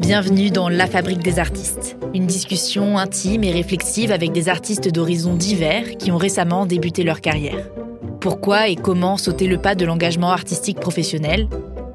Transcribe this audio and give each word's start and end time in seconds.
Bienvenue 0.00 0.50
dans 0.50 0.68
La 0.68 0.88
Fabrique 0.88 1.22
des 1.22 1.38
artistes, 1.38 1.96
une 2.14 2.26
discussion 2.26 2.98
intime 2.98 3.44
et 3.44 3.52
réflexive 3.52 4.10
avec 4.10 4.32
des 4.32 4.48
artistes 4.48 4.88
d'horizons 4.88 5.34
divers 5.34 5.96
qui 5.98 6.10
ont 6.10 6.16
récemment 6.16 6.66
débuté 6.66 7.04
leur 7.04 7.20
carrière. 7.20 7.70
Pourquoi 8.18 8.66
et 8.66 8.74
comment 8.74 9.16
sauter 9.16 9.46
le 9.46 9.58
pas 9.58 9.76
de 9.76 9.84
l'engagement 9.84 10.32
artistique 10.32 10.80
professionnel? 10.80 11.46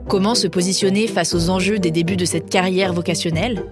Comment 0.07 0.33
se 0.33 0.47
positionner 0.47 1.07
face 1.07 1.33
aux 1.33 1.49
enjeux 1.49 1.79
des 1.79 1.91
débuts 1.91 2.15
de 2.15 2.23
cette 2.23 2.49
carrière 2.49 2.93
vocationnelle? 2.93 3.65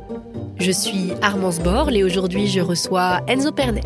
Je 0.59 0.71
suis 0.71 1.13
Armance 1.21 1.59
Borle 1.59 1.95
et 1.95 2.03
aujourd'hui 2.03 2.47
je 2.47 2.59
reçois 2.59 3.21
Enzo 3.29 3.53
Pernet. 3.53 3.79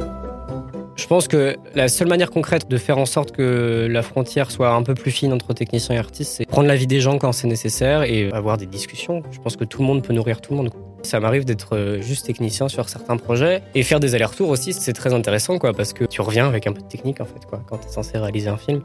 Je 0.99 1.07
pense 1.07 1.29
que 1.29 1.55
la 1.75 1.87
seule 1.87 2.09
manière 2.09 2.29
concrète 2.29 2.69
de 2.69 2.75
faire 2.75 2.97
en 2.97 3.05
sorte 3.05 3.31
que 3.31 3.87
la 3.89 4.01
frontière 4.01 4.51
soit 4.51 4.71
un 4.71 4.83
peu 4.83 4.95
plus 4.95 5.11
fine 5.11 5.31
entre 5.31 5.53
techniciens 5.53 5.95
et 5.95 5.97
artistes, 5.97 6.33
c'est 6.35 6.45
prendre 6.45 6.67
l'avis 6.67 6.87
des 6.87 6.99
gens 6.99 7.17
quand 7.17 7.31
c'est 7.31 7.47
nécessaire 7.47 8.03
et 8.03 8.29
avoir 8.33 8.57
des 8.57 8.65
discussions. 8.65 9.23
Je 9.31 9.39
pense 9.39 9.55
que 9.55 9.63
tout 9.63 9.81
le 9.81 9.87
monde 9.87 10.03
peut 10.03 10.11
nourrir 10.11 10.41
tout 10.41 10.51
le 10.51 10.57
monde. 10.57 10.71
Ça 11.03 11.21
m'arrive 11.21 11.45
d'être 11.45 11.77
euh, 11.77 12.01
juste 12.01 12.25
technicien 12.25 12.67
sur 12.67 12.89
certains 12.89 13.15
projets 13.15 13.63
et 13.75 13.83
faire 13.83 14.01
des 14.01 14.13
allers-retours 14.13 14.49
aussi, 14.49 14.73
c'est 14.73 14.91
très 14.91 15.13
intéressant 15.13 15.57
quoi, 15.57 15.71
parce 15.71 15.93
que 15.93 16.03
tu 16.03 16.19
reviens 16.19 16.47
avec 16.47 16.67
un 16.67 16.73
peu 16.73 16.81
de 16.81 16.87
technique 16.87 17.21
en 17.21 17.25
fait 17.25 17.45
quoi, 17.47 17.63
quand 17.65 17.77
tu 17.77 17.87
es 17.87 17.91
censé 17.91 18.17
réaliser 18.17 18.49
un 18.49 18.57
film. 18.57 18.81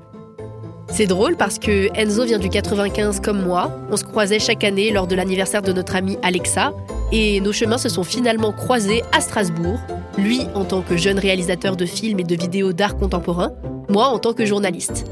C'est 0.88 1.06
drôle 1.06 1.37
parce 1.37 1.59
que 1.59 1.88
Enzo 1.95 2.24
vient 2.24 2.38
du 2.38 2.48
95 2.48 3.20
comme 3.20 3.43
moi. 3.43 3.70
On 3.91 3.97
se 3.97 4.05
croisait 4.05 4.38
chaque 4.38 4.65
année 4.65 4.93
lors 4.93 5.07
de 5.07 5.15
l'anniversaire 5.15 5.62
de 5.62 5.73
notre 5.73 5.97
amie 5.97 6.19
Alexa 6.23 6.73
et 7.10 7.41
nos 7.41 7.52
chemins 7.52 7.79
se 7.79 7.88
sont 7.88 8.05
finalement 8.05 8.52
croisés 8.52 9.02
à 9.12 9.20
Strasbourg. 9.20 9.80
Lui 10.19 10.43
en 10.55 10.65
tant 10.65 10.83
que 10.83 10.97
jeune 10.97 11.19
réalisateur 11.19 11.77
de 11.77 11.87
films 11.87 12.20
et 12.20 12.24
de 12.24 12.37
vidéos 12.37 12.73
d'art 12.73 12.97
contemporain, 12.97 13.52
moi 13.88 14.07
en 14.07 14.19
tant 14.19 14.33
que 14.33 14.47
journaliste. 14.47 15.05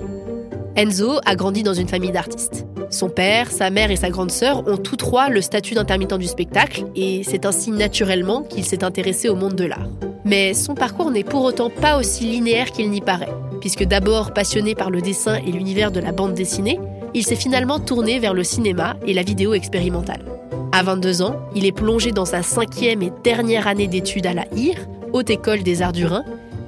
Enzo 0.76 1.18
a 1.24 1.34
grandi 1.34 1.62
dans 1.62 1.74
une 1.74 1.88
famille 1.88 2.12
d'artistes. 2.12 2.66
Son 2.92 3.08
père, 3.08 3.50
sa 3.50 3.70
mère 3.70 3.90
et 3.90 3.96
sa 3.96 4.10
grande 4.10 4.30
sœur 4.30 4.68
ont 4.68 4.76
tous 4.76 4.96
trois 4.96 5.30
le 5.30 5.40
statut 5.40 5.72
d'intermittent 5.72 6.18
du 6.18 6.26
spectacle 6.26 6.84
et 6.94 7.22
c'est 7.24 7.46
ainsi 7.46 7.70
naturellement 7.70 8.42
qu'il 8.42 8.64
s'est 8.64 8.84
intéressé 8.84 9.30
au 9.30 9.34
monde 9.34 9.54
de 9.54 9.64
l'art. 9.64 9.88
Mais 10.26 10.52
son 10.52 10.74
parcours 10.74 11.10
n'est 11.10 11.24
pour 11.24 11.42
autant 11.42 11.70
pas 11.70 11.96
aussi 11.96 12.24
linéaire 12.24 12.70
qu'il 12.70 12.90
n'y 12.90 13.00
paraît, 13.00 13.32
puisque 13.62 13.84
d'abord 13.84 14.34
passionné 14.34 14.74
par 14.74 14.90
le 14.90 15.00
dessin 15.00 15.36
et 15.36 15.50
l'univers 15.50 15.90
de 15.90 16.00
la 16.00 16.12
bande 16.12 16.34
dessinée, 16.34 16.78
il 17.14 17.24
s'est 17.24 17.34
finalement 17.34 17.80
tourné 17.80 18.18
vers 18.18 18.34
le 18.34 18.44
cinéma 18.44 18.96
et 19.06 19.14
la 19.14 19.22
vidéo 19.22 19.54
expérimentale. 19.54 20.24
À 20.72 20.82
22 20.82 21.22
ans, 21.22 21.36
il 21.54 21.64
est 21.64 21.72
plongé 21.72 22.12
dans 22.12 22.26
sa 22.26 22.42
cinquième 22.42 23.00
et 23.00 23.12
dernière 23.24 23.68
année 23.68 23.88
d'études 23.88 24.26
à 24.26 24.34
la 24.34 24.44
HIR, 24.54 24.76
Haute 25.14 25.30
École 25.30 25.62
des 25.62 25.80
Arts 25.80 25.92
du 25.92 26.04
Rhin, 26.04 26.24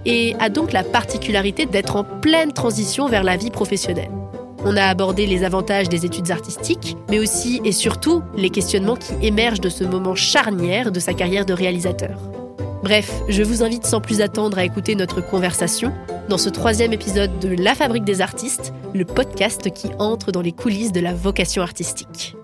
et 0.07 0.35
a 0.41 0.49
donc 0.49 0.73
la 0.73 0.85
particularité 0.85 1.67
d'être 1.67 1.97
en 1.97 2.05
pleine 2.05 2.53
transition 2.53 3.09
vers 3.09 3.25
la 3.25 3.37
vie 3.37 3.51
professionnelle. 3.51 4.11
On 4.67 4.79
a 4.79 4.85
abordé 4.85 5.27
les 5.27 5.45
avantages 5.45 5.91
des 5.91 6.07
études 6.07 6.31
artistiques, 6.31 6.97
mais 7.11 7.19
aussi 7.19 7.61
et 7.65 7.73
surtout 7.73 8.23
les 8.35 8.49
questionnements 8.49 8.97
qui 8.97 9.13
émergent 9.21 9.61
de 9.61 9.69
ce 9.69 9.85
moment 9.85 10.15
charnière 10.15 10.91
de 10.91 11.01
sa 11.01 11.13
carrière 11.13 11.45
de 11.45 11.53
réalisateur. 11.53 12.19
Bref, 12.83 13.13
je 13.29 13.43
vous 13.43 13.63
invite 13.63 13.85
sans 13.85 14.01
plus 14.01 14.23
attendre 14.23 14.57
à 14.57 14.65
écouter 14.65 14.95
notre 14.95 15.21
conversation 15.21 15.93
dans 16.31 16.39
ce 16.39 16.49
troisième 16.49 16.95
épisode 16.95 17.39
de 17.41 17.49
La 17.49 17.75
Fabrique 17.75 18.05
des 18.05 18.23
artistes, 18.23 18.73
le 18.95 19.05
podcast 19.05 19.71
qui 19.71 19.91
entre 19.99 20.33
dans 20.33 20.41
les 20.41 20.53
coulisses 20.53 20.93
de 20.93 21.01
la 21.01 21.13
vocation 21.13 21.61
artistique. 21.61 22.35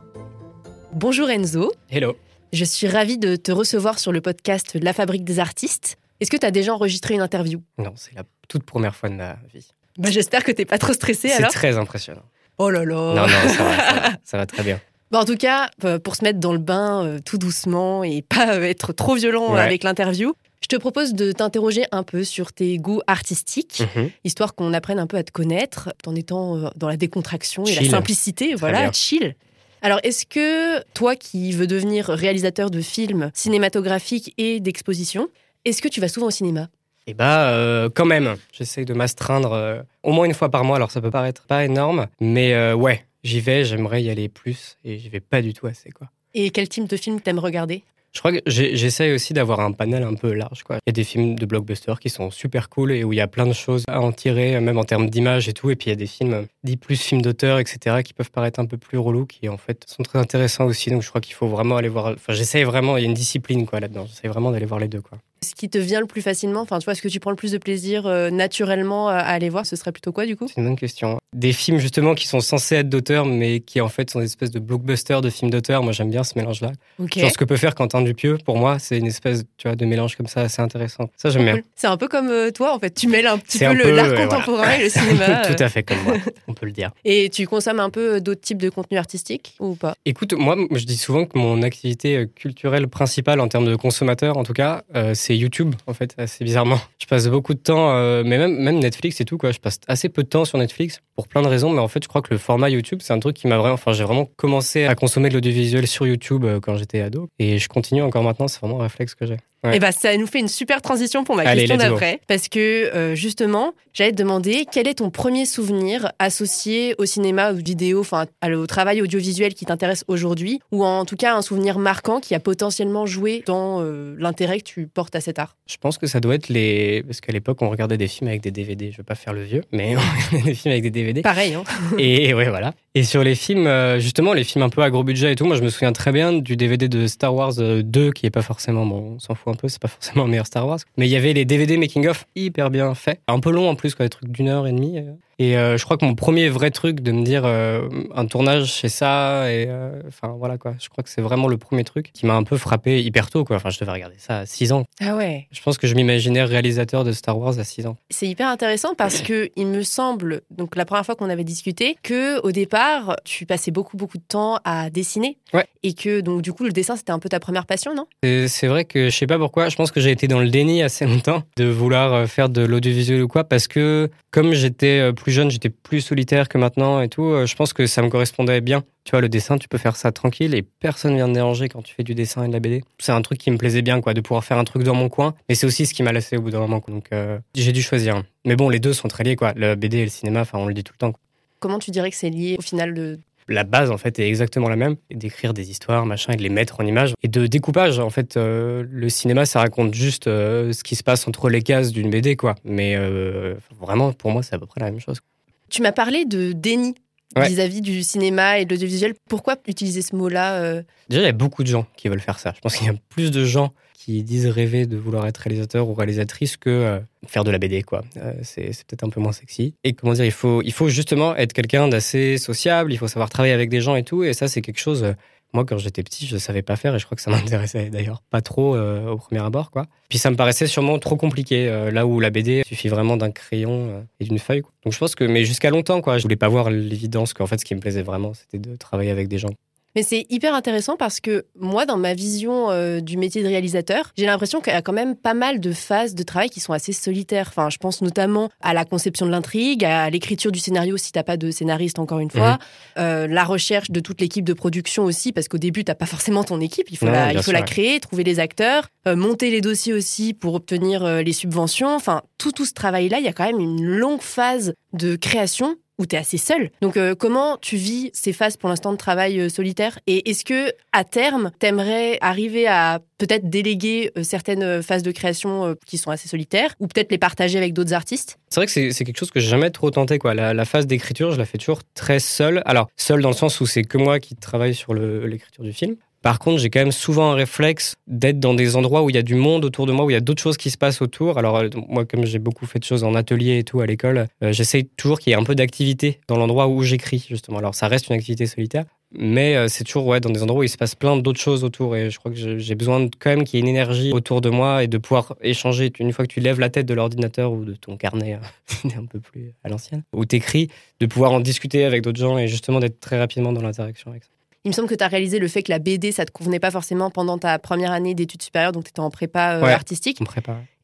Bonjour 0.92 1.30
Enzo. 1.30 1.72
Hello. 1.88 2.16
Je 2.52 2.66
suis 2.66 2.86
ravie 2.86 3.16
de 3.16 3.36
te 3.36 3.50
recevoir 3.50 3.98
sur 3.98 4.12
le 4.12 4.20
podcast 4.20 4.76
La 4.82 4.92
Fabrique 4.92 5.24
des 5.24 5.38
artistes. 5.38 5.96
Est-ce 6.20 6.30
que 6.30 6.36
tu 6.36 6.44
as 6.44 6.50
déjà 6.50 6.74
enregistré 6.74 7.14
une 7.14 7.22
interview? 7.22 7.62
Non, 7.78 7.94
c'est 7.96 8.14
la 8.14 8.24
toute 8.46 8.64
première 8.64 8.94
fois 8.94 9.08
de 9.08 9.14
ma 9.14 9.38
vie. 9.54 9.66
Bah, 10.00 10.10
J'espère 10.10 10.44
que 10.44 10.52
t'es 10.52 10.64
pas 10.64 10.78
trop 10.78 10.92
stressé 10.92 11.30
alors. 11.30 11.50
C'est 11.50 11.58
très 11.58 11.76
impressionnant. 11.76 12.22
Oh 12.58 12.70
là 12.70 12.84
là. 12.84 13.14
Non, 13.14 13.22
non, 13.22 13.28
ça 13.54 13.62
va, 13.64 13.76
ça 13.76 13.94
va, 13.94 14.10
ça 14.24 14.36
va 14.38 14.46
très 14.46 14.62
bien. 14.62 14.80
Bon, 15.10 15.18
en 15.18 15.24
tout 15.24 15.36
cas, 15.36 15.70
euh, 15.84 15.98
pour 15.98 16.14
se 16.14 16.22
mettre 16.24 16.38
dans 16.38 16.52
le 16.52 16.58
bain 16.58 17.04
euh, 17.04 17.18
tout 17.24 17.38
doucement 17.38 18.04
et 18.04 18.22
pas 18.28 18.54
euh, 18.56 18.62
être 18.62 18.92
trop 18.92 19.14
violent 19.14 19.54
Ouais. 19.54 19.60
avec 19.60 19.82
l'interview, 19.82 20.34
je 20.62 20.68
te 20.68 20.76
propose 20.76 21.14
de 21.14 21.32
t'interroger 21.32 21.84
un 21.90 22.02
peu 22.02 22.22
sur 22.22 22.52
tes 22.52 22.76
goûts 22.78 23.00
artistiques, 23.06 23.82
Mhm. 23.96 24.10
histoire 24.24 24.54
qu'on 24.54 24.72
apprenne 24.74 24.98
un 24.98 25.06
peu 25.06 25.16
à 25.16 25.22
te 25.24 25.32
connaître 25.32 25.92
en 26.06 26.14
étant 26.14 26.70
dans 26.76 26.88
la 26.88 26.96
décontraction 26.96 27.64
et 27.64 27.74
la 27.74 27.80
Chill. 27.80 27.90
simplicité. 27.90 28.54
Voilà, 28.54 28.82
bien. 28.82 28.92
chill. 28.92 29.34
Alors, 29.82 29.98
est-ce 30.02 30.26
que 30.26 30.82
toi 30.92 31.16
qui 31.16 31.52
veux 31.52 31.66
devenir 31.66 32.06
réalisateur 32.06 32.70
de 32.70 32.82
films 32.82 33.30
cinématographiques 33.34 34.34
et 34.36 34.60
d'expositions, 34.60 35.28
est-ce 35.64 35.80
que 35.82 35.88
tu 35.88 36.00
vas 36.00 36.08
souvent 36.08 36.26
au 36.26 36.30
cinéma? 36.30 36.68
Et 37.06 37.14
bah, 37.14 37.50
euh, 37.50 37.88
quand 37.92 38.04
même, 38.04 38.36
j'essaye 38.52 38.84
de 38.84 38.94
m'astreindre 38.94 39.52
euh, 39.52 39.82
au 40.02 40.12
moins 40.12 40.26
une 40.26 40.34
fois 40.34 40.48
par 40.48 40.64
mois. 40.64 40.76
Alors, 40.76 40.90
ça 40.90 41.00
peut 41.00 41.10
paraître 41.10 41.46
pas 41.46 41.64
énorme, 41.64 42.06
mais 42.20 42.54
euh, 42.54 42.74
ouais, 42.74 43.04
j'y 43.24 43.40
vais, 43.40 43.64
j'aimerais 43.64 44.02
y 44.02 44.10
aller 44.10 44.28
plus 44.28 44.76
et 44.84 44.98
j'y 44.98 45.08
vais 45.08 45.20
pas 45.20 45.42
du 45.42 45.54
tout 45.54 45.66
assez, 45.66 45.90
quoi. 45.90 46.08
Et 46.34 46.50
quel 46.50 46.68
type 46.68 46.88
de 46.88 46.96
film 46.96 47.20
t'aimes 47.20 47.40
regarder? 47.40 47.82
Je 48.12 48.18
crois 48.18 48.32
que 48.32 48.38
j'essaye 48.46 49.12
aussi 49.12 49.34
d'avoir 49.34 49.60
un 49.60 49.70
panel 49.70 50.02
un 50.02 50.14
peu 50.14 50.32
large. 50.32 50.64
Quoi. 50.64 50.78
Il 50.84 50.90
y 50.90 50.90
a 50.90 50.92
des 50.92 51.04
films 51.04 51.36
de 51.36 51.46
blockbusters 51.46 52.00
qui 52.00 52.10
sont 52.10 52.32
super 52.32 52.68
cool 52.68 52.90
et 52.90 53.04
où 53.04 53.12
il 53.12 53.16
y 53.16 53.20
a 53.20 53.28
plein 53.28 53.46
de 53.46 53.52
choses 53.52 53.84
à 53.86 54.00
en 54.00 54.10
tirer, 54.10 54.58
même 54.58 54.78
en 54.78 54.84
termes 54.84 55.08
d'image 55.08 55.48
et 55.48 55.52
tout. 55.52 55.70
Et 55.70 55.76
puis 55.76 55.86
il 55.86 55.90
y 55.90 55.92
a 55.92 55.96
des 55.96 56.08
films 56.08 56.46
dits 56.64 56.76
plus 56.76 57.00
films 57.00 57.22
d'auteur, 57.22 57.60
etc., 57.60 58.02
qui 58.02 58.12
peuvent 58.12 58.32
paraître 58.32 58.58
un 58.58 58.66
peu 58.66 58.78
plus 58.78 58.98
relous, 58.98 59.26
qui 59.26 59.48
en 59.48 59.56
fait 59.56 59.84
sont 59.86 60.02
très 60.02 60.18
intéressants 60.18 60.66
aussi. 60.66 60.90
Donc 60.90 61.02
je 61.02 61.08
crois 61.08 61.20
qu'il 61.20 61.34
faut 61.34 61.46
vraiment 61.46 61.76
aller 61.76 61.88
voir. 61.88 62.06
Enfin, 62.06 62.32
j'essaye 62.32 62.64
vraiment, 62.64 62.96
il 62.96 63.02
y 63.02 63.06
a 63.06 63.08
une 63.08 63.14
discipline 63.14 63.64
quoi 63.64 63.78
là-dedans. 63.78 64.06
J'essaye 64.06 64.28
vraiment 64.28 64.50
d'aller 64.50 64.66
voir 64.66 64.80
les 64.80 64.88
deux. 64.88 65.00
Quoi. 65.00 65.18
Ce 65.42 65.54
qui 65.54 65.70
te 65.70 65.78
vient 65.78 66.00
le 66.00 66.06
plus 66.06 66.20
facilement, 66.20 66.60
enfin, 66.60 66.78
tu 66.78 66.84
vois, 66.84 66.92
est-ce 66.92 67.02
que 67.02 67.08
tu 67.08 67.20
prends 67.20 67.30
le 67.30 67.36
plus 67.36 67.52
de 67.52 67.58
plaisir 67.58 68.06
euh, 68.06 68.30
naturellement 68.30 69.08
à 69.08 69.20
à 69.30 69.32
aller 69.32 69.48
voir 69.48 69.64
Ce 69.66 69.76
serait 69.76 69.92
plutôt 69.92 70.12
quoi 70.12 70.26
du 70.26 70.36
coup? 70.36 70.46
C'est 70.48 70.60
une 70.60 70.66
bonne 70.66 70.76
question. 70.76 71.18
Des 71.34 71.52
films 71.52 71.78
justement 71.78 72.14
qui 72.14 72.26
sont 72.26 72.40
censés 72.40 72.76
être 72.76 72.88
d'auteur, 72.88 73.24
mais 73.24 73.60
qui 73.60 73.80
en 73.80 73.88
fait 73.88 74.10
sont 74.10 74.18
des 74.18 74.26
espèces 74.26 74.50
de 74.50 74.58
blockbusters 74.58 75.20
de 75.20 75.30
films 75.30 75.50
d'auteur. 75.50 75.82
Moi 75.82 75.92
j'aime 75.92 76.10
bien 76.10 76.24
ce 76.24 76.38
mélange-là. 76.38 76.72
Ok. 76.98 77.18
Genre 77.18 77.30
ce 77.30 77.38
que 77.38 77.44
peut 77.44 77.56
faire 77.56 77.74
Quentin 77.74 78.02
Dupieux, 78.02 78.38
pour 78.44 78.56
moi, 78.56 78.78
c'est 78.78 78.98
une 78.98 79.06
espèce 79.06 79.44
tu 79.56 79.68
vois, 79.68 79.76
de 79.76 79.84
mélange 79.84 80.16
comme 80.16 80.26
ça 80.26 80.40
assez 80.40 80.60
intéressant. 80.60 81.10
Ça 81.16 81.30
j'aime 81.30 81.44
bien. 81.44 81.54
Cool. 81.54 81.62
C'est 81.76 81.86
un 81.86 81.96
peu 81.96 82.08
comme 82.08 82.28
euh, 82.28 82.50
toi, 82.50 82.74
en 82.74 82.78
fait. 82.78 82.90
Tu 82.90 83.08
mêles 83.08 83.26
un 83.26 83.38
petit 83.38 83.58
peu 83.58 83.90
l'art 83.90 84.14
contemporain 84.14 84.72
et 84.72 84.84
le 84.84 84.88
cinéma. 84.90 85.46
Tout 85.46 85.62
euh. 85.62 85.64
à 85.64 85.68
fait 85.68 85.82
comme 85.82 86.02
moi, 86.02 86.14
on 86.48 86.54
peut 86.54 86.66
le 86.66 86.72
dire. 86.72 86.90
Et 87.04 87.28
tu 87.30 87.46
consommes 87.46 87.80
un 87.80 87.90
peu 87.90 88.16
euh, 88.16 88.20
d'autres 88.20 88.40
types 88.40 88.60
de 88.60 88.70
contenus 88.70 88.98
artistiques 88.98 89.54
ou 89.60 89.74
pas? 89.74 89.94
Écoute, 90.04 90.32
moi, 90.32 90.56
je 90.72 90.84
dis 90.84 90.96
souvent 90.96 91.24
que 91.24 91.38
mon 91.38 91.62
activité 91.62 92.16
euh, 92.16 92.26
culturelle 92.26 92.88
principale 92.88 93.40
en 93.40 93.48
termes 93.48 93.66
de 93.66 93.76
consommateur, 93.76 94.36
en 94.36 94.44
tout 94.44 94.52
cas, 94.52 94.82
euh, 94.94 95.12
c'est 95.14 95.29
YouTube, 95.36 95.74
en 95.86 95.94
fait, 95.94 96.14
assez 96.18 96.44
bizarrement. 96.44 96.78
Je 96.98 97.06
passe 97.06 97.28
beaucoup 97.28 97.54
de 97.54 97.58
temps, 97.58 97.90
euh, 97.90 98.22
mais 98.24 98.38
même, 98.38 98.56
même 98.56 98.78
Netflix 98.78 99.20
et 99.20 99.24
tout, 99.24 99.38
quoi. 99.38 99.52
Je 99.52 99.58
passe 99.58 99.80
assez 99.88 100.08
peu 100.08 100.22
de 100.22 100.28
temps 100.28 100.44
sur 100.44 100.58
Netflix 100.58 101.00
pour 101.14 101.28
plein 101.28 101.42
de 101.42 101.48
raisons, 101.48 101.70
mais 101.70 101.80
en 101.80 101.88
fait, 101.88 102.02
je 102.02 102.08
crois 102.08 102.22
que 102.22 102.32
le 102.32 102.38
format 102.38 102.70
YouTube, 102.70 103.00
c'est 103.02 103.12
un 103.12 103.20
truc 103.20 103.36
qui 103.36 103.46
m'a 103.46 103.58
vraiment. 103.58 103.74
Enfin, 103.74 103.92
j'ai 103.92 104.04
vraiment 104.04 104.26
commencé 104.36 104.84
à 104.84 104.94
consommer 104.94 105.28
de 105.28 105.34
l'audiovisuel 105.34 105.86
sur 105.86 106.06
YouTube 106.06 106.44
euh, 106.44 106.60
quand 106.60 106.76
j'étais 106.76 107.00
ado, 107.00 107.28
et 107.38 107.58
je 107.58 107.68
continue 107.68 108.02
encore 108.02 108.22
maintenant, 108.22 108.48
c'est 108.48 108.60
vraiment 108.60 108.80
un 108.80 108.84
réflexe 108.84 109.14
que 109.14 109.26
j'ai. 109.26 109.36
Ouais. 109.62 109.72
Eh 109.74 109.78
ben, 109.78 109.92
ça 109.92 110.16
nous 110.16 110.26
fait 110.26 110.38
une 110.40 110.48
super 110.48 110.80
transition 110.80 111.22
pour 111.22 111.36
ma 111.36 111.42
Allez, 111.42 111.66
question 111.66 111.76
d'après. 111.76 112.20
Parce 112.26 112.48
que, 112.48 112.94
euh, 112.94 113.14
justement, 113.14 113.74
j'allais 113.92 114.12
te 114.12 114.16
demander 114.16 114.64
quel 114.70 114.88
est 114.88 114.94
ton 114.94 115.10
premier 115.10 115.44
souvenir 115.44 116.12
associé 116.18 116.94
au 116.96 117.04
cinéma, 117.04 117.52
aux 117.52 117.56
vidéos, 117.56 118.00
enfin, 118.00 118.24
au 118.42 118.66
travail 118.66 119.02
audiovisuel 119.02 119.52
qui 119.52 119.66
t'intéresse 119.66 120.04
aujourd'hui, 120.08 120.60
ou 120.72 120.82
en 120.84 121.04
tout 121.04 121.16
cas 121.16 121.34
un 121.34 121.42
souvenir 121.42 121.78
marquant 121.78 122.20
qui 122.20 122.34
a 122.34 122.40
potentiellement 122.40 123.04
joué 123.04 123.42
dans 123.44 123.82
euh, 123.82 124.14
l'intérêt 124.18 124.58
que 124.60 124.64
tu 124.64 124.86
portes 124.86 125.14
à 125.14 125.20
cet 125.20 125.38
art? 125.38 125.56
Je 125.66 125.76
pense 125.76 125.98
que 125.98 126.06
ça 126.06 126.20
doit 126.20 126.36
être 126.36 126.48
les. 126.48 127.02
Parce 127.02 127.20
qu'à 127.20 127.32
l'époque, 127.32 127.60
on 127.60 127.68
regardait 127.68 127.98
des 127.98 128.08
films 128.08 128.28
avec 128.28 128.40
des 128.40 128.50
DVD. 128.50 128.90
Je 128.92 128.96
veux 128.96 129.02
pas 129.02 129.14
faire 129.14 129.34
le 129.34 129.42
vieux, 129.42 129.62
mais 129.72 129.94
on 129.98 130.00
regardait 130.00 130.50
des 130.50 130.54
films 130.54 130.72
avec 130.72 130.84
des 130.84 130.90
DVD. 130.90 131.20
Pareil, 131.20 131.52
hein 131.52 131.64
Et 131.98 132.32
ouais, 132.32 132.48
voilà. 132.48 132.72
Et 132.96 133.04
sur 133.04 133.22
les 133.22 133.36
films, 133.36 133.68
euh, 133.68 134.00
justement, 134.00 134.32
les 134.32 134.42
films 134.42 134.64
un 134.64 134.68
peu 134.68 134.82
à 134.82 134.90
gros 134.90 135.04
budget 135.04 135.30
et 135.32 135.36
tout, 135.36 135.44
moi 135.44 135.54
je 135.54 135.62
me 135.62 135.68
souviens 135.68 135.92
très 135.92 136.10
bien 136.10 136.32
du 136.32 136.56
DVD 136.56 136.88
de 136.88 137.06
Star 137.06 137.32
Wars 137.32 137.52
euh, 137.60 137.82
2, 137.84 138.10
qui 138.10 138.26
est 138.26 138.30
pas 138.30 138.42
forcément, 138.42 138.84
bon, 138.84 139.12
on 139.14 139.18
s'en 139.20 139.36
fout 139.36 139.54
un 139.54 139.56
peu, 139.56 139.68
c'est 139.68 139.80
pas 139.80 139.86
forcément 139.86 140.24
le 140.24 140.30
meilleur 140.30 140.46
Star 140.46 140.66
Wars. 140.66 140.80
Mais 140.96 141.06
il 141.06 141.10
y 141.10 141.16
avait 141.16 141.32
les 141.32 141.44
DVD 141.44 141.76
making-of 141.76 142.26
hyper 142.34 142.68
bien 142.70 142.92
faits. 142.96 143.20
Un 143.28 143.38
peu 143.38 143.52
long 143.52 143.68
en 143.68 143.76
plus, 143.76 143.94
quoi, 143.94 144.06
des 144.06 144.10
trucs 144.10 144.32
d'une 144.32 144.48
heure 144.48 144.66
et 144.66 144.72
demie. 144.72 144.98
euh. 144.98 145.12
Et 145.38 145.56
euh, 145.56 145.78
je 145.78 145.84
crois 145.86 145.96
que 145.96 146.04
mon 146.04 146.14
premier 146.14 146.50
vrai 146.50 146.70
truc 146.70 147.00
de 147.00 147.12
me 147.12 147.24
dire 147.24 147.46
euh, 147.46 147.88
un 148.14 148.26
tournage, 148.26 148.74
c'est 148.74 148.90
ça. 148.90 149.50
Et 149.50 149.64
euh, 149.70 150.02
enfin, 150.06 150.34
voilà 150.38 150.58
quoi. 150.58 150.74
Je 150.78 150.90
crois 150.90 151.02
que 151.02 151.08
c'est 151.08 151.22
vraiment 151.22 151.48
le 151.48 151.56
premier 151.56 151.82
truc 151.82 152.10
qui 152.12 152.26
m'a 152.26 152.34
un 152.34 152.42
peu 152.42 152.58
frappé 152.58 153.02
hyper 153.02 153.30
tôt, 153.30 153.44
quoi. 153.44 153.56
Enfin, 153.56 153.70
je 153.70 153.80
devais 153.80 153.90
regarder 153.92 154.16
ça 154.18 154.40
à 154.40 154.44
6 154.46 154.72
ans. 154.72 154.84
Ah 155.00 155.16
ouais 155.16 155.46
Je 155.50 155.62
pense 155.62 155.78
que 155.78 155.86
je 155.86 155.94
m'imaginais 155.94 156.44
réalisateur 156.44 157.04
de 157.04 157.12
Star 157.12 157.38
Wars 157.38 157.58
à 157.58 157.64
6 157.64 157.86
ans. 157.86 157.96
C'est 158.10 158.26
hyper 158.26 158.48
intéressant 158.48 158.94
parce 158.94 159.22
que 159.22 159.48
il 159.56 159.66
me 159.68 159.82
semble, 159.82 160.42
donc 160.50 160.76
la 160.76 160.84
première 160.84 161.06
fois 161.06 161.14
qu'on 161.14 161.30
avait 161.30 161.42
discuté, 161.42 161.96
que 162.02 162.38
au 162.42 162.52
départ 162.52 162.79
départ, 162.80 163.16
tu 163.24 163.46
passais 163.46 163.70
beaucoup, 163.70 163.96
beaucoup 163.96 164.18
de 164.18 164.22
temps 164.26 164.58
à 164.64 164.90
dessiner. 164.90 165.36
Ouais. 165.52 165.66
Et 165.82 165.94
que, 165.94 166.20
donc, 166.20 166.42
du 166.42 166.52
coup, 166.52 166.64
le 166.64 166.72
dessin, 166.72 166.96
c'était 166.96 167.12
un 167.12 167.18
peu 167.18 167.28
ta 167.28 167.40
première 167.40 167.66
passion, 167.66 167.94
non? 167.94 168.06
C'est 168.22 168.66
vrai 168.66 168.84
que 168.84 169.10
je 169.10 169.16
sais 169.16 169.26
pas 169.26 169.38
pourquoi, 169.38 169.68
je 169.68 169.76
pense 169.76 169.90
que 169.90 170.00
j'ai 170.00 170.10
été 170.10 170.28
dans 170.28 170.40
le 170.40 170.48
déni 170.48 170.82
assez 170.82 171.06
longtemps 171.06 171.42
de 171.56 171.64
vouloir 171.64 172.12
euh, 172.12 172.26
faire 172.26 172.48
de 172.48 172.62
l'audiovisuel 172.62 173.22
ou 173.22 173.28
quoi, 173.28 173.44
parce 173.44 173.68
que 173.68 174.10
comme 174.30 174.52
j'étais 174.52 175.00
euh, 175.00 175.12
plus 175.12 175.32
jeune, 175.32 175.50
j'étais 175.50 175.70
plus 175.70 176.00
solitaire 176.00 176.48
que 176.48 176.58
maintenant 176.58 177.00
et 177.00 177.08
tout, 177.08 177.24
euh, 177.24 177.46
je 177.46 177.56
pense 177.56 177.72
que 177.72 177.86
ça 177.86 178.02
me 178.02 178.08
correspondait 178.08 178.60
bien. 178.60 178.84
Tu 179.04 179.12
vois, 179.12 179.20
le 179.20 179.28
dessin, 179.28 179.58
tu 179.58 179.66
peux 179.68 179.78
faire 179.78 179.96
ça 179.96 180.12
tranquille 180.12 180.54
et 180.54 180.62
personne 180.62 181.16
vient 181.16 181.26
te 181.26 181.32
déranger 181.32 181.68
quand 181.68 181.82
tu 181.82 181.94
fais 181.94 182.04
du 182.04 182.14
dessin 182.14 182.44
et 182.44 182.48
de 182.48 182.52
la 182.52 182.60
BD. 182.60 182.84
C'est 182.98 183.12
un 183.12 183.22
truc 183.22 183.38
qui 183.38 183.50
me 183.50 183.56
plaisait 183.56 183.82
bien, 183.82 184.00
quoi, 184.00 184.14
de 184.14 184.20
pouvoir 184.20 184.44
faire 184.44 184.58
un 184.58 184.64
truc 184.64 184.82
dans 184.82 184.94
mon 184.94 185.08
coin, 185.08 185.34
mais 185.48 185.54
c'est 185.54 185.66
aussi 185.66 185.86
ce 185.86 185.94
qui 185.94 186.02
m'a 186.02 186.12
lassé 186.12 186.36
au 186.36 186.42
bout 186.42 186.50
d'un 186.50 186.60
moment. 186.60 186.82
Donc, 186.86 187.06
euh, 187.12 187.38
j'ai 187.54 187.72
dû 187.72 187.82
choisir. 187.82 188.22
Mais 188.44 188.56
bon, 188.56 188.68
les 188.68 188.78
deux 188.78 188.92
sont 188.92 189.08
très 189.08 189.24
liés, 189.24 189.36
quoi. 189.36 189.52
Le 189.56 189.74
BD 189.74 189.98
et 189.98 190.04
le 190.04 190.10
cinéma, 190.10 190.42
enfin, 190.42 190.58
on 190.58 190.66
le 190.66 190.74
dit 190.74 190.84
tout 190.84 190.92
le 190.94 190.98
temps. 190.98 191.14
Comment 191.60 191.78
tu 191.78 191.90
dirais 191.90 192.10
que 192.10 192.16
c'est 192.16 192.30
lié 192.30 192.56
au 192.58 192.62
final 192.62 192.94
de... 192.94 193.18
la 193.48 193.64
base 193.64 193.90
en 193.90 193.98
fait 193.98 194.18
est 194.18 194.26
exactement 194.26 194.68
la 194.68 194.76
même, 194.76 194.96
d'écrire 195.10 195.52
des 195.52 195.70
histoires, 195.70 196.06
machin, 196.06 196.32
et 196.32 196.36
de 196.36 196.42
les 196.42 196.48
mettre 196.48 196.80
en 196.80 196.86
images. 196.86 197.12
Et 197.22 197.28
de 197.28 197.46
découpage, 197.46 197.98
en 197.98 198.10
fait, 198.10 198.36
euh, 198.36 198.84
le 198.88 199.08
cinéma, 199.08 199.44
ça 199.44 199.60
raconte 199.60 199.94
juste 199.94 200.26
euh, 200.26 200.72
ce 200.72 200.82
qui 200.82 200.96
se 200.96 201.02
passe 201.02 201.28
entre 201.28 201.48
les 201.50 201.62
cases 201.62 201.92
d'une 201.92 202.10
BD, 202.10 202.36
quoi. 202.36 202.54
Mais 202.64 202.96
euh, 202.96 203.54
vraiment, 203.78 204.12
pour 204.12 204.30
moi, 204.30 204.42
c'est 204.42 204.54
à 204.54 204.58
peu 204.58 204.66
près 204.66 204.80
la 204.80 204.90
même 204.90 205.00
chose. 205.00 205.20
Tu 205.68 205.82
m'as 205.82 205.92
parlé 205.92 206.24
de 206.24 206.52
déni 206.52 206.94
Ouais. 207.36 207.48
vis-à-vis 207.48 207.80
du 207.80 208.02
cinéma 208.02 208.58
et 208.58 208.64
de 208.64 208.70
l'audiovisuel. 208.70 209.14
Pourquoi 209.28 209.56
utiliser 209.68 210.02
ce 210.02 210.16
mot-là 210.16 210.62
euh, 210.62 210.82
Déjà, 211.08 211.22
il 211.22 211.26
y 211.26 211.28
a 211.28 211.32
beaucoup 211.32 211.62
de 211.62 211.68
gens 211.68 211.86
qui 211.96 212.08
veulent 212.08 212.20
faire 212.20 212.40
ça. 212.40 212.52
Je 212.56 212.60
pense 212.60 212.76
qu'il 212.76 212.86
y 212.86 212.90
a 212.90 212.94
plus 213.08 213.30
de 213.30 213.44
gens 213.44 213.72
qui 213.94 214.22
disent 214.24 214.46
rêver 214.46 214.86
de 214.86 214.96
vouloir 214.96 215.26
être 215.26 215.38
réalisateur 215.38 215.88
ou 215.88 215.94
réalisatrice 215.94 216.56
que 216.56 216.70
euh, 216.70 216.98
faire 217.26 217.44
de 217.44 217.50
la 217.50 217.58
BD, 217.58 217.82
quoi. 217.82 218.02
Euh, 218.16 218.32
c'est 218.42 218.72
c'est 218.72 218.84
peut-être 218.86 219.04
un 219.04 219.10
peu 219.10 219.20
moins 219.20 219.32
sexy. 219.32 219.74
Et 219.84 219.92
comment 219.92 220.14
dire, 220.14 220.24
il 220.24 220.32
faut, 220.32 220.62
il 220.62 220.72
faut 220.72 220.88
justement 220.88 221.36
être 221.36 221.52
quelqu'un 221.52 221.86
d'assez 221.86 222.36
sociable, 222.36 222.92
il 222.92 222.96
faut 222.96 223.08
savoir 223.08 223.30
travailler 223.30 223.54
avec 223.54 223.68
des 223.68 223.80
gens 223.80 223.94
et 223.94 224.02
tout. 224.02 224.24
Et 224.24 224.32
ça, 224.32 224.48
c'est 224.48 224.62
quelque 224.62 224.80
chose. 224.80 225.14
Moi, 225.52 225.64
quand 225.64 225.78
j'étais 225.78 226.02
petit, 226.02 226.26
je 226.26 226.34
ne 226.34 226.38
savais 226.38 226.62
pas 226.62 226.76
faire 226.76 226.94
et 226.94 226.98
je 226.98 227.04
crois 227.04 227.16
que 227.16 227.22
ça 227.22 227.30
m'intéressait 227.30 227.90
d'ailleurs 227.90 228.22
pas 228.30 228.40
trop 228.40 228.76
euh, 228.76 229.10
au 229.10 229.16
premier 229.16 229.40
abord. 229.40 229.70
Quoi. 229.70 229.86
Puis 230.08 230.18
ça 230.18 230.30
me 230.30 230.36
paraissait 230.36 230.66
sûrement 230.66 230.98
trop 230.98 231.16
compliqué, 231.16 231.68
euh, 231.68 231.90
là 231.90 232.06
où 232.06 232.20
la 232.20 232.30
BD 232.30 232.62
suffit 232.66 232.88
vraiment 232.88 233.16
d'un 233.16 233.30
crayon 233.30 233.88
euh, 233.90 234.02
et 234.20 234.24
d'une 234.24 234.38
feuille. 234.38 234.62
quoi. 234.62 234.72
Donc 234.84 234.92
je 234.92 234.98
pense 234.98 235.14
que, 235.14 235.24
mais 235.24 235.44
jusqu'à 235.44 235.70
longtemps, 235.70 236.00
quoi, 236.00 236.18
je 236.18 236.22
voulais 236.22 236.36
pas 236.36 236.48
voir 236.48 236.70
l'évidence 236.70 237.34
qu'en 237.34 237.46
fait, 237.46 237.58
ce 237.58 237.64
qui 237.64 237.74
me 237.74 237.80
plaisait 237.80 238.02
vraiment, 238.02 238.34
c'était 238.34 238.58
de 238.58 238.76
travailler 238.76 239.10
avec 239.10 239.28
des 239.28 239.38
gens. 239.38 239.50
Mais 239.96 240.02
c'est 240.02 240.26
hyper 240.30 240.54
intéressant 240.54 240.96
parce 240.96 241.20
que 241.20 241.46
moi, 241.58 241.84
dans 241.84 241.96
ma 241.96 242.14
vision 242.14 242.70
euh, 242.70 243.00
du 243.00 243.16
métier 243.16 243.42
de 243.42 243.48
réalisateur, 243.48 244.12
j'ai 244.16 244.26
l'impression 244.26 244.60
qu'il 244.60 244.72
y 244.72 244.76
a 244.76 244.82
quand 244.82 244.92
même 244.92 245.16
pas 245.16 245.34
mal 245.34 245.58
de 245.58 245.72
phases 245.72 246.14
de 246.14 246.22
travail 246.22 246.48
qui 246.48 246.60
sont 246.60 246.72
assez 246.72 246.92
solitaires. 246.92 247.46
Enfin, 247.48 247.70
je 247.70 247.78
pense 247.78 248.00
notamment 248.00 248.50
à 248.60 248.72
la 248.72 248.84
conception 248.84 249.26
de 249.26 249.32
l'intrigue, 249.32 249.84
à 249.84 250.08
l'écriture 250.08 250.52
du 250.52 250.60
scénario 250.60 250.96
si 250.96 251.10
t'as 251.10 251.24
pas 251.24 251.36
de 251.36 251.50
scénariste 251.50 251.98
encore 251.98 252.20
une 252.20 252.30
fois, 252.30 252.58
euh, 252.98 253.26
la 253.26 253.44
recherche 253.44 253.90
de 253.90 254.00
toute 254.00 254.20
l'équipe 254.20 254.44
de 254.44 254.52
production 254.52 255.04
aussi 255.04 255.32
parce 255.32 255.48
qu'au 255.48 255.58
début 255.58 255.84
t'as 255.84 255.94
pas 255.94 256.06
forcément 256.06 256.44
ton 256.44 256.60
équipe, 256.60 256.90
il 256.90 256.96
faut 256.96 257.06
la, 257.06 257.30
bien 257.30 257.30
il 257.32 257.36
faut 257.38 257.42
sûr, 257.44 257.52
la 257.52 257.60
ouais. 257.60 257.64
créer, 257.64 258.00
trouver 258.00 258.24
les 258.24 258.38
acteurs, 258.38 258.88
euh, 259.08 259.16
monter 259.16 259.50
les 259.50 259.60
dossiers 259.60 259.92
aussi 259.92 260.34
pour 260.34 260.54
obtenir 260.54 261.04
les 261.22 261.32
subventions. 261.32 261.94
Enfin, 261.94 262.22
tout 262.38 262.52
tout 262.52 262.64
ce 262.64 262.74
travail-là, 262.74 263.18
il 263.18 263.24
y 263.24 263.28
a 263.28 263.32
quand 263.32 263.46
même 263.46 263.60
une 263.60 263.84
longue 263.84 264.22
phase 264.22 264.74
de 264.92 265.16
création 265.16 265.76
où 266.00 266.06
tu 266.06 266.16
es 266.16 266.18
assez 266.18 266.38
seul. 266.38 266.70
Donc 266.80 266.96
euh, 266.96 267.14
comment 267.14 267.58
tu 267.58 267.76
vis 267.76 268.10
ces 268.14 268.32
phases 268.32 268.56
pour 268.56 268.68
l'instant 268.68 268.90
de 268.90 268.96
travail 268.96 269.38
euh, 269.38 269.48
solitaire? 269.48 270.00
Et 270.06 270.30
est-ce 270.30 270.44
que 270.44 270.72
à 270.92 271.04
terme, 271.04 271.52
t'aimerais 271.58 272.18
arriver 272.22 272.66
à 272.66 273.00
peut-être 273.18 273.48
déléguer 273.48 274.10
euh, 274.16 274.22
certaines 274.22 274.82
phases 274.82 275.02
de 275.02 275.12
création 275.12 275.76
qui 275.86 275.98
sont 275.98 276.10
assez 276.10 276.26
solitaires 276.26 276.74
ou 276.80 276.86
peut-être 276.86 277.12
les 277.12 277.18
partager 277.18 277.58
avec 277.58 277.74
d'autres 277.74 277.92
artistes? 277.92 278.38
C'est 278.48 278.60
vrai 278.60 278.66
que 278.66 278.72
c'est 278.72 279.04
quelque 279.04 279.18
chose 279.18 279.30
que 279.30 279.38
j'ai 279.38 279.50
jamais 279.50 279.70
trop 279.70 279.90
tenté. 279.90 280.18
La, 280.24 280.54
la 280.54 280.64
phase 280.64 280.86
d'écriture, 280.86 281.32
je 281.32 281.38
la 281.38 281.44
fais 281.44 281.58
toujours 281.58 281.82
très 281.94 282.18
seule. 282.18 282.62
Alors, 282.64 282.88
seule 282.96 283.20
dans 283.20 283.28
le 283.28 283.34
sens 283.34 283.60
où 283.60 283.66
c'est 283.66 283.84
que 283.84 283.98
moi 283.98 284.18
qui 284.18 284.34
travaille 284.34 284.74
sur 284.74 284.94
l'écriture 284.94 285.64
du 285.64 285.72
film. 285.72 285.96
Par 286.22 286.38
contre, 286.38 286.58
j'ai 286.58 286.68
quand 286.68 286.80
même 286.80 286.92
souvent 286.92 287.32
un 287.32 287.34
réflexe 287.34 287.94
d'être 288.06 288.38
dans 288.38 288.52
des 288.52 288.76
endroits 288.76 289.02
où 289.02 289.08
il 289.08 289.16
y 289.16 289.18
a 289.18 289.22
du 289.22 289.34
monde 289.36 289.64
autour 289.64 289.86
de 289.86 289.92
moi, 289.92 290.04
où 290.04 290.10
il 290.10 290.12
y 290.12 290.16
a 290.16 290.20
d'autres 290.20 290.42
choses 290.42 290.58
qui 290.58 290.68
se 290.70 290.76
passent 290.76 291.00
autour. 291.00 291.38
Alors, 291.38 291.56
euh, 291.56 291.68
moi, 291.88 292.04
comme 292.04 292.26
j'ai 292.26 292.38
beaucoup 292.38 292.66
fait 292.66 292.78
de 292.78 292.84
choses 292.84 293.04
en 293.04 293.14
atelier 293.14 293.58
et 293.58 293.64
tout 293.64 293.80
à 293.80 293.86
l'école, 293.86 294.26
euh, 294.42 294.52
j'essaye 294.52 294.84
toujours 294.84 295.18
qu'il 295.18 295.30
y 295.30 295.34
ait 295.34 295.38
un 295.38 295.44
peu 295.44 295.54
d'activité 295.54 296.20
dans 296.28 296.36
l'endroit 296.36 296.68
où 296.68 296.82
j'écris, 296.82 297.24
justement. 297.26 297.56
Alors, 297.58 297.74
ça 297.74 297.88
reste 297.88 298.08
une 298.08 298.16
activité 298.16 298.44
solitaire, 298.44 298.84
mais 299.12 299.56
euh, 299.56 299.68
c'est 299.68 299.84
toujours 299.84 300.06
ouais, 300.06 300.20
dans 300.20 300.28
des 300.28 300.42
endroits 300.42 300.60
où 300.60 300.62
il 300.62 300.68
se 300.68 300.76
passe 300.76 300.94
plein 300.94 301.16
d'autres 301.16 301.40
choses 301.40 301.64
autour. 301.64 301.96
Et 301.96 302.10
je 302.10 302.18
crois 302.18 302.30
que 302.30 302.58
j'ai 302.58 302.74
besoin 302.74 303.00
de- 303.00 303.10
quand 303.18 303.30
même 303.30 303.44
qu'il 303.44 303.58
y 303.58 303.62
ait 303.62 303.64
une 303.64 303.68
énergie 303.74 304.12
autour 304.12 304.42
de 304.42 304.50
moi 304.50 304.84
et 304.84 304.88
de 304.88 304.98
pouvoir 304.98 305.34
échanger. 305.40 305.90
Une 306.00 306.12
fois 306.12 306.26
que 306.26 306.32
tu 306.32 306.40
lèves 306.40 306.60
la 306.60 306.68
tête 306.68 306.84
de 306.84 306.92
l'ordinateur 306.94 307.50
ou 307.50 307.64
de 307.64 307.72
ton 307.74 307.96
carnet 307.96 308.34
euh, 308.84 308.88
un 308.94 309.06
peu 309.06 309.20
plus 309.20 309.54
à 309.64 309.70
l'ancienne, 309.70 310.02
où 310.12 310.26
t'écris, 310.26 310.68
de 311.00 311.06
pouvoir 311.06 311.32
en 311.32 311.40
discuter 311.40 311.86
avec 311.86 312.02
d'autres 312.02 312.20
gens 312.20 312.36
et 312.36 312.46
justement 312.46 312.78
d'être 312.78 313.00
très 313.00 313.18
rapidement 313.18 313.54
dans 313.54 313.62
l'interaction 313.62 314.10
avec 314.10 314.24
ça. 314.24 314.30
Il 314.64 314.68
me 314.68 314.72
semble 314.74 314.88
que 314.88 314.94
tu 314.94 315.02
as 315.02 315.08
réalisé 315.08 315.38
le 315.38 315.48
fait 315.48 315.62
que 315.62 315.70
la 315.72 315.78
BD, 315.78 316.12
ça 316.12 316.26
te 316.26 316.30
convenait 316.30 316.60
pas 316.60 316.70
forcément 316.70 317.10
pendant 317.10 317.38
ta 317.38 317.58
première 317.58 317.92
année 317.92 318.14
d'études 318.14 318.42
supérieures, 318.42 318.72
donc 318.72 318.84
tu 318.84 318.90
étais 318.90 319.00
en 319.00 319.10
prépa 319.10 319.54
euh, 319.56 319.62
Ouais. 319.64 319.72
artistique. 319.72 320.18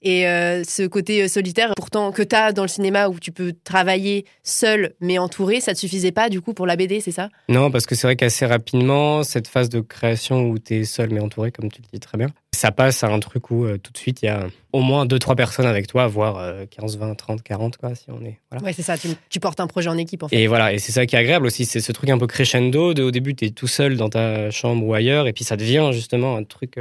Et 0.03 0.29
euh, 0.29 0.63
ce 0.63 0.87
côté 0.87 1.23
euh, 1.23 1.29
solitaire, 1.29 1.73
pourtant, 1.77 2.13
que 2.13 2.23
tu 2.23 2.37
as 2.37 2.53
dans 2.53 2.63
le 2.63 2.69
cinéma 2.69 3.09
où 3.09 3.19
tu 3.19 3.33
peux 3.33 3.55
travailler 3.65 4.25
seul 4.43 4.95
mais 5.01 5.19
entouré, 5.19 5.61
ça 5.61 5.73
te 5.75 5.79
suffisait 5.79 6.13
pas 6.13 6.29
du 6.29 6.41
coup 6.41 6.55
pour 6.55 6.67
la 6.67 6.77
BD, 6.77 7.01
c'est 7.01 7.13
ça? 7.13 7.29
Non, 7.49 7.71
parce 7.71 7.87
que 7.87 7.95
c'est 7.95 8.07
vrai 8.07 8.17
qu'assez 8.17 8.47
rapidement, 8.47 9.23
cette 9.23 9.49
phase 9.49 9.69
de 9.69 9.81
création 9.81 10.43
où 10.49 10.59
tu 10.59 10.77
es 10.77 10.85
seul 10.85 11.11
mais 11.11 11.21
entouré, 11.21 11.51
comme 11.51 11.71
tu 11.71 11.81
le 11.81 11.89
dis 11.93 12.01
très 12.01 12.19
bien, 12.19 12.29
ça 12.55 12.73
passe 12.73 13.05
à 13.05 13.09
un 13.09 13.19
truc 13.21 13.51
où 13.51 13.65
euh, 13.65 13.79
tout 13.79 13.93
de 13.93 13.99
suite 13.99 14.23
il 14.23 14.27
y 14.27 14.29
a 14.29 14.47
au 14.73 14.81
moins 14.81 15.07
2-3 15.07 15.35
personnes 15.35 15.67
avec 15.67 15.87
toi, 15.87 16.07
voire 16.07 16.39
euh, 16.39 16.67
15, 16.67 16.99
20, 16.99 17.15
30, 17.15 17.43
40, 17.43 17.77
quoi, 17.79 17.95
si 17.95 18.11
on 18.11 18.23
est. 18.25 18.39
Voilà. 18.51 18.65
Ouais, 18.65 18.73
c'est 18.73 18.83
ça, 18.83 18.99
tu, 18.99 19.09
tu 19.31 19.41
portes 19.41 19.61
un 19.61 19.67
projet 19.67 19.89
en 19.89 19.97
équipe 19.97 20.23
en 20.23 20.29
fait. 20.29 20.37
Et 20.37 20.47
voilà, 20.47 20.73
et 20.73 20.79
c'est 20.79 20.93
ça 20.93 21.07
qui 21.07 21.17
est 21.17 21.19
agréable 21.19 21.47
aussi, 21.47 21.65
c'est 21.65 21.81
ce 21.81 21.93
truc 21.93 22.11
un 22.11 22.19
peu 22.19 22.27
crescendo. 22.27 22.95
De, 22.95 23.03
au 23.03 23.11
début, 23.11 23.35
tu 23.35 23.47
es 23.47 23.51
tout 23.51 23.67
seul 23.67 23.97
dans 23.97 24.11
ta 24.11 24.51
chambre 24.51 24.85
ou 24.85 24.95
ailleurs, 24.95 25.27
et 25.27 25.33
puis 25.33 25.45
ça 25.45 25.57
devient 25.57 25.91
justement 25.93 26.37
un 26.37 26.45
truc 26.45 26.79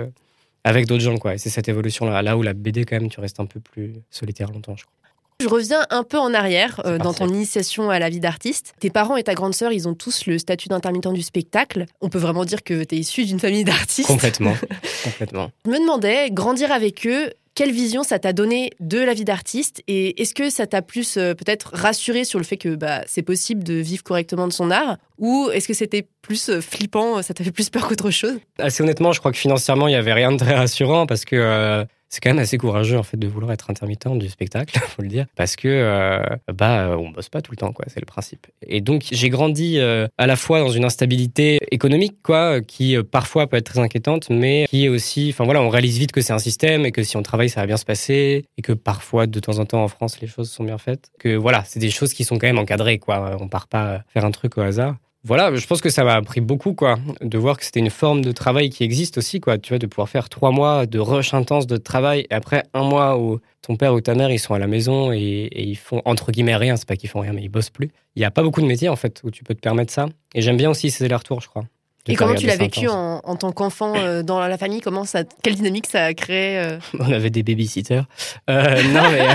avec 0.65 0.87
d'autres 0.87 1.03
gens, 1.03 1.17
quoi. 1.17 1.35
Et 1.35 1.37
c'est 1.37 1.49
cette 1.49 1.69
évolution-là, 1.69 2.21
là 2.21 2.35
où 2.35 2.41
la 2.41 2.53
BD, 2.53 2.83
quand 2.83 2.99
même, 2.99 3.09
tu 3.09 3.19
restes 3.21 3.39
un 3.39 3.45
peu 3.45 3.59
plus 3.59 3.93
solitaire 4.09 4.51
longtemps, 4.51 4.75
je 4.75 4.83
crois. 4.83 4.93
Je 5.41 5.49
reviens 5.49 5.85
un 5.89 6.03
peu 6.03 6.17
en 6.17 6.33
arrière 6.33 6.81
euh, 6.85 6.97
dans 6.97 7.13
ton 7.13 7.27
initiation 7.27 7.89
à 7.89 7.99
la 7.99 8.09
vie 8.09 8.21
d'artiste. 8.21 8.73
Tes 8.79 8.89
parents 8.89 9.17
et 9.17 9.23
ta 9.23 9.33
grande 9.33 9.53
sœur, 9.53 9.73
ils 9.73 9.87
ont 9.87 9.93
tous 9.93 10.25
le 10.27 10.37
statut 10.37 10.69
d'intermittent 10.69 11.11
du 11.11 11.21
spectacle. 11.21 11.85
On 11.99 12.07
peut 12.07 12.19
vraiment 12.19 12.45
dire 12.45 12.63
que 12.63 12.83
tu 12.85 12.95
es 12.95 12.99
issu 12.99 13.25
d'une 13.25 13.39
famille 13.39 13.65
d'artistes. 13.65 14.07
Complètement, 14.07 14.55
complètement. 15.03 15.51
Je 15.65 15.71
me 15.71 15.79
demandais, 15.79 16.31
grandir 16.31 16.71
avec 16.71 17.05
eux, 17.05 17.31
quelle 17.55 17.71
vision 17.71 18.03
ça 18.03 18.19
t'a 18.19 18.33
donné 18.33 18.71
de 18.81 18.99
la 18.99 19.13
vie 19.13 19.23
d'artiste 19.23 19.81
et 19.87 20.21
est-ce 20.21 20.35
que 20.35 20.49
ça 20.49 20.67
t'a 20.67 20.81
plus 20.81 21.17
euh, 21.17 21.33
peut-être 21.33 21.71
rassuré 21.73 22.25
sur 22.25 22.37
le 22.37 22.45
fait 22.45 22.57
que 22.57 22.75
bah, 22.75 23.01
c'est 23.07 23.21
possible 23.21 23.63
de 23.63 23.75
vivre 23.75 24.03
correctement 24.03 24.47
de 24.47 24.53
son 24.53 24.69
art 24.69 24.97
ou 25.17 25.49
est-ce 25.53 25.67
que 25.67 25.73
c'était 25.73 26.05
plus 26.21 26.49
euh, 26.49 26.59
flippant, 26.59 27.21
ça 27.21 27.33
t'a 27.33 27.43
fait 27.43 27.51
plus 27.51 27.69
peur 27.69 27.87
qu'autre 27.87 28.11
chose? 28.11 28.37
Assez 28.59 28.83
honnêtement, 28.83 29.13
je 29.13 29.19
crois 29.19 29.31
que 29.31 29.37
financièrement, 29.37 29.87
il 29.87 29.91
n'y 29.91 29.97
avait 29.97 30.13
rien 30.13 30.33
de 30.33 30.37
très 30.37 30.53
rassurant 30.53 31.07
parce 31.07 31.23
que 31.23 31.37
euh, 31.37 31.85
c'est 32.15 32.21
quand 32.21 32.29
même 32.29 32.39
assez 32.39 32.57
courageux 32.57 32.97
en 32.97 33.03
fait 33.03 33.17
de 33.17 33.27
vouloir 33.27 33.51
être 33.51 33.69
intermittent 33.69 34.07
du 34.17 34.29
spectacle, 34.29 34.79
faut 34.87 35.01
le 35.01 35.09
dire, 35.09 35.25
parce 35.35 35.57
que 35.57 35.67
euh, 35.67 36.23
bah 36.53 36.95
on 36.97 37.09
bosse 37.09 37.27
pas 37.27 37.41
tout 37.41 37.51
le 37.51 37.57
temps 37.57 37.73
quoi, 37.73 37.85
c'est 37.89 37.99
le 37.99 38.05
principe. 38.05 38.47
Et 38.65 38.79
donc 38.79 39.03
j'ai 39.11 39.29
grandi 39.29 39.79
euh, 39.79 40.07
à 40.17 40.25
la 40.25 40.37
fois 40.37 40.61
dans 40.61 40.69
une 40.69 40.85
instabilité 40.85 41.59
économique 41.71 42.21
quoi, 42.23 42.61
qui 42.61 42.95
euh, 42.95 43.03
parfois 43.03 43.47
peut 43.47 43.57
être 43.57 43.65
très 43.65 43.79
inquiétante, 43.79 44.29
mais 44.29 44.65
qui 44.69 44.85
est 44.85 44.89
aussi, 44.89 45.31
enfin 45.33 45.43
voilà, 45.43 45.61
on 45.61 45.67
réalise 45.67 45.97
vite 45.97 46.13
que 46.13 46.21
c'est 46.21 46.31
un 46.31 46.39
système 46.39 46.85
et 46.85 46.93
que 46.93 47.03
si 47.03 47.17
on 47.17 47.21
travaille 47.21 47.49
ça 47.49 47.59
va 47.59 47.67
bien 47.67 47.77
se 47.77 47.85
passer 47.85 48.45
et 48.57 48.61
que 48.61 48.71
parfois 48.71 49.27
de 49.27 49.39
temps 49.41 49.59
en 49.59 49.65
temps 49.65 49.83
en 49.83 49.89
France 49.89 50.21
les 50.21 50.27
choses 50.27 50.49
sont 50.49 50.63
bien 50.63 50.77
faites. 50.77 51.11
Que 51.19 51.35
voilà, 51.35 51.65
c'est 51.65 51.81
des 51.81 51.89
choses 51.89 52.13
qui 52.13 52.23
sont 52.23 52.37
quand 52.37 52.47
même 52.47 52.59
encadrées 52.59 52.97
quoi, 52.97 53.35
on 53.41 53.49
part 53.49 53.67
pas 53.67 54.03
faire 54.07 54.23
un 54.23 54.31
truc 54.31 54.57
au 54.57 54.61
hasard 54.61 54.95
voilà, 55.25 55.55
je 55.55 55.65
pense 55.65 55.81
que 55.81 55.89
ça 55.89 56.03
m'a 56.03 56.13
appris 56.13 56.39
beaucoup, 56.39 56.73
quoi, 56.73 56.99
de 57.19 57.37
voir 57.39 57.57
que 57.57 57.65
c'était 57.65 57.79
une 57.79 57.89
forme 57.89 58.21
de 58.21 58.31
travail 58.31 58.69
qui 58.69 58.83
existe 58.83 59.17
aussi, 59.17 59.39
quoi. 59.39 59.57
Tu 59.57 59.69
vois, 59.69 59.79
de 59.79 59.87
pouvoir 59.87 60.07
faire 60.07 60.29
trois 60.29 60.51
mois 60.51 60.85
de 60.85 60.99
rush 60.99 61.33
intense 61.33 61.65
de 61.65 61.77
travail 61.77 62.27
et 62.29 62.33
après 62.33 62.63
un 62.75 62.83
mois 62.83 63.17
où 63.17 63.39
ton 63.63 63.75
père 63.75 63.95
ou 63.95 64.01
ta 64.01 64.13
mère 64.13 64.29
ils 64.29 64.37
sont 64.37 64.53
à 64.53 64.59
la 64.59 64.67
maison 64.67 65.11
et, 65.11 65.17
et 65.17 65.63
ils 65.63 65.77
font 65.77 66.03
entre 66.05 66.31
guillemets 66.31 66.55
rien. 66.55 66.77
C'est 66.77 66.87
pas 66.87 66.95
qu'ils 66.95 67.09
font 67.09 67.21
rien, 67.21 67.33
mais 67.33 67.41
ils 67.41 67.49
bossent 67.49 67.71
plus. 67.71 67.89
Il 68.15 68.21
y 68.21 68.25
a 68.25 68.29
pas 68.29 68.43
beaucoup 68.43 68.61
de 68.61 68.67
métiers 68.67 68.89
en 68.89 68.95
fait 68.95 69.21
où 69.23 69.31
tu 69.31 69.43
peux 69.43 69.55
te 69.55 69.59
permettre 69.59 69.91
ça. 69.91 70.07
Et 70.35 70.41
j'aime 70.43 70.57
bien 70.57 70.69
aussi 70.69 70.91
ces 70.91 71.03
allers-retours, 71.05 71.41
je 71.41 71.47
crois. 71.47 71.65
Et 72.07 72.15
comment 72.15 72.35
tu 72.35 72.45
l'as 72.45 72.57
vécu 72.57 72.87
en, 72.87 73.21
en 73.23 73.35
tant 73.35 73.51
qu'enfant 73.51 73.95
euh, 73.95 74.21
dans 74.21 74.39
la 74.39 74.57
famille? 74.57 74.79
Comment 74.79 75.05
ça, 75.05 75.23
quelle 75.41 75.55
dynamique 75.55 75.87
ça 75.87 76.05
a 76.05 76.13
créé 76.13 76.59
euh? 76.59 76.77
On 76.99 77.11
avait 77.11 77.31
des 77.31 77.41
babysitters. 77.41 78.03
Euh, 78.49 78.83
non, 78.93 79.01
mais 79.11 79.27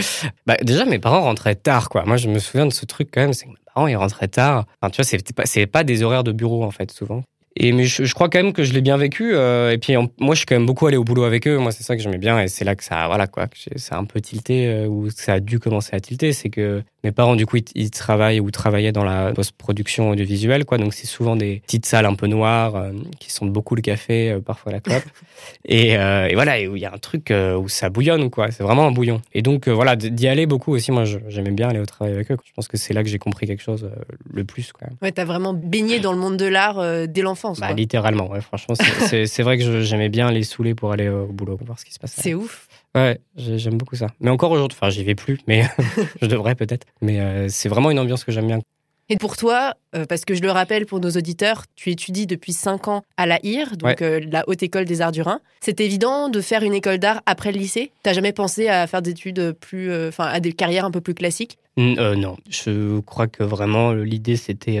bah, 0.46 0.56
déjà 0.62 0.84
mes 0.84 0.98
parents 0.98 1.22
rentraient 1.22 1.54
tard, 1.54 1.88
quoi. 1.88 2.04
Moi, 2.04 2.18
je 2.18 2.28
me 2.28 2.38
souviens 2.38 2.66
de 2.66 2.72
ce 2.72 2.84
truc 2.84 3.08
quand 3.12 3.22
même, 3.22 3.32
c'est 3.32 3.46
que 3.46 3.50
mes 3.50 3.56
parents 3.78 3.86
ils 3.86 3.96
tard. 4.28 4.64
Enfin, 4.80 4.90
tu 4.90 5.02
vois, 5.02 5.04
c'est 5.04 5.34
pas, 5.34 5.44
pas 5.66 5.84
des 5.84 6.02
horaires 6.02 6.24
de 6.24 6.32
bureau 6.32 6.64
en 6.64 6.70
fait 6.70 6.90
souvent. 6.90 7.22
Et 7.60 7.72
mais 7.72 7.84
je, 7.84 8.14
crois 8.14 8.28
quand 8.28 8.40
même 8.40 8.52
que 8.52 8.62
je 8.62 8.72
l'ai 8.72 8.80
bien 8.80 8.96
vécu. 8.96 9.34
Euh, 9.34 9.72
et 9.72 9.78
puis 9.78 9.94
moi, 9.96 10.34
je 10.34 10.38
suis 10.38 10.46
quand 10.46 10.54
même 10.54 10.66
beaucoup 10.66 10.86
allé 10.86 10.96
au 10.96 11.02
boulot 11.02 11.24
avec 11.24 11.48
eux. 11.48 11.58
Moi, 11.58 11.72
c'est 11.72 11.82
ça 11.82 11.96
que 11.96 12.02
j'aimais 12.02 12.18
bien. 12.18 12.40
Et 12.40 12.46
c'est 12.46 12.64
là 12.64 12.76
que 12.76 12.84
ça, 12.84 13.08
voilà 13.08 13.26
quoi, 13.26 13.48
ça 13.74 13.96
a 13.96 13.98
un 13.98 14.04
peu 14.04 14.20
tilté 14.20 14.68
euh, 14.68 14.86
ou 14.86 15.10
ça 15.10 15.34
a 15.34 15.40
dû 15.40 15.58
commencer 15.58 15.96
à 15.96 15.98
tilter. 15.98 16.32
C'est 16.32 16.50
que 16.50 16.84
mes 17.02 17.10
parents, 17.10 17.34
du 17.34 17.46
coup, 17.46 17.56
ils, 17.74 17.90
travaillent 17.90 18.38
ou 18.38 18.52
travaillaient 18.52 18.92
dans 18.92 19.02
la 19.02 19.32
post-production 19.32 20.10
audiovisuelle, 20.10 20.64
quoi. 20.64 20.78
Donc 20.78 20.94
c'est 20.94 21.08
souvent 21.08 21.34
des 21.34 21.60
petites 21.66 21.86
salles 21.86 22.06
un 22.06 22.14
peu 22.14 22.28
noires 22.28 22.76
euh, 22.76 22.92
qui 23.18 23.32
sentent 23.32 23.52
beaucoup 23.52 23.74
le 23.74 23.82
café, 23.82 24.38
parfois 24.46 24.70
la 24.70 24.80
clope. 24.80 25.02
et, 25.64 25.94
et, 25.94 26.34
voilà, 26.34 26.60
et 26.60 26.68
où 26.68 26.76
il 26.76 26.82
y 26.82 26.86
a 26.86 26.94
un 26.94 26.98
truc 26.98 27.32
où 27.32 27.68
ça 27.68 27.90
bouillonne, 27.90 28.30
quoi. 28.30 28.52
C'est 28.52 28.62
vraiment 28.62 28.86
un 28.86 28.92
bouillon. 28.92 29.20
Et 29.34 29.42
donc 29.42 29.66
voilà, 29.66 29.96
d'y 29.96 30.28
aller 30.28 30.46
beaucoup 30.46 30.72
aussi. 30.72 30.92
Moi, 30.92 31.04
j'aimais 31.26 31.50
bien 31.50 31.70
aller 31.70 31.80
au 31.80 31.86
travail 31.86 32.14
avec 32.14 32.30
eux. 32.30 32.36
Je 32.44 32.52
pense 32.54 32.68
que 32.68 32.76
c'est 32.76 32.94
là 32.94 33.02
que 33.02 33.08
j'ai 33.08 33.18
compris 33.18 33.48
quelque 33.48 33.62
chose 33.64 33.90
le 34.32 34.44
plus, 34.44 34.72
quoi. 34.72 34.86
Ouais, 35.02 35.10
t'as 35.10 35.24
vraiment 35.24 35.54
baigné 35.54 35.98
dans 35.98 36.12
le 36.12 36.18
monde 36.18 36.36
de 36.36 36.46
l'art 36.46 37.08
dès 37.08 37.22
l'enfance 37.22 37.47
bah, 37.58 37.72
littéralement, 37.72 38.28
ouais, 38.30 38.40
franchement. 38.40 38.74
C'est 38.76 39.42
vrai 39.42 39.58
que 39.58 39.82
j'aimais 39.82 40.08
bien 40.08 40.30
les 40.30 40.42
saouler 40.42 40.74
pour 40.74 40.92
aller 40.92 41.08
au 41.08 41.26
boulot, 41.26 41.58
voir 41.64 41.78
ce 41.78 41.84
qui 41.84 41.92
se 41.92 41.98
passe. 41.98 42.14
C'est 42.16 42.34
ouf. 42.34 42.68
Ouais, 42.94 43.20
j'aime 43.36 43.76
beaucoup 43.76 43.96
ça. 43.96 44.08
Mais 44.20 44.30
encore 44.30 44.50
aujourd'hui, 44.50 44.76
enfin, 44.80 44.90
j'y 44.90 45.04
vais 45.04 45.14
plus, 45.14 45.38
mais 45.46 45.68
je 46.22 46.26
devrais 46.26 46.54
peut-être. 46.54 46.86
Mais 47.00 47.20
euh, 47.20 47.46
c'est 47.48 47.68
vraiment 47.68 47.90
une 47.90 47.98
ambiance 47.98 48.24
que 48.24 48.32
j'aime 48.32 48.46
bien. 48.46 48.60
Et 49.10 49.16
pour 49.16 49.38
toi, 49.38 49.74
euh, 49.96 50.04
parce 50.04 50.26
que 50.26 50.34
je 50.34 50.42
le 50.42 50.50
rappelle 50.50 50.84
pour 50.84 51.00
nos 51.00 51.10
auditeurs, 51.10 51.64
tu 51.76 51.90
étudies 51.90 52.26
depuis 52.26 52.52
5 52.52 52.88
ans 52.88 53.02
à 53.16 53.24
la 53.24 53.38
IR, 53.42 53.78
donc 53.78 54.02
euh, 54.02 54.20
la 54.30 54.46
Haute 54.46 54.62
École 54.62 54.84
des 54.84 55.00
Arts 55.00 55.12
du 55.12 55.22
Rhin. 55.22 55.40
C'est 55.60 55.80
évident 55.80 56.28
de 56.28 56.42
faire 56.42 56.62
une 56.62 56.74
école 56.74 56.98
d'art 56.98 57.22
après 57.24 57.50
le 57.50 57.58
lycée? 57.58 57.90
T'as 58.02 58.12
jamais 58.12 58.32
pensé 58.32 58.68
à 58.68 58.86
faire 58.86 59.00
des 59.00 59.12
études 59.12 59.52
plus, 59.52 60.08
enfin, 60.08 60.26
à 60.26 60.40
des 60.40 60.52
carrières 60.52 60.84
un 60.84 60.90
peu 60.90 61.00
plus 61.00 61.14
classiques? 61.14 61.56
Non, 61.78 62.36
je 62.50 63.00
crois 63.00 63.28
que 63.28 63.44
vraiment 63.44 63.92
l'idée 63.92 64.36
c'était 64.36 64.80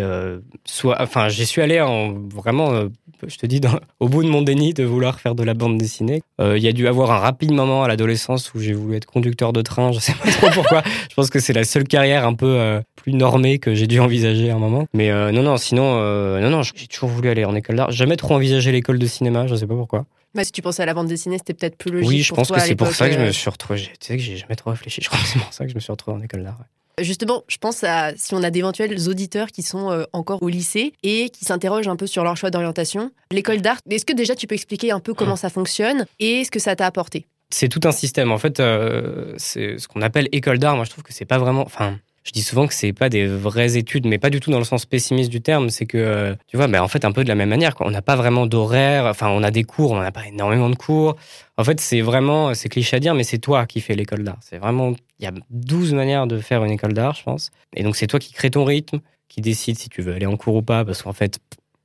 soit, 0.64 1.00
enfin, 1.00 1.28
j'y 1.28 1.46
suis 1.46 1.62
allé 1.62 1.80
en 1.80 2.12
vraiment 2.12 2.88
je 3.26 3.36
te 3.36 3.46
dis, 3.46 3.60
au 4.00 4.08
bout 4.08 4.22
de 4.22 4.28
mon 4.28 4.42
déni 4.42 4.74
de 4.74 4.84
vouloir 4.84 5.18
faire 5.20 5.34
de 5.34 5.42
la 5.42 5.54
bande 5.54 5.78
dessinée. 5.78 6.22
Euh, 6.40 6.56
il 6.56 6.62
y 6.62 6.68
a 6.68 6.72
dû 6.72 6.86
avoir 6.86 7.10
un 7.10 7.18
rapide 7.18 7.52
moment 7.52 7.82
à 7.82 7.88
l'adolescence 7.88 8.54
où 8.54 8.60
j'ai 8.60 8.72
voulu 8.72 8.96
être 8.96 9.06
conducteur 9.06 9.52
de 9.52 9.62
train. 9.62 9.92
Je 9.92 9.98
sais 9.98 10.12
pas 10.12 10.30
trop 10.30 10.50
pourquoi. 10.52 10.82
je 11.10 11.14
pense 11.14 11.30
que 11.30 11.40
c'est 11.40 11.52
la 11.52 11.64
seule 11.64 11.84
carrière 11.84 12.26
un 12.26 12.34
peu 12.34 12.46
euh, 12.46 12.80
plus 12.96 13.12
normée 13.12 13.58
que 13.58 13.74
j'ai 13.74 13.86
dû 13.86 13.98
envisager 13.98 14.50
à 14.50 14.54
un 14.54 14.58
moment. 14.58 14.86
Mais 14.94 15.10
euh, 15.10 15.32
non, 15.32 15.42
non, 15.42 15.56
sinon, 15.56 15.98
non, 16.40 16.50
non, 16.50 16.62
j'ai 16.62 16.86
toujours 16.86 17.08
voulu 17.08 17.28
aller 17.28 17.44
en 17.44 17.54
école 17.54 17.76
d'art. 17.76 17.90
Jamais 17.90 18.16
trop 18.16 18.34
envisagé 18.34 18.70
l'école 18.72 18.98
de 18.98 19.06
cinéma. 19.06 19.46
Je 19.46 19.54
sais 19.54 19.66
pas 19.66 19.74
pourquoi. 19.74 20.06
Bah, 20.34 20.44
si 20.44 20.52
tu 20.52 20.62
pensais 20.62 20.82
à 20.82 20.86
la 20.86 20.94
bande 20.94 21.08
dessinée, 21.08 21.38
c'était 21.38 21.54
peut-être 21.54 21.76
plus 21.76 21.90
logique. 21.90 22.08
Oui, 22.08 22.20
je 22.20 22.34
pense 22.34 22.52
que 22.52 22.60
c'est 22.60 22.76
pour 22.76 22.88
ça 22.88 23.08
que 23.08 23.14
je 23.14 23.20
me 23.20 23.32
suis 23.32 23.50
retrouvé. 23.50 23.80
Tu 23.80 24.06
sais 24.06 24.16
que 24.16 24.22
j'ai 24.22 24.36
jamais 24.36 24.56
trop 24.56 24.70
réfléchi. 24.70 25.00
Je 25.02 25.08
crois 25.08 25.20
que 25.20 25.26
c'est 25.26 25.38
pour 25.38 25.52
ça 25.52 25.64
que 25.64 25.70
je 25.70 25.74
me 25.74 25.80
suis 25.80 25.90
retrouvé 25.90 26.16
en 26.16 26.22
école 26.22 26.44
d'art. 26.44 26.58
Justement, 27.00 27.44
je 27.48 27.58
pense 27.58 27.84
à 27.84 28.12
si 28.16 28.34
on 28.34 28.42
a 28.42 28.50
d'éventuels 28.50 29.08
auditeurs 29.08 29.48
qui 29.48 29.62
sont 29.62 29.90
euh, 29.90 30.04
encore 30.12 30.42
au 30.42 30.48
lycée 30.48 30.92
et 31.02 31.30
qui 31.30 31.44
s'interrogent 31.44 31.88
un 31.88 31.96
peu 31.96 32.06
sur 32.06 32.24
leur 32.24 32.36
choix 32.36 32.50
d'orientation. 32.50 33.10
L'école 33.30 33.60
d'art, 33.60 33.78
est-ce 33.90 34.04
que 34.04 34.12
déjà 34.12 34.34
tu 34.34 34.46
peux 34.46 34.54
expliquer 34.54 34.90
un 34.90 35.00
peu 35.00 35.14
comment 35.14 35.36
ça 35.36 35.50
fonctionne 35.50 36.06
et 36.18 36.44
ce 36.44 36.50
que 36.50 36.58
ça 36.58 36.76
t'a 36.76 36.86
apporté? 36.86 37.26
C'est 37.50 37.68
tout 37.68 37.80
un 37.84 37.92
système. 37.92 38.30
En 38.30 38.38
fait, 38.38 38.60
euh, 38.60 39.34
c'est 39.38 39.78
ce 39.78 39.88
qu'on 39.88 40.02
appelle 40.02 40.28
école 40.32 40.58
d'art. 40.58 40.76
Moi, 40.76 40.84
je 40.84 40.90
trouve 40.90 41.04
que 41.04 41.14
c'est 41.14 41.24
pas 41.24 41.38
vraiment. 41.38 41.62
Enfin, 41.62 41.98
je 42.28 42.32
dis 42.34 42.42
souvent 42.42 42.66
que 42.66 42.74
c'est 42.74 42.92
pas 42.92 43.08
des 43.08 43.26
vraies 43.26 43.78
études, 43.78 44.06
mais 44.06 44.18
pas 44.18 44.28
du 44.28 44.38
tout 44.38 44.50
dans 44.50 44.58
le 44.58 44.64
sens 44.64 44.84
pessimiste 44.84 45.30
du 45.30 45.40
terme. 45.40 45.70
C'est 45.70 45.86
que, 45.86 45.96
euh, 45.96 46.34
tu 46.46 46.58
vois, 46.58 46.66
ben, 46.66 46.82
en 46.82 46.88
fait, 46.88 47.06
un 47.06 47.12
peu 47.12 47.24
de 47.24 47.28
la 47.28 47.34
même 47.34 47.48
manière. 47.48 47.74
On 47.80 47.90
n'a 47.90 48.02
pas 48.02 48.16
vraiment 48.16 48.44
d'horaire. 48.44 49.06
Enfin, 49.06 49.28
on 49.30 49.42
a 49.42 49.50
des 49.50 49.64
cours, 49.64 49.92
on 49.92 50.00
n'a 50.00 50.12
pas 50.12 50.26
énormément 50.26 50.68
de 50.68 50.74
cours. 50.74 51.16
En 51.56 51.64
fait, 51.64 51.80
c'est 51.80 52.02
vraiment, 52.02 52.52
c'est 52.52 52.68
cliché 52.68 52.96
à 52.96 53.00
dire, 53.00 53.14
mais 53.14 53.24
c'est 53.24 53.38
toi 53.38 53.64
qui 53.64 53.80
fais 53.80 53.94
l'école 53.94 54.24
d'art. 54.24 54.36
C'est 54.42 54.58
vraiment, 54.58 54.92
il 55.18 55.24
y 55.24 55.26
a 55.26 55.32
12 55.48 55.94
manières 55.94 56.26
de 56.26 56.38
faire 56.38 56.62
une 56.64 56.72
école 56.72 56.92
d'art, 56.92 57.14
je 57.14 57.22
pense. 57.22 57.50
Et 57.74 57.82
donc, 57.82 57.96
c'est 57.96 58.06
toi 58.06 58.18
qui 58.20 58.34
crée 58.34 58.50
ton 58.50 58.64
rythme, 58.64 59.00
qui 59.28 59.40
décide 59.40 59.78
si 59.78 59.88
tu 59.88 60.02
veux 60.02 60.12
aller 60.12 60.26
en 60.26 60.36
cours 60.36 60.56
ou 60.56 60.62
pas, 60.62 60.84
parce 60.84 61.00
qu'en 61.00 61.14
fait, 61.14 61.38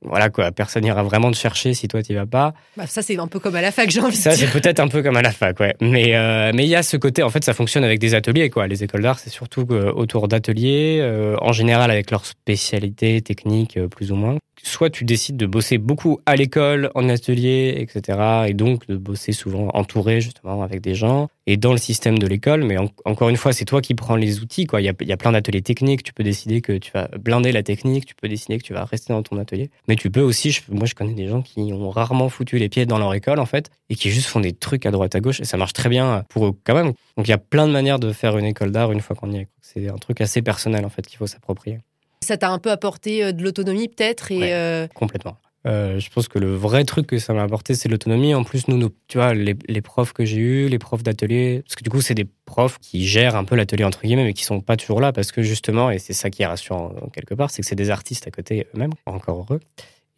voilà 0.04 0.30
quoi, 0.30 0.52
personne 0.52 0.84
ira 0.84 1.02
vraiment 1.02 1.30
te 1.30 1.36
chercher 1.36 1.74
si 1.74 1.88
toi 1.88 2.02
tu 2.02 2.14
vas 2.14 2.26
pas. 2.26 2.54
Bah, 2.76 2.86
ça 2.86 3.02
c'est 3.02 3.18
un 3.18 3.26
peu 3.26 3.38
comme 3.40 3.56
à 3.56 3.62
la 3.62 3.72
fac, 3.72 3.90
j'ai 3.90 4.00
envie 4.00 4.16
ça, 4.16 4.30
de 4.30 4.36
dire. 4.36 4.46
Ça 4.46 4.52
c'est 4.52 4.60
peut-être 4.60 4.80
un 4.80 4.88
peu 4.88 5.02
comme 5.02 5.16
à 5.16 5.22
la 5.22 5.32
fac, 5.32 5.58
ouais. 5.60 5.74
Mais 5.80 6.14
euh, 6.14 6.52
mais 6.54 6.64
il 6.64 6.68
y 6.68 6.76
a 6.76 6.82
ce 6.82 6.96
côté, 6.96 7.22
en 7.22 7.30
fait, 7.30 7.44
ça 7.44 7.54
fonctionne 7.54 7.84
avec 7.84 7.98
des 7.98 8.14
ateliers 8.14 8.50
quoi. 8.50 8.66
Les 8.66 8.84
écoles 8.84 9.02
d'art, 9.02 9.18
c'est 9.18 9.30
surtout 9.30 9.66
euh, 9.70 9.92
autour 9.92 10.28
d'ateliers, 10.28 10.98
euh, 11.00 11.36
en 11.40 11.52
général 11.52 11.90
avec 11.90 12.10
leurs 12.10 12.26
spécialités 12.26 13.20
techniques 13.22 13.78
plus 13.88 14.12
ou 14.12 14.16
moins 14.16 14.38
soit 14.62 14.90
tu 14.90 15.04
décides 15.04 15.36
de 15.36 15.46
bosser 15.46 15.78
beaucoup 15.78 16.20
à 16.26 16.36
l'école, 16.36 16.90
en 16.94 17.08
atelier, 17.08 17.74
etc. 17.78 18.46
Et 18.48 18.54
donc 18.54 18.86
de 18.86 18.96
bosser 18.96 19.32
souvent 19.32 19.68
entouré 19.74 20.20
justement 20.20 20.62
avec 20.62 20.80
des 20.80 20.94
gens 20.94 21.28
et 21.46 21.56
dans 21.56 21.72
le 21.72 21.78
système 21.78 22.18
de 22.18 22.26
l'école. 22.26 22.64
Mais 22.64 22.76
encore 23.04 23.28
une 23.28 23.36
fois, 23.36 23.52
c'est 23.52 23.64
toi 23.64 23.80
qui 23.80 23.94
prends 23.94 24.16
les 24.16 24.40
outils. 24.40 24.66
Quoi. 24.66 24.80
Il, 24.80 24.84
y 24.84 24.88
a, 24.88 24.94
y 25.00 25.12
a 25.12 25.16
plein 25.16 25.32
d'ateliers 25.32 25.62
techniques. 25.62 26.02
Tu 26.02 26.12
peux 26.12 26.24
décider 26.24 26.60
que 26.60 26.72
tu 26.72 26.90
vas 26.92 27.08
blinder 27.18 27.52
la 27.52 27.62
technique. 27.62 28.06
Tu 28.06 28.14
peux 28.14 28.28
décider 28.28 28.58
que 28.58 28.62
tu 28.62 28.72
vas 28.72 28.84
rester 28.84 29.12
dans 29.12 29.22
ton 29.22 29.38
atelier. 29.38 29.70
Mais 29.88 29.93
tu 29.96 30.10
peux 30.10 30.20
aussi, 30.20 30.60
moi 30.68 30.86
je 30.86 30.94
connais 30.94 31.14
des 31.14 31.28
gens 31.28 31.42
qui 31.42 31.72
ont 31.72 31.90
rarement 31.90 32.28
foutu 32.28 32.58
les 32.58 32.68
pieds 32.68 32.86
dans 32.86 32.98
leur 32.98 33.12
école 33.14 33.38
en 33.38 33.46
fait 33.46 33.70
et 33.88 33.94
qui 33.94 34.10
juste 34.10 34.26
font 34.26 34.40
des 34.40 34.52
trucs 34.52 34.86
à 34.86 34.90
droite 34.90 35.14
à 35.14 35.20
gauche 35.20 35.40
et 35.40 35.44
ça 35.44 35.56
marche 35.56 35.72
très 35.72 35.88
bien 35.88 36.24
pour 36.28 36.46
eux 36.46 36.52
quand 36.64 36.74
même. 36.74 36.92
Donc 37.16 37.26
il 37.26 37.30
y 37.30 37.34
a 37.34 37.38
plein 37.38 37.66
de 37.66 37.72
manières 37.72 37.98
de 37.98 38.12
faire 38.12 38.36
une 38.38 38.44
école 38.44 38.70
d'art 38.70 38.92
une 38.92 39.00
fois 39.00 39.16
qu'on 39.16 39.32
y 39.32 39.38
est. 39.38 39.48
C'est 39.60 39.88
un 39.88 39.96
truc 39.96 40.20
assez 40.20 40.42
personnel 40.42 40.84
en 40.84 40.90
fait 40.90 41.06
qu'il 41.06 41.18
faut 41.18 41.26
s'approprier. 41.26 41.78
Ça 42.22 42.36
t'a 42.36 42.50
un 42.50 42.58
peu 42.58 42.70
apporté 42.70 43.24
euh, 43.24 43.32
de 43.32 43.42
l'autonomie 43.42 43.88
peut-être 43.88 44.32
et 44.32 44.54
euh, 44.54 44.86
Complètement. 44.94 45.36
Euh, 45.66 45.98
je 45.98 46.10
pense 46.10 46.28
que 46.28 46.38
le 46.38 46.54
vrai 46.54 46.84
truc 46.84 47.06
que 47.06 47.18
ça 47.18 47.32
m'a 47.32 47.42
apporté, 47.42 47.74
c'est 47.74 47.88
l'autonomie. 47.88 48.34
En 48.34 48.44
plus, 48.44 48.68
nous, 48.68 48.90
tu 49.08 49.18
vois, 49.18 49.32
les, 49.32 49.54
profs 49.80 50.12
que 50.12 50.24
j'ai 50.24 50.36
eus, 50.36 50.68
les 50.68 50.78
profs 50.78 51.02
d'atelier, 51.02 51.62
parce 51.66 51.74
que 51.74 51.82
du 51.82 51.90
coup, 51.90 52.02
c'est 52.02 52.14
des 52.14 52.26
profs 52.44 52.78
qui 52.78 53.06
gèrent 53.06 53.36
un 53.36 53.44
peu 53.44 53.56
l'atelier 53.56 53.84
entre 53.84 54.02
guillemets, 54.02 54.24
mais 54.24 54.34
qui 54.34 54.44
sont 54.44 54.60
pas 54.60 54.76
toujours 54.76 55.00
là 55.00 55.12
parce 55.12 55.32
que 55.32 55.42
justement, 55.42 55.90
et 55.90 55.98
c'est 55.98 56.12
ça 56.12 56.30
qui 56.30 56.42
est 56.42 56.46
rassurant 56.46 56.92
quelque 57.12 57.34
part, 57.34 57.50
c'est 57.50 57.62
que 57.62 57.68
c'est 57.68 57.74
des 57.74 57.90
artistes 57.90 58.26
à 58.26 58.30
côté 58.30 58.66
eux-mêmes, 58.74 58.92
encore 59.06 59.38
heureux. 59.38 59.60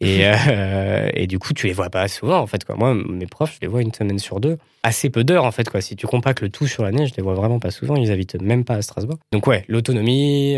Et, 0.01 0.23
et 1.13 1.27
du 1.27 1.39
coup, 1.39 1.53
tu 1.53 1.67
les 1.67 1.73
vois 1.73 1.89
pas 1.89 2.07
souvent 2.07 2.39
en 2.39 2.47
fait. 2.47 2.65
Quoi. 2.65 2.75
Moi, 2.75 2.93
mes 2.93 3.25
profs, 3.25 3.55
je 3.55 3.59
les 3.61 3.67
vois 3.67 3.81
une 3.81 3.93
semaine 3.93 4.19
sur 4.19 4.41
deux, 4.41 4.57
assez 4.83 5.09
peu 5.09 5.23
d'heures 5.23 5.45
en 5.45 5.51
fait. 5.51 5.69
Quoi. 5.69 5.79
Si 5.79 5.95
tu 5.95 6.07
compactes 6.07 6.41
le 6.41 6.49
tout 6.49 6.67
sur 6.67 6.83
l'année, 6.83 7.07
je 7.07 7.15
les 7.15 7.23
vois 7.23 7.35
vraiment 7.35 7.59
pas 7.59 7.71
souvent. 7.71 7.95
Ils 7.95 8.11
habitent 8.11 8.39
même 8.41 8.65
pas 8.65 8.75
à 8.75 8.81
Strasbourg. 8.81 9.17
Donc 9.31 9.47
ouais, 9.47 9.63
l'autonomie, 9.69 10.57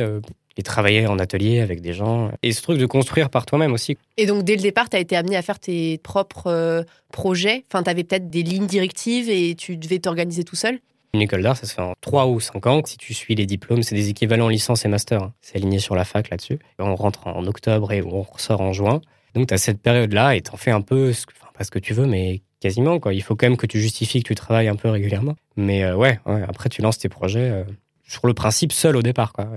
et 0.60 0.62
travailler 0.62 1.08
en 1.08 1.18
atelier 1.20 1.62
avec 1.62 1.80
des 1.80 1.94
gens. 1.94 2.32
Et 2.44 2.52
ce 2.52 2.62
truc 2.62 2.78
de 2.78 2.86
construire 2.86 3.30
par 3.30 3.46
toi-même 3.46 3.72
aussi. 3.72 3.98
Et 4.18 4.26
donc, 4.26 4.44
dès 4.44 4.58
le 4.58 4.62
départ, 4.62 4.90
tu 4.90 4.98
as 4.98 5.00
été 5.00 5.16
amené 5.16 5.38
à 5.38 5.42
faire 5.42 5.58
tes 5.58 5.98
propres 6.00 6.48
euh, 6.48 6.84
projets? 7.14 7.64
Enfin, 7.72 7.82
tu 7.82 7.90
avais 7.90 8.04
peut-être 8.04 8.30
des 8.30 8.44
lignes 8.44 8.68
directives 8.68 9.30
et 9.30 9.56
tu 9.56 9.78
devais 9.78 10.00
t'organiser 10.00 10.44
tout 10.44 10.58
seul? 10.58 10.80
Une 11.14 11.22
école 11.22 11.42
d'art, 11.42 11.56
ça 11.56 11.66
se 11.66 11.74
fait 11.74 11.82
en 11.82 11.94
3 12.02 12.28
ou 12.28 12.42
5 12.42 12.68
ans. 12.68 12.82
Si 12.86 12.98
tu 12.98 13.14
suis 13.14 13.36
les 13.36 13.46
diplômes, 13.46 13.82
c'est 13.82 13.96
des 13.96 14.10
équivalents 14.10 14.50
licence 14.50 14.84
et 14.84 14.90
master. 14.90 15.24
Hein. 15.24 15.34
C'est 15.40 15.56
aligné 15.56 15.80
sur 15.80 15.96
la 15.96 16.04
fac 16.04 16.30
là-dessus. 16.30 16.60
On 16.78 16.96
rentre 16.96 17.28
en 17.28 17.46
octobre 17.48 17.94
et 17.94 18.04
on 18.04 18.22
ressort 18.22 18.60
en 18.60 18.74
juin. 18.74 19.00
Donc, 19.34 19.48
tu 19.48 19.54
as 19.54 19.58
cette 19.58 19.82
période-là 19.82 20.36
et 20.36 20.42
tu 20.42 20.52
en 20.52 20.58
fais 20.58 20.72
un 20.72 20.82
peu, 20.82 21.12
enfin, 21.12 21.52
pas 21.58 21.64
ce 21.64 21.72
que 21.72 21.80
tu 21.80 21.94
veux, 21.94 22.06
mais 22.06 22.42
quasiment. 22.60 23.00
Quoi. 23.00 23.14
Il 23.14 23.24
faut 23.24 23.38
quand 23.38 23.48
même 23.48 23.58
que 23.58 23.66
tu 23.66 23.80
justifies 23.80 24.24
que 24.24 24.28
tu 24.28 24.36
travailles 24.36 24.68
un 24.68 24.76
peu 24.76 24.90
régulièrement. 24.90 25.36
Mais 25.56 25.86
euh, 25.86 25.96
ouais, 25.96 26.20
après, 26.26 26.68
tu 26.68 26.82
lances 26.82 26.98
tes 26.98 27.10
projets. 27.10 27.50
Euh, 27.50 27.64
sur 28.10 28.26
le 28.26 28.34
principe 28.34 28.72
seul 28.72 28.96
au 28.96 29.04
départ, 29.04 29.34
quoi. 29.34 29.48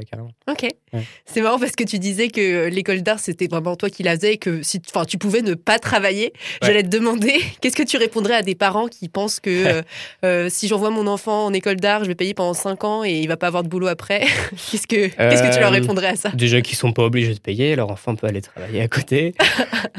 Ok. 0.46 0.68
C'est 1.24 1.40
marrant 1.40 1.58
parce 1.58 1.72
que 1.72 1.84
tu 1.84 1.98
disais 1.98 2.28
que 2.28 2.68
l'école 2.68 3.02
d'art, 3.02 3.18
c'était 3.18 3.46
vraiment 3.46 3.76
toi 3.76 3.88
qui 3.88 4.02
la 4.02 4.14
faisais 4.14 4.34
et 4.34 4.36
que 4.36 4.62
si 4.62 4.78
tu 4.80 5.18
pouvais 5.18 5.40
ne 5.40 5.54
pas 5.54 5.78
travailler. 5.78 6.34
J'allais 6.60 6.82
te 6.82 6.88
demander, 6.88 7.34
qu'est-ce 7.60 7.76
que 7.76 7.82
tu 7.82 7.96
répondrais 7.96 8.34
à 8.34 8.42
des 8.42 8.54
parents 8.54 8.88
qui 8.88 9.08
pensent 9.08 9.40
que 9.40 9.50
euh, 9.66 9.82
euh, 10.24 10.48
si 10.50 10.68
j'envoie 10.68 10.90
mon 10.90 11.06
enfant 11.06 11.46
en 11.46 11.52
école 11.54 11.76
d'art, 11.76 12.04
je 12.04 12.08
vais 12.08 12.14
payer 12.14 12.34
pendant 12.34 12.52
5 12.52 12.84
ans 12.84 13.04
et 13.04 13.20
il 13.20 13.26
va 13.26 13.38
pas 13.38 13.46
avoir 13.46 13.62
de 13.62 13.68
boulot 13.68 13.86
après? 13.86 14.20
Qu'est-ce 14.70 14.86
que, 14.86 15.08
qu'est-ce 15.08 15.42
que 15.42 15.54
tu 15.54 15.60
leur 15.60 15.70
euh, 15.70 15.72
répondrais 15.72 16.08
à 16.08 16.16
ça? 16.16 16.28
Déjà 16.30 16.60
qu'ils 16.60 16.76
sont 16.76 16.92
pas 16.92 17.04
obligés 17.04 17.34
de 17.34 17.40
payer, 17.40 17.74
leur 17.74 17.90
enfant 17.90 18.14
peut 18.14 18.26
aller 18.26 18.42
travailler 18.42 18.82
à 18.82 18.88
côté. 18.88 19.34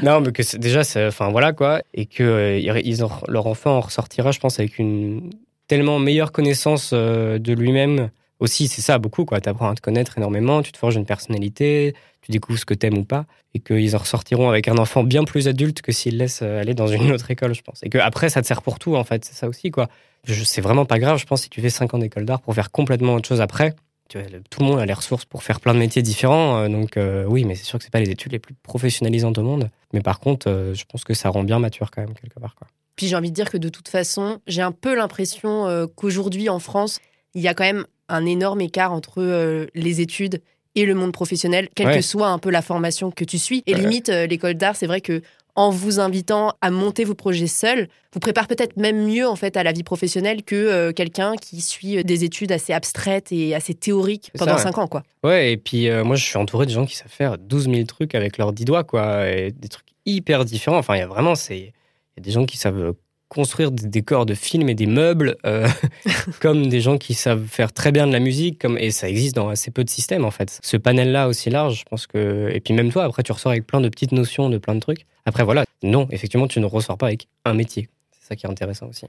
non, 0.02 0.20
mais 0.20 0.30
que 0.30 0.56
déjà, 0.56 0.82
enfin 1.08 1.30
voilà 1.30 1.52
quoi, 1.52 1.82
et 1.92 2.06
que 2.06 2.60
ils 2.60 2.98
leur 3.28 3.46
enfant 3.46 3.78
en 3.78 3.80
ressortira, 3.80 4.30
je 4.30 4.38
pense, 4.38 4.60
avec 4.60 4.78
une 4.78 5.30
tellement 5.66 5.98
meilleure 5.98 6.30
connaissance 6.30 6.92
de 6.92 7.52
lui-même 7.52 8.10
aussi, 8.44 8.68
c'est 8.68 8.82
ça, 8.82 8.98
beaucoup, 8.98 9.24
quoi. 9.24 9.40
Tu 9.40 9.48
apprends 9.48 9.70
à 9.70 9.74
te 9.74 9.80
connaître 9.80 10.16
énormément, 10.18 10.62
tu 10.62 10.70
te 10.70 10.78
forges 10.78 10.94
une 10.94 11.06
personnalité, 11.06 11.94
tu 12.22 12.30
découvres 12.30 12.58
ce 12.58 12.64
que 12.64 12.74
t'aimes 12.74 12.98
ou 12.98 13.04
pas, 13.04 13.26
et 13.54 13.58
qu'ils 13.58 13.96
en 13.96 13.98
ressortiront 13.98 14.48
avec 14.48 14.68
un 14.68 14.78
enfant 14.78 15.02
bien 15.02 15.24
plus 15.24 15.48
adulte 15.48 15.82
que 15.82 15.92
s'ils 15.92 16.16
laissent 16.16 16.42
euh, 16.42 16.60
aller 16.60 16.74
dans 16.74 16.86
une 16.86 17.10
autre 17.12 17.30
école, 17.30 17.54
je 17.54 17.62
pense. 17.62 17.80
Et 17.82 17.88
que 17.88 17.98
après, 17.98 18.28
ça 18.28 18.40
te 18.42 18.46
sert 18.46 18.62
pour 18.62 18.78
tout, 18.78 18.96
en 18.96 19.04
fait, 19.04 19.24
c'est 19.24 19.34
ça 19.34 19.48
aussi, 19.48 19.70
quoi. 19.70 19.88
C'est 20.26 20.60
vraiment 20.60 20.84
pas 20.84 20.98
grave, 20.98 21.18
je 21.18 21.26
pense, 21.26 21.42
si 21.42 21.50
tu 21.50 21.60
fais 21.60 21.70
5 21.70 21.94
ans 21.94 21.98
d'école 21.98 22.24
d'art 22.24 22.40
pour 22.40 22.54
faire 22.54 22.70
complètement 22.70 23.14
autre 23.14 23.28
chose 23.28 23.40
après. 23.40 23.74
Tout 24.08 24.60
le 24.60 24.66
monde 24.66 24.78
a 24.78 24.86
les 24.86 24.92
ressources 24.92 25.24
pour 25.24 25.42
faire 25.42 25.60
plein 25.60 25.74
de 25.74 25.78
métiers 25.78 26.02
différents, 26.02 26.58
euh, 26.58 26.68
donc 26.68 26.96
euh, 26.96 27.24
oui, 27.26 27.44
mais 27.44 27.54
c'est 27.54 27.64
sûr 27.64 27.78
que 27.78 27.84
c'est 27.84 27.90
pas 27.90 28.00
les 28.00 28.10
études 28.10 28.32
les 28.32 28.38
plus 28.38 28.54
professionnalisantes 28.54 29.38
au 29.38 29.42
monde. 29.42 29.70
Mais 29.92 30.00
par 30.00 30.20
contre, 30.20 30.72
je 30.74 30.84
pense 30.84 31.04
que 31.04 31.14
ça 31.14 31.30
rend 31.30 31.42
bien 31.42 31.58
mature 31.58 31.90
quand 31.90 32.02
même, 32.02 32.14
quelque 32.14 32.38
part, 32.38 32.54
quoi. 32.54 32.66
Puis 32.96 33.08
j'ai 33.08 33.16
envie 33.16 33.30
de 33.30 33.34
dire 33.34 33.50
que 33.50 33.56
de 33.56 33.68
toute 33.68 33.88
façon, 33.88 34.38
j'ai 34.46 34.62
un 34.62 34.70
peu 34.70 34.94
l'impression 34.94 35.88
qu'aujourd'hui 35.96 36.48
en 36.48 36.60
France, 36.60 37.00
il 37.34 37.42
y 37.42 37.48
a 37.48 37.54
quand 37.54 37.64
même 37.64 37.86
un 38.08 38.26
énorme 38.26 38.60
écart 38.60 38.92
entre 38.92 39.22
euh, 39.22 39.66
les 39.74 40.00
études 40.00 40.40
et 40.74 40.86
le 40.86 40.94
monde 40.94 41.12
professionnel, 41.12 41.68
quelle 41.74 41.94
que 41.94 42.02
soit 42.02 42.28
un 42.28 42.38
peu 42.38 42.50
la 42.50 42.62
formation 42.62 43.10
que 43.10 43.24
tu 43.24 43.38
suis. 43.38 43.62
Et 43.66 43.74
limite, 43.74 44.08
euh, 44.08 44.26
l'école 44.26 44.54
d'art, 44.54 44.74
c'est 44.74 44.88
vrai 44.88 45.00
que 45.00 45.22
en 45.56 45.70
vous 45.70 46.00
invitant 46.00 46.54
à 46.60 46.70
monter 46.72 47.04
vos 47.04 47.14
projets 47.14 47.46
seuls, 47.46 47.86
vous 48.12 48.18
prépare 48.18 48.48
peut-être 48.48 48.76
même 48.76 49.06
mieux 49.06 49.28
en 49.28 49.36
fait 49.36 49.56
à 49.56 49.62
la 49.62 49.70
vie 49.70 49.84
professionnelle 49.84 50.42
que 50.42 50.56
euh, 50.56 50.92
quelqu'un 50.92 51.36
qui 51.36 51.60
suit 51.60 52.02
des 52.02 52.24
études 52.24 52.50
assez 52.50 52.72
abstraites 52.72 53.30
et 53.30 53.54
assez 53.54 53.72
théoriques 53.72 54.32
pendant 54.36 54.58
5 54.58 54.78
ans 54.78 54.88
quoi. 54.88 55.04
Ouais, 55.22 55.52
et 55.52 55.56
puis 55.56 55.88
moi 56.02 56.16
je 56.16 56.24
suis 56.24 56.38
entouré 56.38 56.66
de 56.66 56.72
gens 56.72 56.86
qui 56.86 56.96
savent 56.96 57.06
faire 57.08 57.38
12 57.38 57.70
000 57.70 57.84
trucs 57.84 58.16
avec 58.16 58.36
leurs 58.36 58.52
10 58.52 58.64
doigts 58.64 58.82
quoi, 58.82 59.28
et 59.28 59.52
des 59.52 59.68
trucs 59.68 59.86
hyper 60.06 60.44
différents. 60.44 60.78
Enfin, 60.78 60.96
il 60.96 61.00
y 61.00 61.02
a 61.02 61.06
vraiment, 61.06 61.36
c'est, 61.36 61.58
il 61.58 61.72
y 62.16 62.20
a 62.20 62.22
des 62.22 62.32
gens 62.32 62.46
qui 62.46 62.56
savent 62.56 62.94
construire 63.28 63.70
des 63.70 63.88
décors 63.88 64.26
de 64.26 64.34
films 64.34 64.68
et 64.68 64.74
des 64.74 64.86
meubles, 64.86 65.36
euh, 65.46 65.68
comme 66.40 66.68
des 66.68 66.80
gens 66.80 66.98
qui 66.98 67.14
savent 67.14 67.46
faire 67.46 67.72
très 67.72 67.92
bien 67.92 68.06
de 68.06 68.12
la 68.12 68.20
musique, 68.20 68.60
comme 68.60 68.78
et 68.78 68.90
ça 68.90 69.08
existe 69.08 69.34
dans 69.34 69.48
assez 69.48 69.70
peu 69.70 69.84
de 69.84 69.90
systèmes 69.90 70.24
en 70.24 70.30
fait. 70.30 70.58
Ce 70.62 70.76
panel-là 70.76 71.28
aussi 71.28 71.50
large, 71.50 71.80
je 71.80 71.84
pense 71.84 72.06
que 72.06 72.50
et 72.52 72.60
puis 72.60 72.74
même 72.74 72.90
toi, 72.90 73.04
après 73.04 73.22
tu 73.22 73.32
ressors 73.32 73.52
avec 73.52 73.66
plein 73.66 73.80
de 73.80 73.88
petites 73.88 74.12
notions 74.12 74.50
de 74.50 74.58
plein 74.58 74.74
de 74.74 74.80
trucs. 74.80 75.06
Après 75.26 75.42
voilà, 75.42 75.64
non, 75.82 76.06
effectivement, 76.10 76.46
tu 76.46 76.60
ne 76.60 76.66
ressors 76.66 76.98
pas 76.98 77.06
avec 77.06 77.28
un 77.44 77.54
métier. 77.54 77.88
C'est 78.12 78.28
ça 78.28 78.36
qui 78.36 78.46
est 78.46 78.50
intéressant 78.50 78.88
aussi. 78.88 79.06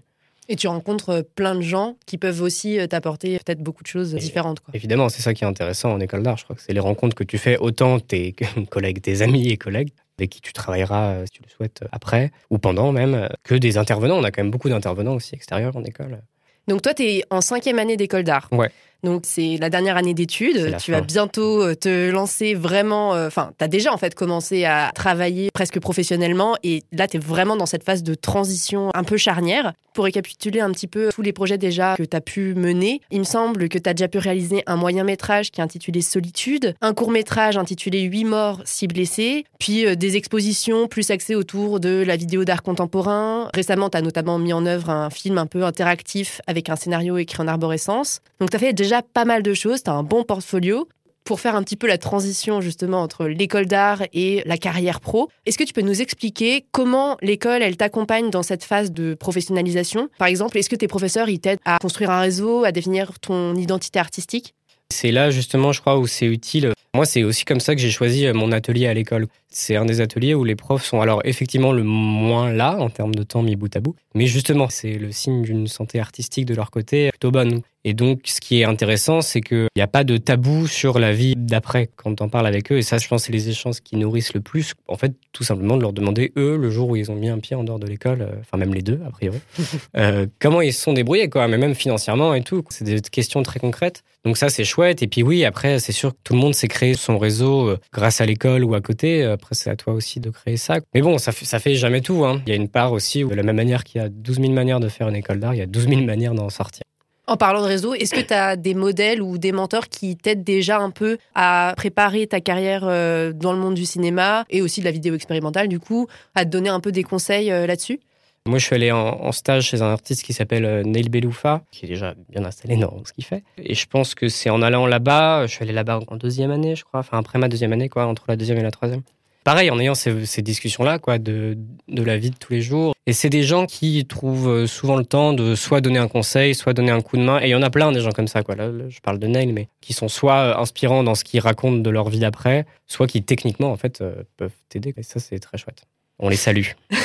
Et 0.47 0.55
tu 0.55 0.67
rencontres 0.67 1.09
euh, 1.09 1.21
plein 1.23 1.55
de 1.55 1.61
gens 1.61 1.97
qui 2.05 2.17
peuvent 2.17 2.41
aussi 2.41 2.79
euh, 2.79 2.87
t'apporter 2.87 3.39
peut-être 3.39 3.61
beaucoup 3.61 3.81
de 3.81 3.87
choses 3.87 4.13
différentes. 4.13 4.59
Quoi. 4.59 4.75
Évidemment, 4.75 5.09
c'est 5.09 5.21
ça 5.21 5.33
qui 5.33 5.43
est 5.43 5.47
intéressant 5.47 5.91
en 5.91 5.99
école 5.99 6.21
d'art. 6.21 6.37
Je 6.37 6.43
crois 6.43 6.55
que 6.55 6.61
c'est 6.61 6.73
les 6.73 6.79
rencontres 6.79 7.15
que 7.15 7.23
tu 7.23 7.37
fais 7.37 7.57
autant 7.57 7.99
tes 7.99 8.35
collègues, 8.69 9.01
tes 9.01 9.21
amis 9.21 9.47
et 9.47 9.57
collègues, 9.57 9.91
avec 10.17 10.29
qui 10.29 10.41
tu 10.41 10.53
travailleras, 10.53 11.13
euh, 11.13 11.25
si 11.25 11.31
tu 11.31 11.43
le 11.43 11.49
souhaites, 11.49 11.83
après 11.91 12.31
ou 12.49 12.57
pendant 12.57 12.91
même, 12.91 13.29
que 13.43 13.55
des 13.55 13.77
intervenants. 13.77 14.17
On 14.17 14.23
a 14.23 14.31
quand 14.31 14.41
même 14.41 14.51
beaucoup 14.51 14.69
d'intervenants 14.69 15.15
aussi 15.15 15.35
extérieurs 15.35 15.75
en 15.75 15.83
école. 15.83 16.21
Donc 16.67 16.81
toi, 16.81 16.93
tu 16.93 17.03
es 17.03 17.23
en 17.29 17.41
cinquième 17.41 17.79
année 17.79 17.97
d'école 17.97 18.23
d'art. 18.23 18.47
Ouais. 18.51 18.71
Donc 19.05 19.21
c'est 19.25 19.57
la 19.61 19.69
dernière 19.69 19.97
année 19.97 20.15
d'études. 20.15 20.75
Tu 20.77 20.91
vas 20.91 21.01
bientôt 21.01 21.61
euh, 21.61 21.75
te 21.75 22.09
lancer 22.09 22.55
vraiment. 22.55 23.13
Euh, 23.13 23.27
enfin, 23.27 23.51
tu 23.57 23.63
as 23.63 23.67
déjà 23.67 23.93
en 23.93 23.97
fait 23.97 24.15
commencé 24.15 24.65
à 24.65 24.91
travailler 24.95 25.51
presque 25.53 25.79
professionnellement 25.79 26.55
et 26.63 26.83
là 26.91 27.07
tu 27.07 27.17
es 27.17 27.19
vraiment 27.19 27.55
dans 27.55 27.67
cette 27.67 27.83
phase 27.83 28.01
de 28.01 28.15
transition 28.15 28.89
un 28.95 29.03
peu 29.03 29.15
charnière. 29.15 29.73
Pour 29.93 30.03
récapituler 30.03 30.59
un 30.59 30.71
petit 30.71 30.87
peu 30.87 31.09
tous 31.13 31.21
les 31.21 31.31
projets 31.31 31.57
déjà 31.57 31.95
que 31.95 32.03
tu 32.03 32.17
as 32.17 32.19
pu 32.19 32.53
mener, 32.55 32.99
il 33.11 33.19
me 33.19 33.23
semble 33.23 33.69
que 33.69 33.77
tu 33.77 33.89
as 33.89 33.93
déjà 33.93 34.09
pu 34.09 34.17
réaliser 34.17 34.61
un 34.65 34.75
moyen 34.75 35.05
métrage 35.05 35.51
qui 35.51 35.61
est 35.61 35.63
intitulé 35.63 36.01
Solitude, 36.01 36.75
un 36.81 36.93
court 36.93 37.11
métrage 37.11 37.55
intitulé 37.55 38.01
8 38.01 38.25
morts, 38.25 38.61
6 38.65 38.87
blessés, 38.87 39.45
puis 39.57 39.85
euh, 39.85 39.95
des 39.95 40.17
expositions 40.17 40.87
plus 40.87 41.11
axées 41.11 41.35
autour 41.35 41.79
de 41.79 42.03
la 42.05 42.17
vidéo 42.17 42.43
d'art 42.43 42.61
contemporain. 42.61 43.49
Récemment, 43.53 43.89
tu 43.89 43.97
as 43.97 44.01
notamment 44.01 44.37
mis 44.37 44.51
en 44.51 44.65
œuvre 44.65 44.89
un 44.89 45.09
film 45.09 45.37
un 45.37 45.45
peu 45.45 45.63
interactif 45.63 46.41
avec 46.45 46.69
un 46.69 46.75
scénario 46.75 47.17
écrit 47.17 47.41
en 47.41 47.47
arborescence. 47.47 48.19
Donc 48.41 48.49
tu 48.49 48.57
as 48.57 48.59
fait 48.59 48.73
déjà 48.73 48.94
pas 49.01 49.25
mal 49.25 49.43
de 49.43 49.53
choses, 49.53 49.83
tu 49.83 49.89
as 49.89 49.93
un 49.93 50.03
bon 50.03 50.23
portfolio. 50.23 50.87
Pour 51.23 51.39
faire 51.39 51.55
un 51.55 51.63
petit 51.63 51.75
peu 51.75 51.87
la 51.87 51.97
transition 51.97 52.61
justement 52.61 53.01
entre 53.01 53.25
l'école 53.25 53.65
d'art 53.65 54.03
et 54.13 54.43
la 54.45 54.57
carrière 54.57 54.99
pro, 54.99 55.29
est-ce 55.47 55.57
que 55.57 55.63
tu 55.63 55.73
peux 55.73 55.81
nous 55.81 55.99
expliquer 55.99 56.67
comment 56.71 57.17
l'école, 57.23 57.63
elle 57.63 57.77
t'accompagne 57.77 58.29
dans 58.29 58.43
cette 58.43 58.63
phase 58.63 58.91
de 58.91 59.15
professionnalisation? 59.15 60.09
Par 60.19 60.27
exemple, 60.27 60.55
est-ce 60.59 60.69
que 60.69 60.75
tes 60.75 60.87
professeurs, 60.87 61.27
ils 61.27 61.39
t'aident 61.39 61.57
à 61.65 61.79
construire 61.79 62.11
un 62.11 62.19
réseau, 62.19 62.63
à 62.63 62.71
définir 62.71 63.19
ton 63.19 63.55
identité 63.55 63.97
artistique? 63.97 64.53
C'est 64.93 65.11
là 65.11 65.31
justement, 65.31 65.71
je 65.71 65.81
crois, 65.81 65.97
où 65.97 66.05
c'est 66.05 66.27
utile. 66.27 66.73
Moi, 66.93 67.05
c'est 67.05 67.23
aussi 67.23 67.43
comme 67.43 67.59
ça 67.59 67.73
que 67.73 67.81
j'ai 67.81 67.89
choisi 67.89 68.25
mon 68.31 68.51
atelier 68.51 68.85
à 68.85 68.93
l'école. 68.93 69.25
C'est 69.57 69.77
un 69.77 69.85
des 69.85 70.01
ateliers 70.01 70.33
où 70.33 70.43
les 70.43 70.57
profs 70.57 70.83
sont 70.83 70.99
alors 70.99 71.21
effectivement 71.23 71.71
le 71.71 71.83
moins 71.83 72.51
là 72.51 72.75
en 72.77 72.89
termes 72.89 73.15
de 73.15 73.23
temps 73.23 73.41
mis 73.41 73.55
bout 73.55 73.73
à 73.73 73.79
bout, 73.79 73.95
mais 74.13 74.27
justement, 74.27 74.67
c'est 74.69 74.97
le 74.97 75.13
signe 75.13 75.43
d'une 75.43 75.67
santé 75.67 75.97
artistique 75.97 76.45
de 76.45 76.53
leur 76.53 76.71
côté 76.71 77.09
plutôt 77.11 77.31
bonne. 77.31 77.61
Et 77.87 77.93
donc, 77.93 78.21
ce 78.25 78.41
qui 78.41 78.61
est 78.61 78.63
intéressant, 78.63 79.21
c'est 79.21 79.41
qu'il 79.41 79.67
n'y 79.75 79.81
a 79.81 79.87
pas 79.87 80.03
de 80.03 80.17
tabou 80.17 80.65
sur 80.65 80.97
la 80.97 81.13
vie 81.13 81.35
d'après 81.37 81.91
quand 81.95 82.19
on 82.19 82.29
parle 82.29 82.47
avec 82.47 82.71
eux. 82.71 82.77
Et 82.77 82.81
ça, 82.81 82.97
je 82.97 83.07
pense, 83.07 83.25
c'est 83.25 83.31
les 83.31 83.47
échanges 83.47 83.81
qui 83.81 83.95
nourrissent 83.95 84.33
le 84.33 84.41
plus. 84.41 84.73
En 84.87 84.97
fait, 84.97 85.13
tout 85.33 85.43
simplement 85.43 85.77
de 85.77 85.83
leur 85.83 85.93
demander, 85.93 86.33
eux, 86.35 86.57
le 86.57 86.71
jour 86.71 86.89
où 86.89 86.95
ils 86.95 87.11
ont 87.11 87.15
mis 87.15 87.29
un 87.29 87.37
pied 87.37 87.55
en 87.55 87.63
dehors 87.63 87.77
de 87.77 87.85
l'école, 87.85 88.23
euh, 88.23 88.39
enfin 88.39 88.57
même 88.57 88.73
les 88.73 88.81
deux, 88.81 88.99
a 89.05 89.11
priori, 89.11 89.37
euh, 89.97 90.25
comment 90.39 90.61
ils 90.61 90.73
se 90.73 90.81
sont 90.81 90.93
débrouillés, 90.93 91.29
quoi, 91.29 91.47
mais 91.47 91.59
même 91.59 91.75
financièrement 91.75 92.33
et 92.33 92.41
tout. 92.41 92.63
C'est 92.69 92.85
des 92.85 93.01
questions 93.01 93.43
très 93.43 93.59
concrètes. 93.59 94.03
Donc 94.23 94.37
ça, 94.37 94.49
c'est 94.49 94.63
chouette. 94.63 95.03
Et 95.03 95.07
puis 95.07 95.21
oui, 95.21 95.45
après, 95.45 95.77
c'est 95.77 95.91
sûr 95.91 96.13
que 96.13 96.19
tout 96.23 96.33
le 96.33 96.39
monde 96.39 96.55
s'est 96.55 96.67
créé 96.67 96.95
son 96.95 97.19
réseau 97.19 97.69
euh, 97.69 97.79
grâce 97.93 98.19
à 98.19 98.25
l'école 98.25 98.63
ou 98.63 98.73
à 98.73 98.81
côté. 98.81 99.35
Après, 99.45 99.53
c'est 99.53 99.69
à 99.69 99.75
toi 99.75 99.93
aussi 99.93 100.19
de 100.19 100.31
créer 100.31 100.57
ça. 100.57 100.79
Mais 100.95 101.03
bon, 101.03 101.19
ça 101.19 101.31
fait, 101.31 101.45
ça 101.45 101.59
fait 101.59 101.75
jamais 101.75 102.01
tout. 102.01 102.25
Hein. 102.25 102.41
Il 102.47 102.49
y 102.49 102.53
a 102.53 102.55
une 102.55 102.67
part 102.67 102.93
aussi 102.93 103.23
où, 103.23 103.29
de 103.29 103.35
la 103.35 103.43
même 103.43 103.55
manière 103.55 103.83
qu'il 103.83 104.01
y 104.01 104.03
a 104.03 104.09
12 104.09 104.39
000 104.39 104.53
manières 104.53 104.79
de 104.79 104.89
faire 104.89 105.07
une 105.07 105.15
école 105.15 105.39
d'art, 105.39 105.53
il 105.53 105.59
y 105.59 105.61
a 105.61 105.67
12 105.67 105.87
000 105.87 106.01
manières 106.01 106.33
d'en 106.33 106.49
sortir. 106.49 106.81
En 107.27 107.37
parlant 107.37 107.61
de 107.61 107.67
réseau, 107.67 107.93
est-ce 107.93 108.15
que 108.15 108.21
tu 108.21 108.33
as 108.33 108.55
des 108.55 108.73
modèles 108.73 109.21
ou 109.21 109.37
des 109.37 109.51
mentors 109.51 109.87
qui 109.87 110.15
t'aident 110.15 110.43
déjà 110.43 110.79
un 110.79 110.89
peu 110.89 111.19
à 111.35 111.75
préparer 111.77 112.25
ta 112.25 112.41
carrière 112.41 112.85
euh, 112.85 113.33
dans 113.33 113.53
le 113.53 113.59
monde 113.59 113.75
du 113.75 113.85
cinéma 113.85 114.45
et 114.49 114.63
aussi 114.63 114.79
de 114.79 114.85
la 114.85 114.91
vidéo 114.91 115.13
expérimentale, 115.13 115.67
du 115.67 115.79
coup, 115.79 116.07
à 116.33 116.43
te 116.43 116.49
donner 116.49 116.69
un 116.69 116.79
peu 116.79 116.91
des 116.91 117.03
conseils 117.03 117.51
euh, 117.51 117.67
là-dessus? 117.67 117.99
Moi, 118.47 118.57
je 118.57 118.65
suis 118.65 118.75
allé 118.75 118.91
en, 118.91 119.31
stage 119.31 119.65
chez 119.65 119.83
un 119.83 119.91
artiste 119.91 120.23
qui 120.23 120.33
s'appelle 120.33 120.65
euh, 120.65 120.81
Neil 120.81 121.09
Beloufa, 121.09 121.61
qui 121.71 121.85
est 121.85 121.89
déjà 121.89 122.15
bien 122.29 122.45
installé 122.45 122.77
dans 122.77 123.03
ce 123.05 123.13
qu'il 123.13 123.25
fait. 123.25 123.43
Et 123.59 123.75
je 123.75 123.85
pense 123.85 124.15
que 124.15 124.27
c'est 124.27 124.49
en 124.49 124.63
allant 124.63 124.87
là-bas, 124.87 125.45
je 125.45 125.51
suis 125.51 125.63
allé 125.63 125.73
là-bas 125.73 125.99
en 126.07 126.15
deuxième 126.15 126.49
année, 126.49 126.75
je 126.75 126.83
crois, 126.83 127.01
enfin 127.01 127.19
après 127.19 127.37
ma 127.37 127.47
deuxième 127.47 127.73
année, 127.73 127.89
quoi, 127.89 128.07
entre 128.07 128.25
la 128.27 128.35
deuxième 128.35 128.57
et 128.57 128.63
la 128.63 128.71
troisième 128.71 129.03
pareil, 129.45 129.69
en 129.71 129.79
ayant 129.79 129.95
ces, 129.95 130.41
discussions-là, 130.41 130.99
quoi, 130.99 131.17
de, 131.19 131.57
de, 131.87 132.03
la 132.03 132.17
vie 132.17 132.31
de 132.31 132.35
tous 132.35 132.51
les 132.51 132.61
jours. 132.61 132.93
Et 133.05 133.13
c'est 133.13 133.29
des 133.29 133.43
gens 133.43 133.67
qui 133.67 134.05
trouvent 134.05 134.49
euh, 134.49 134.67
souvent 134.67 134.97
le 134.97 135.05
temps 135.05 135.31
de 135.31 135.55
soit 135.55 135.79
donner 135.79 135.99
un 135.99 136.09
conseil, 136.09 136.55
soit 136.55 136.73
donner 136.73 136.91
un 136.91 136.99
coup 136.99 137.15
de 137.15 137.21
main. 137.21 137.39
Et 137.41 137.45
il 137.45 137.49
y 137.51 137.55
en 137.55 137.61
a 137.61 137.69
plein 137.69 137.91
des 137.93 138.01
gens 138.01 138.11
comme 138.11 138.27
ça, 138.27 138.43
quoi. 138.43 138.55
Là, 138.55 138.69
je 138.89 138.99
parle 138.99 139.19
de 139.19 139.27
Neil, 139.27 139.53
mais 139.53 139.69
qui 139.79 139.93
sont 139.93 140.09
soit 140.09 140.37
euh, 140.37 140.57
inspirants 140.57 141.03
dans 141.03 141.15
ce 141.15 141.23
qu'ils 141.23 141.39
racontent 141.39 141.77
de 141.77 141.89
leur 141.89 142.09
vie 142.09 142.19
d'après, 142.19 142.65
soit 142.87 143.07
qui 143.07 143.23
techniquement, 143.23 143.71
en 143.71 143.77
fait, 143.77 144.01
euh, 144.01 144.23
peuvent 144.35 144.51
t'aider. 144.67 144.93
Et 144.97 145.03
ça, 145.03 145.19
c'est 145.19 145.39
très 145.39 145.57
chouette. 145.57 145.83
On 146.17 146.27
les 146.27 146.37
salue. 146.37 146.65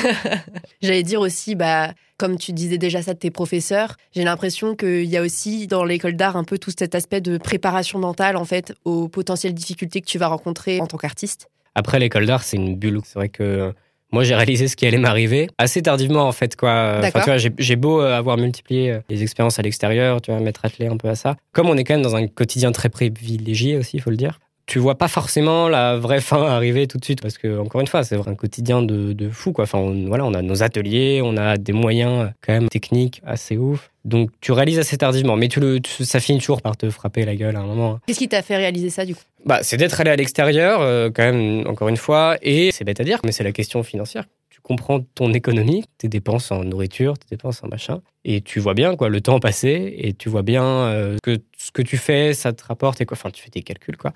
J'allais 0.81 1.03
dire 1.03 1.19
aussi, 1.19 1.53
bah, 1.53 1.93
comme 2.17 2.39
tu 2.39 2.53
disais 2.53 2.79
déjà 2.79 3.03
ça 3.03 3.13
de 3.13 3.19
tes 3.19 3.29
professeurs, 3.29 3.97
j'ai 4.15 4.23
l'impression 4.23 4.75
qu'il 4.75 5.05
y 5.05 5.17
a 5.17 5.21
aussi 5.21 5.67
dans 5.67 5.83
l'école 5.83 6.15
d'art 6.15 6.37
un 6.37 6.43
peu 6.43 6.57
tout 6.57 6.71
cet 6.75 6.95
aspect 6.95 7.21
de 7.21 7.37
préparation 7.37 7.99
mentale 7.99 8.35
en 8.37 8.45
fait 8.45 8.73
aux 8.83 9.09
potentielles 9.09 9.53
difficultés 9.53 10.01
que 10.01 10.07
tu 10.07 10.17
vas 10.17 10.27
rencontrer 10.27 10.79
en 10.79 10.87
tant 10.87 10.97
qu'artiste. 10.97 11.49
Après, 11.75 11.99
l'école 11.99 12.25
d'art, 12.25 12.43
c'est 12.43 12.57
une 12.57 12.75
bulle. 12.75 12.99
C'est 13.03 13.15
vrai 13.15 13.29
que 13.29 13.73
moi, 14.11 14.23
j'ai 14.23 14.35
réalisé 14.35 14.67
ce 14.67 14.75
qui 14.75 14.85
allait 14.85 14.97
m'arriver 14.97 15.49
assez 15.57 15.81
tardivement, 15.81 16.27
en 16.27 16.31
fait, 16.31 16.55
quoi. 16.55 16.99
Enfin, 16.99 17.19
tu 17.21 17.25
vois, 17.25 17.37
j'ai 17.37 17.75
beau 17.77 18.01
euh, 18.01 18.17
avoir 18.17 18.37
multiplié 18.37 18.91
euh, 18.91 18.99
les 19.09 19.23
expériences 19.23 19.57
à 19.57 19.61
l'extérieur, 19.61 20.21
tu 20.21 20.31
vois, 20.31 20.41
m'être 20.41 20.65
attelé 20.65 20.87
un 20.87 20.97
peu 20.97 21.07
à 21.07 21.15
ça. 21.15 21.37
Comme 21.53 21.69
on 21.69 21.77
est 21.77 21.83
quand 21.83 21.93
même 21.93 22.03
dans 22.03 22.15
un 22.15 22.27
quotidien 22.27 22.71
très 22.73 22.89
privilégié 22.89 23.77
aussi, 23.77 23.97
il 23.97 24.01
faut 24.01 24.09
le 24.09 24.17
dire 24.17 24.39
tu 24.71 24.79
vois 24.79 24.97
pas 24.97 25.09
forcément 25.09 25.67
la 25.67 25.97
vraie 25.97 26.21
fin 26.21 26.43
arriver 26.43 26.87
tout 26.87 26.97
de 26.97 27.03
suite 27.03 27.21
parce 27.21 27.37
que 27.37 27.59
encore 27.59 27.81
une 27.81 27.87
fois 27.87 28.05
c'est 28.05 28.15
un 28.15 28.35
quotidien 28.35 28.81
de, 28.81 29.11
de, 29.11 29.29
fou 29.29 29.51
quoi 29.51 29.65
enfin 29.65 29.79
on, 29.79 30.07
voilà 30.07 30.23
on 30.23 30.33
a 30.33 30.41
nos 30.41 30.63
ateliers 30.63 31.19
on 31.21 31.35
a 31.35 31.57
des 31.57 31.73
moyens 31.73 32.31
quand 32.39 32.53
même 32.53 32.69
techniques 32.69 33.21
assez 33.25 33.57
ouf 33.57 33.91
donc 34.05 34.29
tu 34.39 34.53
réalises 34.53 34.79
assez 34.79 34.97
tardivement 34.97 35.35
mais 35.35 35.49
tu 35.49 35.59
le 35.59 35.81
ça 35.99 36.21
finit 36.21 36.39
toujours 36.39 36.61
par 36.61 36.77
te 36.77 36.89
frapper 36.89 37.25
la 37.25 37.35
gueule 37.35 37.57
à 37.57 37.59
un 37.59 37.65
moment 37.65 37.95
hein. 37.95 37.99
qu'est-ce 38.07 38.19
qui 38.19 38.29
t'a 38.29 38.41
fait 38.41 38.55
réaliser 38.55 38.89
ça 38.89 39.03
du 39.03 39.13
coup? 39.13 39.23
Bah 39.45 39.59
c'est 39.61 39.75
d'être 39.75 39.99
allé 39.99 40.11
à 40.11 40.15
l'extérieur 40.15 40.79
euh, 40.79 41.09
quand 41.13 41.23
même 41.23 41.67
encore 41.67 41.89
une 41.89 41.97
fois 41.97 42.37
et 42.41 42.71
c'est 42.71 42.85
bête 42.85 43.01
à 43.01 43.03
dire 43.03 43.19
mais 43.25 43.33
c'est 43.33 43.43
la 43.43 43.51
question 43.51 43.83
financière 43.83 44.23
tu 44.51 44.59
comprends 44.61 44.99
ton 45.15 45.33
économie, 45.33 45.85
tes 45.97 46.07
dépenses 46.07 46.51
en 46.51 46.63
nourriture, 46.63 47.17
tes 47.17 47.25
dépenses 47.31 47.63
en 47.63 47.67
machin, 47.67 48.01
et 48.25 48.41
tu 48.41 48.59
vois 48.59 48.73
bien 48.73 48.95
quoi 48.95 49.09
le 49.09 49.19
temps 49.19 49.39
passé, 49.39 49.95
et 49.97 50.13
tu 50.13 50.29
vois 50.29 50.43
bien 50.43 50.63
euh, 50.63 51.17
que 51.23 51.39
ce 51.57 51.71
que 51.71 51.81
tu 51.81 51.97
fais, 51.97 52.33
ça 52.33 52.53
te 52.53 52.63
rapporte, 52.63 53.01
et 53.01 53.05
quoi. 53.05 53.17
Enfin, 53.17 53.31
tu 53.31 53.41
fais 53.41 53.49
tes 53.49 53.63
calculs 53.63 53.97
quoi. 53.97 54.13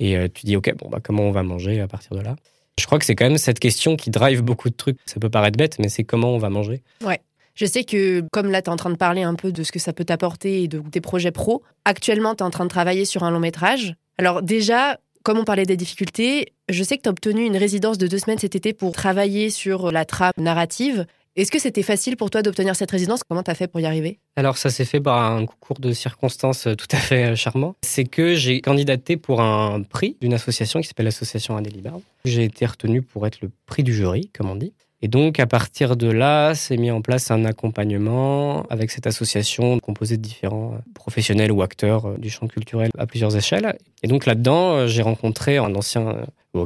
Et 0.00 0.16
euh, 0.16 0.28
tu 0.32 0.46
dis 0.46 0.56
ok, 0.56 0.74
bon 0.76 0.88
bah 0.88 1.00
comment 1.02 1.24
on 1.24 1.32
va 1.32 1.42
manger 1.42 1.80
à 1.80 1.88
partir 1.88 2.16
de 2.16 2.20
là? 2.20 2.36
Je 2.78 2.86
crois 2.86 2.98
que 2.98 3.04
c'est 3.04 3.16
quand 3.16 3.26
même 3.26 3.38
cette 3.38 3.58
question 3.58 3.96
qui 3.96 4.10
drive 4.10 4.42
beaucoup 4.42 4.70
de 4.70 4.76
trucs. 4.76 4.98
Ça 5.04 5.18
peut 5.20 5.30
paraître 5.30 5.58
bête, 5.58 5.78
mais 5.78 5.88
c'est 5.88 6.04
comment 6.04 6.34
on 6.34 6.38
va 6.38 6.48
manger. 6.48 6.82
Ouais. 7.04 7.20
Je 7.56 7.66
sais 7.66 7.82
que, 7.82 8.22
comme 8.30 8.52
là, 8.52 8.62
tu 8.62 8.70
es 8.70 8.72
en 8.72 8.76
train 8.76 8.90
de 8.90 8.96
parler 8.96 9.22
un 9.22 9.34
peu 9.34 9.50
de 9.50 9.64
ce 9.64 9.72
que 9.72 9.80
ça 9.80 9.92
peut 9.92 10.04
t'apporter 10.04 10.62
et 10.62 10.68
de 10.68 10.78
tes 10.78 11.00
projets 11.00 11.32
pro, 11.32 11.64
actuellement, 11.84 12.36
tu 12.36 12.44
es 12.44 12.46
en 12.46 12.50
train 12.50 12.64
de 12.64 12.70
travailler 12.70 13.04
sur 13.04 13.24
un 13.24 13.32
long 13.32 13.40
métrage. 13.40 13.96
Alors, 14.16 14.42
déjà, 14.42 15.00
comme 15.24 15.38
on 15.38 15.44
parlait 15.44 15.66
des 15.66 15.76
difficultés, 15.76 16.52
je 16.68 16.84
sais 16.84 16.96
que 16.96 17.02
tu 17.02 17.08
as 17.08 17.10
obtenu 17.10 17.44
une 17.44 17.56
résidence 17.56 17.98
de 17.98 18.06
deux 18.06 18.18
semaines 18.18 18.38
cet 18.38 18.54
été 18.54 18.72
pour 18.72 18.92
travailler 18.92 19.50
sur 19.50 19.90
la 19.90 20.04
trame 20.04 20.32
narrative. 20.36 21.04
Est-ce 21.38 21.52
que 21.52 21.60
c'était 21.60 21.84
facile 21.84 22.16
pour 22.16 22.30
toi 22.30 22.42
d'obtenir 22.42 22.74
cette 22.74 22.90
résidence? 22.90 23.20
Comment 23.28 23.44
tu 23.44 23.50
as 23.52 23.54
fait 23.54 23.68
pour 23.68 23.78
y 23.78 23.86
arriver? 23.86 24.18
Alors 24.34 24.58
ça 24.58 24.70
s'est 24.70 24.84
fait 24.84 25.00
par 25.00 25.22
un 25.22 25.46
concours 25.46 25.78
de 25.78 25.92
circonstances 25.92 26.66
euh, 26.66 26.74
tout 26.74 26.88
à 26.90 26.96
fait 26.96 27.26
euh, 27.26 27.36
charmant. 27.36 27.76
C'est 27.82 28.06
que 28.06 28.34
j'ai 28.34 28.60
candidaté 28.60 29.16
pour 29.16 29.40
un 29.40 29.82
prix 29.82 30.16
d'une 30.20 30.34
association 30.34 30.80
qui 30.80 30.88
s'appelle 30.88 31.04
l'association 31.04 31.56
Adélibard. 31.56 32.00
J'ai 32.24 32.42
été 32.42 32.66
retenu 32.66 33.02
pour 33.02 33.24
être 33.24 33.40
le 33.40 33.50
prix 33.66 33.84
du 33.84 33.94
jury, 33.94 34.30
comme 34.36 34.50
on 34.50 34.56
dit. 34.56 34.72
Et 35.00 35.06
donc, 35.06 35.38
à 35.38 35.46
partir 35.46 35.96
de 35.96 36.10
là, 36.10 36.56
s'est 36.56 36.76
mis 36.76 36.90
en 36.90 37.02
place 37.02 37.30
un 37.30 37.44
accompagnement 37.44 38.64
avec 38.64 38.90
cette 38.90 39.06
association 39.06 39.78
composée 39.78 40.16
de 40.16 40.22
différents 40.22 40.72
euh, 40.74 40.78
professionnels 40.94 41.52
ou 41.52 41.62
acteurs 41.62 42.18
du 42.18 42.30
champ 42.30 42.48
culturel 42.48 42.90
à 42.98 43.06
plusieurs 43.06 43.36
échelles. 43.36 43.78
Et 44.02 44.08
donc, 44.08 44.26
là-dedans, 44.26 44.88
j'ai 44.88 45.02
rencontré 45.02 45.58
un 45.58 45.72
ancien, 45.76 46.16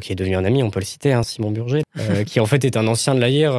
qui 0.01 0.12
est 0.12 0.16
devenu 0.16 0.35
un 0.35 0.46
ami, 0.46 0.62
on 0.62 0.70
peut 0.70 0.81
le 0.81 0.87
citer, 0.87 1.12
hein, 1.12 1.22
Simon 1.22 1.51
Burger, 1.51 1.83
qui 2.25 2.40
en 2.40 2.46
fait 2.46 2.64
est 2.64 2.79
un 2.79 2.87
ancien 2.87 3.14
de 3.14 3.20
l'AIR 3.20 3.53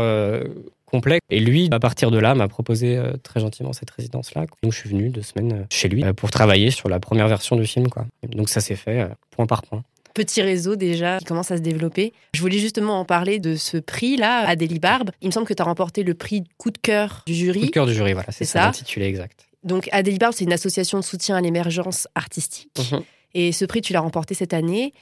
complet. 0.94 1.20
Et 1.30 1.40
lui, 1.40 1.70
à 1.72 1.80
partir 1.80 2.12
de 2.12 2.18
là, 2.18 2.36
m'a 2.36 2.48
proposé 2.48 3.02
très 3.24 3.40
gentiment 3.40 3.74
cette 3.74 3.90
résidence-là. 3.90 4.46
Donc, 4.62 4.72
je 4.72 4.78
suis 4.78 4.90
venu 4.90 5.10
deux 5.10 5.22
semaines 5.22 5.66
chez 5.72 5.90
lui 5.90 6.04
pour 6.16 6.32
travailler 6.32 6.72
sur 6.72 6.90
la 6.90 7.00
première 7.00 7.28
version 7.28 7.56
du 7.56 7.66
film. 7.66 7.88
Quoi. 7.90 8.06
Donc, 8.24 8.50
ça 8.50 8.62
s'est 8.62 8.76
fait 8.76 9.08
point 9.32 9.46
par 9.46 9.64
point 9.64 9.84
petit 10.14 10.42
réseau 10.42 10.76
déjà 10.76 11.18
qui 11.18 11.26
commence 11.26 11.52
à 11.52 11.58
se 11.58 11.62
développer. 11.62 12.14
Je 12.34 12.42
voulais 12.42 12.60
justement 12.60 13.00
en 13.00 13.06
parler 13.06 13.40
de 13.40 13.56
ce 13.56 13.78
prix-là, 13.78 14.48
à 14.48 14.56
Barbe. 14.56 15.12
Il 15.22 15.28
me 15.28 15.32
semble 15.32 15.48
que 15.48 15.54
tu 15.54 15.62
as 15.62 15.66
remporté 15.66 16.04
le 16.04 16.14
prix 16.14 16.44
coup 16.58 16.72
de 16.72 16.78
cœur 16.78 17.24
du 17.26 17.34
jury. 17.34 17.62
Coup 17.62 17.66
de 17.66 17.72
cœur 17.72 17.86
du 17.86 17.94
jury, 17.94 18.14
voilà, 18.14 18.32
c'est 18.32 18.46
ça, 18.46 18.66
l'intitulé 18.66 19.08
exact. 19.08 19.48
Donc 19.64 19.90
Barbe, 20.20 20.34
c'est 20.36 20.44
une 20.44 20.54
association 20.54 21.00
de 21.00 21.04
soutien 21.04 21.36
à 21.36 21.42
l'émergence 21.42 22.08
artistique. 22.16 22.92
Mhm. 22.92 23.02
Et 23.34 23.52
ce 23.52 23.66
prix, 23.66 23.82
tu 23.82 23.94
l'as 23.94 24.02
remporté 24.02 24.36
cette 24.36 24.54
année. 24.54 24.94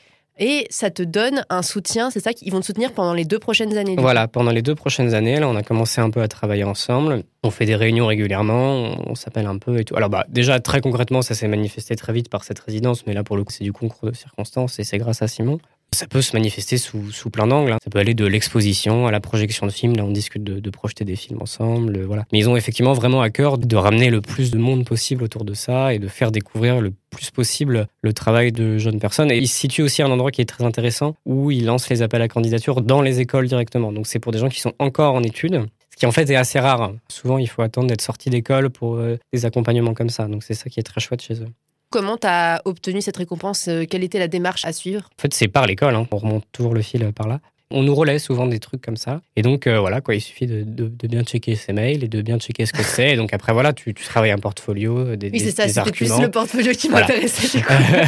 Et 0.44 0.66
ça 0.72 0.90
te 0.90 1.04
donne 1.04 1.46
un 1.52 1.62
soutien, 1.62 2.10
c'est 2.10 2.20
ça 2.20 2.34
qu'ils 2.34 2.52
vont 2.52 2.62
te 2.62 2.66
soutenir 2.66 2.94
pendant 2.94 3.14
les 3.14 3.26
deux 3.26 3.38
prochaines 3.38 3.78
années. 3.78 3.96
Voilà, 4.00 4.28
pendant 4.28 4.50
les 4.50 4.64
deux 4.64 4.74
prochaines 4.74 5.14
années, 5.14 5.40
là, 5.40 5.48
on 5.48 5.56
a 5.56 5.62
commencé 5.62 6.02
un 6.02 6.10
peu 6.10 6.20
à 6.20 6.28
travailler 6.28 6.64
ensemble. 6.64 7.22
On 7.44 7.52
fait 7.52 7.68
des 7.68 7.76
réunions 7.76 8.08
régulièrement, 8.08 8.96
on 9.06 9.14
s'appelle 9.14 9.46
un 9.46 9.60
peu 9.60 9.80
et 9.80 9.86
tout. 9.86 9.96
Alors, 9.96 10.10
bah, 10.10 10.26
déjà, 10.30 10.60
très 10.60 10.82
concrètement, 10.82 11.22
ça 11.22 11.36
s'est 11.36 11.48
manifesté 11.48 11.96
très 11.96 12.12
vite 12.12 12.28
par 12.28 12.44
cette 12.44 12.58
résidence, 12.58 13.06
mais 13.06 13.14
là, 13.14 13.24
pour 13.24 13.38
le 13.38 13.44
coup, 13.44 13.54
c'est 13.54 13.64
du 13.64 13.72
concours 13.72 14.10
de 14.10 14.16
circonstances 14.16 14.80
et 14.80 14.84
c'est 14.84 14.98
grâce 14.98 15.22
à 15.22 15.28
Simon. 15.28 15.60
Ça 15.94 16.08
peut 16.08 16.22
se 16.22 16.34
manifester 16.36 16.78
sous, 16.78 17.12
sous 17.12 17.30
plein 17.30 17.48
d'angles. 17.48 17.74
Hein. 17.74 17.78
Ça 17.84 17.90
peut 17.90 18.00
aller 18.00 18.14
de 18.14 18.26
l'exposition 18.26 19.08
à 19.08 19.12
la 19.12 19.20
projection 19.20 19.66
de 19.66 19.72
films. 19.72 19.98
Là, 19.98 20.06
on 20.06 20.12
discute 20.12 20.42
de, 20.44 20.70
projeter 20.70 21.04
des 21.04 21.18
films 21.18 21.42
ensemble. 21.42 21.98
Euh, 21.98 22.06
voilà. 22.06 22.26
Mais 22.32 22.40
ils 22.40 22.50
ont 22.50 22.56
effectivement 22.56 22.94
vraiment 22.94 23.22
à 23.22 23.30
cœur 23.30 23.58
de 23.58 23.76
ramener 23.76 24.10
le 24.10 24.22
plus 24.22 24.52
de 24.52 24.58
monde 24.58 24.86
possible 24.86 25.22
autour 25.22 25.44
de 25.44 25.54
ça 25.54 25.94
et 25.94 26.00
de 26.00 26.08
faire 26.08 26.32
découvrir 26.32 26.80
le 26.80 26.94
plus 27.10 27.30
possible 27.30 27.88
le 28.02 28.14
travail 28.14 28.54
de 28.54 28.78
jeunes 28.78 29.00
personnes. 29.00 29.32
Et 29.32 29.38
ils 29.38 29.50
se 29.50 29.60
situent 29.60 29.82
aussi 29.82 30.02
à 30.02 30.06
un 30.06 30.12
endroit 30.12 30.32
qui 30.32 30.42
est 30.42 30.46
très 30.46 30.64
intéressant 30.64 31.16
où 31.26 31.52
ils 31.52 31.66
lancent 31.66 31.90
les 31.90 32.02
appels 32.02 32.22
à 32.22 32.30
candidature 32.30 32.82
dans 32.82 33.02
les 33.02 33.20
écoles 33.20 33.50
directement. 33.50 33.92
Donc 33.92 34.08
c'est 34.08 34.20
pour 34.20 34.32
des 34.32 34.40
gens 34.40 34.50
qui 34.50 34.62
sont 34.62 34.74
encore 34.80 35.14
en 35.14 35.24
études. 35.24 35.66
Ce 35.90 35.98
qui 35.98 36.06
en 36.06 36.14
fait 36.14 36.30
est 36.30 36.36
assez 36.38 36.60
rare. 36.60 36.94
Souvent, 37.10 37.38
il 37.38 37.50
faut 37.50 37.64
attendre 37.64 37.88
d'être 37.88 38.02
sorti 38.02 38.30
d'école 38.30 38.70
pour 38.70 38.96
euh, 38.96 39.18
des 39.34 39.46
accompagnements 39.46 39.94
comme 39.94 40.10
ça. 40.10 40.28
Donc 40.28 40.44
c'est 40.44 40.54
ça 40.54 40.70
qui 40.70 40.80
est 40.80 40.84
très 40.84 41.02
chouette 41.02 41.22
chez 41.22 41.42
eux. 41.42 41.50
Comment 41.92 42.16
tu 42.16 42.26
as 42.26 42.62
obtenu 42.64 43.02
cette 43.02 43.18
récompense 43.18 43.68
euh, 43.68 43.84
Quelle 43.88 44.04
était 44.04 44.18
la 44.18 44.30
démarche 44.30 44.64
à 44.64 44.72
suivre? 44.72 45.10
En 45.20 45.22
fait, 45.22 45.34
c'est 45.34 45.50
par 45.50 45.68
l'école. 45.68 45.94
Hein. 45.94 46.08
On 46.10 46.18
remonte 46.18 46.46
toujours 46.54 46.74
le 46.74 46.82
fil 46.82 47.12
par 47.14 47.28
là. 47.28 47.42
On 47.70 47.84
nous 47.84 47.94
relaie 47.94 48.18
souvent 48.18 48.48
des 48.48 48.60
trucs 48.60 48.82
comme 48.82 48.96
ça. 48.96 49.22
Et 49.36 49.42
donc, 49.42 49.68
euh, 49.68 49.78
voilà, 49.80 50.00
quoi, 50.00 50.16
il 50.16 50.22
suffit 50.22 50.48
de, 50.48 50.64
bien 51.08 51.24
checker 51.24 51.56
ses 51.56 51.74
mails 51.74 52.04
et 52.04 52.08
de 52.08 52.22
bien 52.22 52.38
checker 52.40 52.66
ce 52.66 52.72
que 52.72 52.84
c'est. 52.84 53.12
Et 53.12 53.16
donc, 53.18 53.34
après, 53.34 53.52
voilà, 53.52 53.74
tu, 53.74 53.94
travailles 53.94 54.32
un 54.32 54.40
portfolio, 54.40 55.00
euh, 55.00 55.16
des, 55.18 55.30
oui, 55.32 55.40
c'est 55.42 55.52
ça, 55.52 55.68
c'était 55.68 55.92
plus 55.92 56.10
le 56.20 56.32
portfolio 56.32 56.72
qui 56.72 56.90
m'intéressait. 56.90 57.62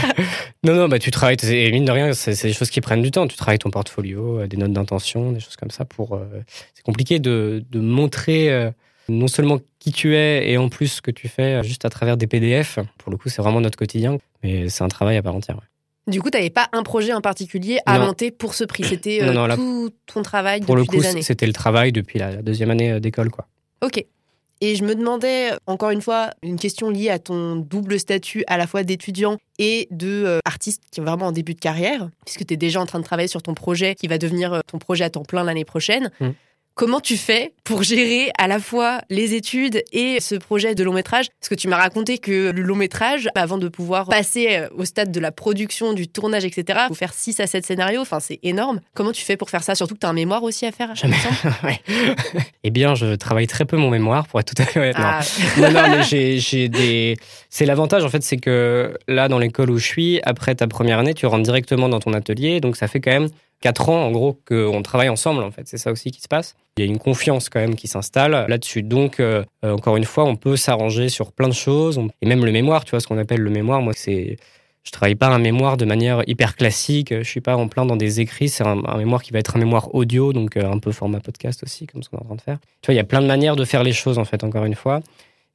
non, 0.63 0.75
non, 0.75 0.87
bah, 0.87 0.99
tu 0.99 1.11
travailles, 1.11 1.37
et 1.43 1.71
mine 1.71 1.85
de 1.85 1.91
rien, 1.91 2.13
c'est 2.13 2.41
des 2.41 2.53
choses 2.53 2.69
qui 2.69 2.79
prennent 2.79 3.01
du 3.01 3.11
temps. 3.11 3.27
Tu 3.27 3.35
travailles 3.35 3.59
ton 3.59 3.69
portfolio, 3.69 4.47
des 4.47 4.57
notes 4.57 4.73
d'intention, 4.73 5.33
des 5.33 5.41
choses 5.41 5.57
comme 5.57 5.71
ça. 5.71 5.83
pour. 5.83 6.19
c'est 6.73 6.83
compliqué 6.83 7.19
de, 7.19 7.63
de 7.69 7.79
montrer 7.79 8.71
non 9.09 9.27
seulement 9.27 9.59
qui 9.79 9.91
tu 9.91 10.15
es 10.15 10.49
et 10.49 10.57
en 10.57 10.69
plus 10.69 10.87
ce 10.87 11.01
que 11.01 11.11
tu 11.11 11.27
fais 11.27 11.59
euh, 11.59 11.63
juste 11.63 11.85
à 11.85 11.89
travers 11.89 12.17
des 12.17 12.27
PDF. 12.27 12.79
Pour 12.97 13.11
le 13.11 13.17
coup, 13.17 13.29
c'est 13.29 13.41
vraiment 13.41 13.61
notre 13.61 13.77
quotidien, 13.77 14.17
mais 14.43 14.69
c'est 14.69 14.83
un 14.83 14.87
travail 14.87 15.17
à 15.17 15.21
part 15.21 15.35
entière. 15.35 15.57
Du 16.07 16.21
coup, 16.21 16.29
tu 16.29 16.37
n'avais 16.37 16.49
pas 16.49 16.67
un 16.73 16.83
projet 16.83 17.13
en 17.13 17.21
particulier 17.21 17.79
à 17.85 17.97
monter 17.97 18.31
pour 18.31 18.55
ce 18.55 18.65
prix? 18.65 18.83
C'était 18.83 19.23
euh, 19.23 19.55
tout 19.55 19.89
ton 20.05 20.21
travail 20.21 20.61
pour 20.61 20.75
depuis 20.75 20.85
le 20.85 20.97
coup, 20.97 21.01
des 21.01 21.07
années? 21.07 21.21
C'était 21.21 21.47
le 21.47 21.53
travail 21.53 21.93
depuis 21.93 22.19
la, 22.19 22.37
deuxième 22.37 22.71
année 22.71 22.91
euh, 22.91 22.99
d'école, 22.99 23.29
quoi. 23.29 23.47
Ok. 23.81 24.05
Et 24.59 24.75
je 24.75 24.83
me 24.85 24.95
demandais, 24.95 25.51
encore 25.65 25.89
une 25.89 26.01
fois, 26.01 26.29
une 26.41 26.57
question 26.57 26.89
liée 26.89 27.09
à 27.09 27.19
ton 27.19 27.57
double 27.57 27.99
statut 27.99 28.45
à 28.47 28.57
la 28.57 28.65
fois 28.65 28.83
d'étudiant 28.83 29.37
et 29.59 29.89
de 29.91 30.39
artiste 30.45 30.83
qui 30.89 31.01
est 31.01 31.03
vraiment 31.03 31.27
en 31.27 31.31
début 31.33 31.53
de 31.53 31.59
carrière, 31.59 32.09
puisque 32.25 32.45
tu 32.45 32.53
es 32.53 32.57
déjà 32.57 32.79
en 32.79 32.85
train 32.85 32.99
de 32.99 33.03
travailler 33.03 33.27
sur 33.27 33.41
ton 33.41 33.55
projet 33.55 33.93
qui 33.95 34.07
va 34.07 34.17
devenir 34.17 34.61
ton 34.65 34.77
projet 34.77 35.03
à 35.03 35.09
temps 35.09 35.23
plein 35.23 35.43
l'année 35.43 35.65
prochaine. 35.65 36.11
Mmh. 36.21 36.29
Comment 36.75 36.99
tu 36.99 37.17
fais 37.17 37.53
pour 37.63 37.83
gérer 37.83 38.31
à 38.39 38.47
la 38.47 38.59
fois 38.59 39.01
les 39.11 39.35
études 39.35 39.83
et 39.91 40.19
ce 40.19 40.33
projet 40.33 40.73
de 40.73 40.83
long 40.83 40.93
métrage? 40.93 41.27
Parce 41.39 41.49
que 41.49 41.53
tu 41.53 41.67
m'as 41.67 41.77
raconté 41.77 42.17
que 42.17 42.49
le 42.49 42.61
long 42.63 42.75
métrage, 42.75 43.29
avant 43.35 43.59
de 43.59 43.67
pouvoir 43.67 44.07
passer 44.07 44.57
euh, 44.57 44.67
au 44.75 44.83
stade 44.83 45.11
de 45.11 45.19
la 45.19 45.31
production, 45.31 45.93
du 45.93 46.07
tournage, 46.07 46.45
etc., 46.45 46.79
il 46.85 46.87
faut 46.87 46.95
faire 46.95 47.13
6 47.13 47.39
à 47.41 47.45
7 47.45 47.63
scénarios. 47.63 48.01
Enfin, 48.01 48.19
c'est 48.19 48.39
énorme. 48.41 48.81
Comment 48.95 49.11
tu 49.11 49.23
fais 49.23 49.37
pour 49.37 49.51
faire 49.51 49.61
ça? 49.61 49.75
Surtout 49.75 49.93
que 49.93 49.99
tu 49.99 50.07
as 50.07 50.09
un 50.09 50.13
mémoire 50.13 50.41
aussi 50.41 50.65
à 50.65 50.71
faire. 50.71 50.95
Jamais. 50.95 51.15
eh 52.63 52.71
bien, 52.71 52.95
je 52.95 53.13
travaille 53.13 53.45
très 53.45 53.65
peu 53.65 53.77
mon 53.77 53.91
mémoire, 53.91 54.25
pour 54.25 54.39
être 54.39 54.55
tout 54.55 54.59
à 54.59 54.65
fait 54.65 54.79
honnête. 54.79 54.95
Ah. 54.97 55.19
Non. 55.57 55.71
non, 55.71 55.81
mais 55.91 56.03
j'ai 56.03 56.69
des. 56.69 57.17
C'est 57.51 57.67
l'avantage, 57.67 58.03
en 58.03 58.09
fait, 58.09 58.23
c'est 58.23 58.37
que 58.37 58.97
là, 59.07 59.27
dans 59.27 59.37
l'école 59.37 59.69
où 59.69 59.77
je 59.77 59.85
suis, 59.85 60.21
après 60.23 60.55
ta 60.55 60.67
première 60.67 60.97
année, 60.97 61.13
tu 61.13 61.27
rentres 61.27 61.43
directement 61.43 61.87
dans 61.87 61.99
ton 61.99 62.13
atelier. 62.13 62.61
Donc, 62.61 62.77
ça 62.77 62.87
fait 62.87 62.99
quand 62.99 63.11
même 63.11 63.29
4 63.63 63.87
ans, 63.87 64.05
en 64.05 64.11
gros, 64.11 64.37
qu'on 64.45 64.81
travaille 64.81 65.07
ensemble, 65.07 65.41
en 65.41 65.49
fait. 65.49 65.69
C'est 65.69 65.77
ça 65.77 65.89
aussi 65.89 66.11
qui 66.11 66.19
se 66.19 66.27
passe. 66.27 66.57
Il 66.77 66.83
y 66.83 66.87
a 66.87 66.91
une 66.91 66.99
confiance 66.99 67.47
quand 67.47 67.61
même 67.61 67.75
qui 67.75 67.87
s'installe 67.87 68.45
là-dessus. 68.49 68.83
Donc, 68.83 69.21
euh, 69.21 69.45
euh, 69.63 69.71
encore 69.71 69.95
une 69.95 70.03
fois, 70.03 70.25
on 70.25 70.35
peut 70.35 70.57
s'arranger 70.57 71.07
sur 71.07 71.31
plein 71.31 71.47
de 71.47 71.53
choses. 71.53 71.97
Et 72.21 72.25
même 72.25 72.43
le 72.43 72.51
mémoire, 72.51 72.83
tu 72.83 72.91
vois, 72.91 72.99
ce 72.99 73.07
qu'on 73.07 73.17
appelle 73.17 73.39
le 73.39 73.49
mémoire, 73.49 73.81
moi, 73.81 73.93
c'est. 73.95 74.35
Je 74.83 74.91
travaille 74.91 75.15
pas 75.15 75.27
un 75.27 75.39
mémoire 75.39 75.77
de 75.77 75.85
manière 75.85 76.23
hyper 76.27 76.57
classique. 76.57 77.13
Je 77.17 77.23
suis 77.23 77.39
pas 77.39 77.55
en 77.55 77.69
plein 77.69 77.85
dans 77.85 77.95
des 77.95 78.19
écrits. 78.19 78.49
C'est 78.49 78.65
un, 78.65 78.97
mémoire 78.97 79.23
qui 79.23 79.31
va 79.31 79.39
être 79.39 79.55
un 79.55 79.59
mémoire 79.59 79.95
audio, 79.95 80.33
donc 80.33 80.57
euh, 80.57 80.69
un 80.69 80.79
peu 80.79 80.91
format 80.91 81.21
podcast 81.21 81.63
aussi, 81.63 81.87
comme 81.87 82.03
ce 82.03 82.09
qu'on 82.09 82.17
est 82.17 82.21
en 82.21 82.25
train 82.25 82.35
de 82.35 82.41
faire. 82.41 82.57
Tu 82.81 82.87
vois, 82.87 82.95
il 82.95 82.97
y 82.97 82.99
a 82.99 83.05
plein 83.05 83.21
de 83.21 83.27
manières 83.27 83.55
de 83.55 83.63
faire 83.63 83.83
les 83.83 83.93
choses, 83.93 84.17
en 84.17 84.25
fait, 84.25 84.43
encore 84.43 84.65
une 84.65 84.75
fois. 84.75 84.99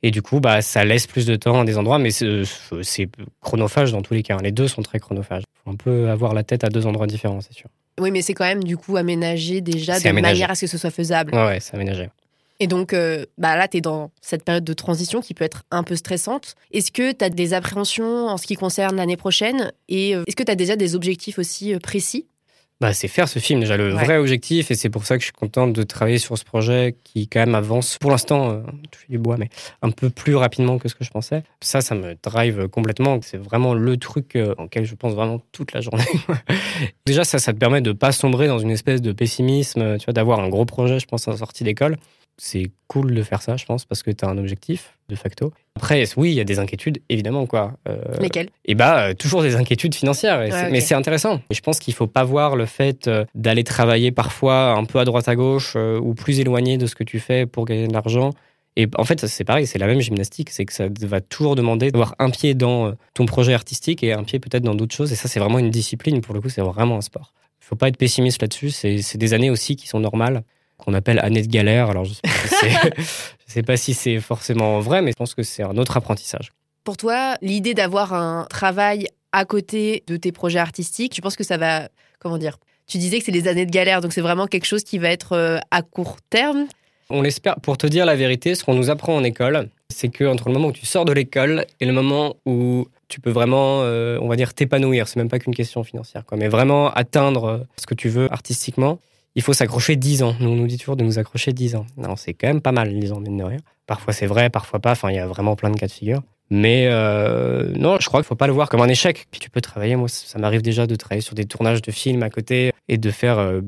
Et 0.03 0.11
du 0.11 0.23
coup, 0.23 0.41
bah, 0.41 0.63
ça 0.63 0.83
laisse 0.83 1.07
plus 1.07 1.27
de 1.27 1.37
temps 1.37 1.61
à 1.61 1.65
des 1.67 1.77
endroits, 1.77 1.99
mais 1.99 2.11
c'est 2.11 3.11
chronophage 3.43 3.93
dans 3.93 4.01
tous 4.01 4.15
les 4.15 4.23
cas. 4.23 4.39
Les 4.39 4.53
deux 4.53 4.67
sont 4.67 4.81
très 4.81 4.99
chronophages. 4.99 5.43
On 5.67 5.77
peut 5.77 6.09
avoir 6.09 6.33
la 6.33 6.43
tête 6.43 6.65
à 6.65 6.71
deux 6.71 6.87
endroits 6.87 7.07
différents, 7.07 7.43
c'est 7.43 7.53
sûr. 7.53 7.69
Oui, 7.99 8.11
mais 8.11 8.23
c'est 8.23 8.35
quand 8.35 8.45
même 8.45 8.65
du 8.65 8.77
coup 8.77 8.97
aménagé 8.97 9.61
déjà 9.61 9.99
de 9.99 10.11
manière 10.21 10.51
à 10.51 10.55
ce 10.55 10.63
que 10.63 10.67
ce 10.67 10.79
soit 10.79 10.91
faisable. 10.91 11.35
Ouais, 11.35 11.59
c'est 11.61 11.75
aménagé. 11.75 12.09
Et 12.61 12.67
donc, 12.67 12.93
euh, 12.93 13.25
bah 13.37 13.57
là, 13.57 13.69
tu 13.69 13.77
es 13.77 13.81
dans 13.81 14.11
cette 14.21 14.45
période 14.45 14.65
de 14.65 14.73
transition 14.73 15.21
qui 15.21 15.33
peut 15.33 15.45
être 15.45 15.63
un 15.71 15.85
peu 15.85 15.95
stressante. 15.95 16.57
Est-ce 16.73 16.91
que 16.91 17.13
tu 17.13 17.25
as 17.25 17.31
des 17.31 17.55
appréhensions 17.55 18.27
en 18.27 18.37
ce 18.37 18.47
qui 18.47 18.57
concerne 18.57 18.97
l'année 18.97 19.17
prochaine? 19.17 19.73
Et 19.89 20.17
euh, 20.17 20.25
est-ce 20.27 20.35
que 20.35 20.43
tu 20.43 20.51
as 20.51 20.57
déjà 20.57 20.75
des 20.75 20.97
objectifs 20.97 21.39
aussi 21.39 21.73
euh, 21.73 21.79
précis? 21.79 22.27
Bah, 22.81 22.93
c'est 22.93 23.09
faire 23.09 23.29
ce 23.29 23.41
film 23.41 23.61
déjà 23.61 23.77
le 23.77 23.89
vrai 23.89 24.19
objectif 24.19 24.71
et 24.71 24.77
c'est 24.77 24.89
pour 24.89 25.05
ça 25.05 25.17
que 25.17 25.21
je 25.21 25.27
suis 25.27 25.33
contente 25.33 25.73
de 25.73 25.83
travailler 25.83 26.19
sur 26.19 26.39
ce 26.39 26.45
projet 26.45 26.97
qui 27.03 27.27
quand 27.27 27.41
même 27.41 27.57
avance 27.57 27.99
pour 27.99 28.13
l'instant 28.13 28.51
euh, 28.51 28.61
du 29.09 29.19
bois 29.19 29.37
mais 29.37 29.49
un 29.83 29.91
peu 29.91 30.11
plus 30.11 30.37
rapidement 30.37 30.79
que 30.79 30.89
ce 30.89 30.95
que 30.95 31.03
je 31.03 31.11
pensais. 31.11 31.43
Ça 31.61 31.81
ça 31.81 31.97
me 31.97 32.17
drive 32.23 32.69
complètement. 32.69 33.19
C'est 33.23 33.37
vraiment 33.37 33.75
le 33.75 33.97
truc 33.97 34.37
euh, 34.37 34.55
auquel 34.59 34.85
je 34.85 34.95
pense 34.95 35.15
vraiment 35.15 35.41
toute 35.51 35.73
la 35.73 35.81
journée 35.81 36.05
déjà 37.07 37.25
ça 37.25 37.41
ça 37.41 37.53
te 37.53 37.59
permet 37.59 37.81
de 37.81 37.93
pas 37.93 38.13
sombrer 38.13 38.47
dans 38.47 38.61
une 38.61 38.71
espèce 38.71 39.03
de 39.03 39.11
pessimisme 39.13 39.99
tu 39.99 40.05
vois 40.05 40.15
d'avoir 40.15 40.39
un 40.39 40.49
gros 40.49 40.65
projet 40.65 41.01
je 41.01 41.07
pense 41.07 41.27
en 41.27 41.37
sortie 41.37 41.65
d'école 41.65 41.97
c'est 42.39 42.71
cool 42.87 43.15
de 43.15 43.23
faire 43.23 43.43
ça, 43.43 43.57
je 43.57 43.67
pense, 43.67 43.85
parce 43.85 44.03
que 44.03 44.11
tu 44.11 44.25
as 44.25 44.29
un 44.29 44.39
objectif, 44.39 44.97
de 45.09 45.17
facto. 45.17 45.53
Après, 45.75 46.05
oui, 46.17 46.31
il 46.31 46.35
y 46.35 46.41
a 46.41 46.45
des 46.45 46.61
inquiétudes, 46.61 47.01
évidemment, 47.09 47.47
quoi. 47.47 47.73
Euh, 47.89 47.97
Lesquelles? 48.21 48.47
Et 48.65 48.73
eh 48.73 48.75
bah, 48.75 49.09
euh, 49.09 49.15
toujours 49.15 49.43
des 49.43 49.57
inquiétudes 49.57 49.95
financières. 49.95 50.39
Mais 50.71 50.81
c'est 50.81 50.95
intéressant. 50.95 51.41
Et 51.51 51.55
je 51.55 51.61
pense 51.61 51.81
qu'il 51.81 51.95
faut 51.95 52.07
pas 52.07 52.25
voir 52.25 52.57
le 52.57 52.65
fait 52.65 53.09
euh, 53.09 53.25
d'aller 53.35 53.65
travailler 53.65 54.13
parfois 54.13 54.73
un 54.73 54.85
peu 54.85 55.01
à 55.01 55.05
droite 55.05 55.29
à 55.29 55.35
gauche 55.35 55.77
ou 55.77 56.15
plus 56.15 56.41
éloigné 56.41 56.79
de 56.79 56.87
ce 56.87 56.95
que 56.95 57.05
tu 57.05 57.19
fais 57.19 57.45
pour 57.45 57.65
gagner 57.65 57.89
de 57.89 57.93
l'argent. 57.93 58.31
Et 58.77 58.87
en 58.97 59.05
fait, 59.05 59.27
c'est 59.27 59.45
pareil, 59.45 59.67
c'est 59.67 59.79
la 59.81 59.89
même 59.89 60.01
gymnastique, 60.01 60.51
c'est 60.51 60.65
que 60.65 60.73
ça 60.73 60.87
va 61.03 61.21
toujours 61.21 61.57
demander 61.57 61.91
d'avoir 61.91 62.15
un 62.21 62.31
pied 62.31 62.55
dans 62.55 62.95
ton 63.15 63.27
projet 63.27 63.53
artistique 63.53 64.05
et 64.05 64.13
un 64.13 64.23
pied 64.23 64.39
peut-être 64.39 64.63
dans 64.63 64.77
d'autres 64.77 64.95
choses. 64.95 65.11
Et 65.11 65.17
ça, 65.17 65.27
c'est 65.27 65.41
vraiment 65.41 65.59
une 65.59 65.71
discipline. 65.71 66.21
Pour 66.21 66.33
le 66.33 66.41
coup, 66.41 66.49
c'est 66.49 66.61
vraiment 66.61 66.99
un 66.99 67.01
sport. 67.01 67.33
Il 67.61 67.67
faut 67.67 67.77
pas 67.77 67.89
être 67.89 67.97
pessimiste 67.97 68.41
là-dessus. 68.41 68.71
C'est 68.71 69.17
des 69.17 69.35
années 69.35 69.51
aussi 69.51 69.75
qui 69.75 69.89
sont 69.89 69.99
normales 69.99 70.45
qu'on 70.79 70.95
appelle 70.95 71.19
année 71.19 71.43
de 71.43 71.49
galère. 71.49 71.91
Alors, 71.91 72.05
je 72.05 72.13
ne 72.13 72.91
sais 73.47 73.63
pas 73.63 73.77
si 73.77 73.95
c'est 73.95 74.21
forcément 74.21 74.81
vrai, 74.81 75.03
mais 75.03 75.11
je 75.11 75.17
pense 75.17 75.35
que 75.35 75.43
c'est 75.43 75.63
un 75.63 75.77
autre 75.77 75.97
apprentissage. 75.97 76.53
Pour 76.85 76.97
toi, 76.97 77.37
l'idée 77.43 77.75
d'avoir 77.75 78.15
un 78.15 78.47
travail 78.49 79.09
à 79.33 79.45
côté 79.45 80.05
de 80.07 80.17
tes 80.17 80.33
projets 80.33 80.59
artistiques, 80.59 81.13
tu 81.13 81.21
penses 81.21 81.37
que 81.37 81.45
ça 81.45 81.59
va, 81.59 81.89
comment 82.19 82.39
dire 82.39 82.59
Tu 82.87 82.99
disais 82.99 83.19
que 83.19 83.25
c'est 83.25 83.33
les 83.33 83.49
années 83.49 83.67
de 83.67 83.71
galère, 83.71 84.01
donc 84.01 84.13
c'est 84.13 84.23
vraiment 84.23 84.47
quelque 84.47 84.65
chose 84.65 84.85
qui 84.85 84.99
va 84.99 85.11
être 85.11 85.33
euh, 85.33 85.59
à 85.71 85.83
court 85.83 86.17
terme? 86.31 86.67
On 87.11 87.23
l'espère. 87.23 87.57
Pour 87.61 87.79
te 87.79 87.87
dire 87.87 88.07
la 88.07 88.17
vérité, 88.17 88.55
ce 88.55 88.65
qu'on 88.65 88.75
nous 88.75 88.91
apprend 88.91 89.17
en 89.17 89.25
école, 89.25 89.69
c'est 89.89 90.09
que 90.09 90.25
entre 90.25 90.49
le 90.49 90.55
moment 90.55 90.69
où 90.69 90.73
tu 90.73 90.87
sors 90.87 91.05
de 91.05 91.13
l'école 91.13 91.67
et 91.81 91.87
le 91.87 91.93
moment 91.93 92.37
où 92.47 92.87
tu 93.09 93.21
peux 93.21 93.31
vraiment, 93.31 93.83
euh, 93.83 94.19
on 94.21 94.29
va 94.29 94.37
dire, 94.37 94.53
t'épanouir, 94.53 95.09
c'est 95.09 95.17
même 95.17 95.31
pas 95.31 95.39
qu'une 95.39 95.55
question 95.55 95.83
financière, 95.85 96.25
quoi, 96.27 96.37
mais 96.37 96.49
vraiment 96.49 96.91
atteindre 96.93 97.67
ce 97.77 97.87
que 97.87 97.95
tu 97.95 98.11
veux 98.11 98.31
artistiquement, 98.33 98.99
il 99.35 99.43
faut 99.43 99.53
s'accrocher 99.53 99.97
10 99.97 100.23
ans. 100.23 100.35
Nous, 100.41 100.49
on 100.49 100.57
nous 100.57 100.67
dit 100.67 100.79
toujours 100.79 100.97
de 100.97 101.05
nous 101.05 101.19
accrocher 101.19 101.53
10 101.53 101.77
ans. 101.77 101.87
Non, 101.97 102.17
c'est 102.17 102.35
quand 102.35 102.49
même 102.49 102.61
pas 102.61 102.73
mal, 102.73 102.93
10 102.93 103.13
ans, 103.13 103.21
mine 103.21 103.37
de 103.37 103.45
rien. 103.45 103.59
Parfois 103.87 104.13
c'est 104.13 104.27
vrai, 104.27 104.51
parfois 104.51 104.81
pas. 104.81 104.93
Enfin, 104.93 105.11
il 105.11 105.17
y 105.17 105.21
a 105.21 105.27
vraiment 105.27 105.57
plein 105.57 105.71
de 105.71 105.79
cas 105.79 105.87
de 105.87 105.93
figure. 105.93 106.23
Mais 106.51 106.87
euh, 106.89 107.73
non, 107.77 107.99
je 108.01 108.07
crois 108.07 108.21
qu'il 108.21 108.27
faut 108.27 108.35
pas 108.35 108.47
le 108.47 108.53
voir 108.53 108.69
comme 108.69 108.81
un 108.81 108.89
échec. 108.89 109.27
Puis 109.31 109.41
tu 109.41 109.51
peux 109.51 109.61
travailler. 109.61 109.97
Moi, 109.97 110.09
ça 110.09 110.39
m'arrive 110.39 110.63
déjà 110.63 110.87
de 110.87 110.95
travailler 110.95 111.21
sur 111.21 111.35
des 111.35 111.45
tournages 111.45 111.83
de 111.83 111.91
films 111.91 112.23
à 112.23 112.31
côté 112.31 112.73
et 112.89 112.97
de 112.97 113.11
faire 113.11 113.39
euh, 113.39 113.61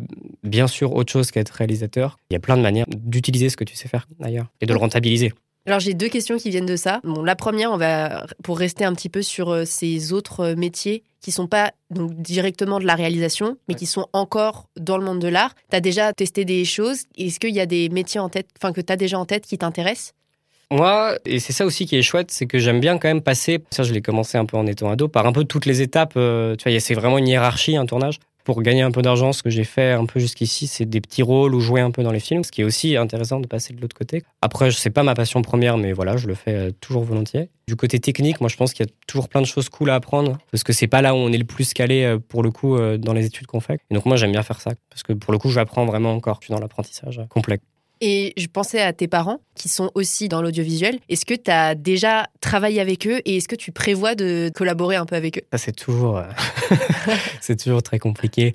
bien 0.43 0.67
sûr 0.67 0.95
autre 0.95 1.13
chose 1.13 1.31
qu'être 1.31 1.51
réalisateur. 1.51 2.17
Il 2.31 2.35
y 2.35 2.37
a 2.37 2.41
plein 2.41 2.57
de 2.57 2.63
manières 2.63 2.87
d'utiliser 2.89 3.49
ce 3.51 3.57
que 3.57 3.65
tu 3.65 3.77
sais 3.77 3.89
faire 3.89 4.07
d'ailleurs 4.19 4.47
et 4.61 4.67
de 4.67 4.73
le 4.73 4.79
rentabiliser. 4.79 5.33
Alors 5.67 5.79
j'ai 5.79 5.95
deux 5.95 6.09
questions 6.09 6.39
qui 6.39 6.51
viennent 6.51 6.67
de 6.67 6.77
ça. 6.77 7.01
Bon, 7.05 7.23
la 7.23 7.37
première, 7.37 7.71
on 7.71 7.77
va 7.77 8.27
pour 8.43 8.59
rester 8.59 8.85
un 8.85 8.95
petit 8.95 9.11
peu 9.11 9.23
sur 9.23 9.51
euh, 9.51 9.65
ces 9.65 10.13
autres 10.13 10.41
euh, 10.41 10.57
métiers 10.57 11.03
qui 11.21 11.33
sont 11.33 11.47
pas 11.47 11.73
donc 11.91 12.15
directement 12.15 12.79
de 12.79 12.87
la 12.87 12.95
réalisation, 12.95 13.59
mais 13.69 13.75
qui 13.75 13.85
sont 13.85 14.07
encore 14.15 14.69
dans 14.79 14.97
le 14.97 15.05
monde 15.05 15.19
de 15.19 15.29
l'art. 15.29 15.55
Tu 15.71 15.77
as 15.77 15.81
déjà 15.81 16.13
testé 16.15 16.47
des 16.47 16.65
choses. 16.65 17.03
Est-ce 17.19 17.39
qu'il 17.39 17.55
y 17.55 17.61
a 17.61 17.67
des 17.67 17.91
métiers 17.91 18.21
en 18.21 18.31
tête, 18.31 18.49
enfin 18.59 18.73
que 18.73 18.81
tu 18.81 18.91
as 18.91 18.97
déjà 18.97 19.19
en 19.19 19.27
tête 19.27 19.45
qui 19.45 19.59
t'intéressent? 19.59 20.15
Moi, 20.73 21.19
et 21.27 21.41
c'est 21.41 21.53
ça 21.53 21.67
aussi 21.67 21.85
qui 21.85 21.97
est 21.97 22.03
chouette, 22.03 22.31
c'est 22.31 22.47
que 22.47 22.59
j'aime 22.59 22.81
bien 22.81 22.97
quand 22.97 23.09
même 23.09 23.23
passer, 23.23 23.59
ça 23.71 23.83
je 23.83 23.93
l'ai 23.93 24.03
commencé 24.03 24.39
un 24.39 24.45
peu 24.47 24.57
en 24.57 24.67
étant 24.67 24.89
ado, 24.89 25.09
par 25.09 25.27
un 25.27 25.33
peu 25.33 25.45
toutes 25.45 25.67
les 25.67 25.83
étapes. 25.83 26.13
Euh, 26.17 26.55
tu 26.55 26.71
vois, 26.71 26.79
c'est 26.79 26.95
vraiment 26.95 27.19
une 27.19 27.27
hiérarchie, 27.27 27.77
un 27.77 27.87
tournage 27.87 28.21
pour 28.53 28.63
gagner 28.63 28.83
un 28.83 28.91
peu 28.91 29.03
d'argent, 29.03 29.33
ce 29.33 29.43
que 29.43 29.51
j'ai 29.51 29.65
fait 29.65 29.93
un 29.93 30.07
peu 30.07 30.19
jusqu'ici, 30.19 30.67
c'est 30.67 30.85
des 30.85 31.01
petits 31.01 31.23
rôles 31.23 31.55
ou 31.55 31.61
jouer 31.61 31.81
un 31.81 31.91
peu 31.91 32.03
dans 32.03 32.11
les 32.11 32.21
films, 32.21 32.43
ce 32.43 32.51
qui 32.51 32.63
est 32.63 32.65
aussi 32.65 32.97
intéressant 32.97 33.39
de 33.39 33.47
passer 33.47 33.73
de 33.73 33.81
l'autre 33.81 33.97
côté. 33.97 34.23
Après, 34.43 34.71
c'est 34.73 34.91
pas 34.91 35.03
ma 35.03 35.15
passion 35.15 35.41
première, 35.43 35.77
mais 35.77 35.93
voilà, 35.93 36.17
je 36.17 36.27
le 36.27 36.35
fais 36.35 36.55
euh, 36.55 36.71
toujours 36.81 37.05
volontiers. 37.05 37.51
Du 37.69 37.77
côté 37.77 38.01
technique, 38.01 38.41
moi, 38.41 38.49
je 38.49 38.57
pense 38.57 38.73
qu'il 38.73 38.87
y 38.87 38.89
a 38.89 38.93
toujours 39.07 39.29
plein 39.29 39.41
de 39.41 39.47
choses 39.47 39.69
cool 39.69 39.91
à 39.91 39.95
apprendre, 39.95 40.39
parce 40.51 40.65
que 40.65 40.73
c'est 40.73 40.89
pas 40.89 41.01
là 41.01 41.15
où 41.15 41.19
on 41.19 41.33
est 41.33 41.39
le 41.39 41.45
plus 41.45 41.73
calé 41.75 42.05
euh, 42.05 42.19
pour 42.19 42.43
le 42.43 42.51
coup 42.51 42.77
euh, 42.77 42.99
dans 42.99 43.13
les 43.13 43.25
études 43.25 43.47
qu'on 43.47 43.61
fait. 43.61 43.81
Et 43.91 43.95
donc 43.95 44.05
moi, 44.05 44.17
j'aime 44.17 44.33
bien 44.33 44.43
faire 44.43 44.61
ça, 44.61 44.73
parce 44.89 45.03
que 45.03 45.13
pour 45.13 45.33
le 45.33 45.39
coup, 45.39 45.51
j'apprends 45.51 45.87
vraiment 45.87 46.13
encore. 46.13 46.41
Je 46.43 46.53
dans 46.53 46.59
l'apprentissage 46.59 47.21
complet. 47.29 47.61
Et 48.01 48.33
je 48.39 48.47
pensais 48.47 48.81
à 48.81 48.95
tes 48.95 49.09
parents 49.09 49.41
qui 49.55 49.69
sont 49.69 49.91
aussi 49.95 50.29
dans 50.31 50.41
l'audiovisuel. 50.41 50.99
Est-ce 51.11 51.27
que 51.27 51.35
tu 51.35 51.51
as 51.51 51.75
déjà 51.75 52.27
travaillé 52.41 52.81
avec 52.81 53.07
eux 53.07 53.21
et 53.27 53.37
est-ce 53.37 53.47
que 53.47 53.57
tu 53.57 53.73
prévois 53.73 54.15
de 54.15 54.51
collaborer 54.55 54.97
un 54.97 55.05
peu 55.05 55.17
avec 55.17 55.37
eux? 55.37 55.43
Ça, 55.53 55.59
c'est 55.59 55.77
toujours, 55.77 56.17
euh, 56.17 56.23
c'est 57.43 57.63
toujours 57.63 57.83
très 57.83 57.99
compliqué. 57.99 58.55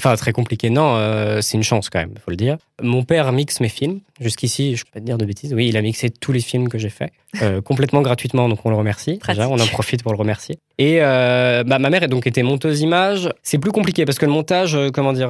Enfin, 0.00 0.16
très 0.16 0.32
compliqué. 0.32 0.70
Non, 0.70 0.96
euh, 0.96 1.42
c'est 1.42 1.58
une 1.58 1.62
chance 1.62 1.90
quand 1.90 1.98
même, 1.98 2.12
il 2.14 2.20
faut 2.20 2.30
le 2.30 2.38
dire. 2.38 2.56
Mon 2.82 3.02
père 3.02 3.32
mixe 3.32 3.60
mes 3.60 3.68
films. 3.68 4.00
Jusqu'ici, 4.18 4.76
je 4.76 4.84
peux 4.84 4.92
pas 4.94 5.00
te 5.00 5.04
dire 5.04 5.18
de 5.18 5.26
bêtises. 5.26 5.52
Oui, 5.52 5.68
il 5.68 5.76
a 5.76 5.82
mixé 5.82 6.08
tous 6.08 6.32
les 6.32 6.40
films 6.40 6.70
que 6.70 6.78
j'ai 6.78 6.88
faits 6.88 7.12
euh, 7.42 7.60
complètement 7.62 8.00
gratuitement, 8.00 8.48
donc 8.48 8.64
on 8.64 8.70
le 8.70 8.76
remercie. 8.76 9.18
Déjà, 9.28 9.46
on 9.46 9.58
en 9.58 9.66
profite 9.66 10.02
pour 10.02 10.12
le 10.12 10.18
remercier. 10.18 10.58
Et 10.78 11.00
bah, 11.00 11.78
ma 11.78 11.90
mère 11.90 12.02
a 12.02 12.06
donc 12.06 12.26
été 12.26 12.42
monteuse 12.42 12.80
image. 12.80 13.30
C'est 13.42 13.58
plus 13.58 13.72
compliqué 13.72 14.06
parce 14.06 14.18
que 14.18 14.26
le 14.26 14.32
montage, 14.32 14.76
comment 14.92 15.12
dire, 15.12 15.28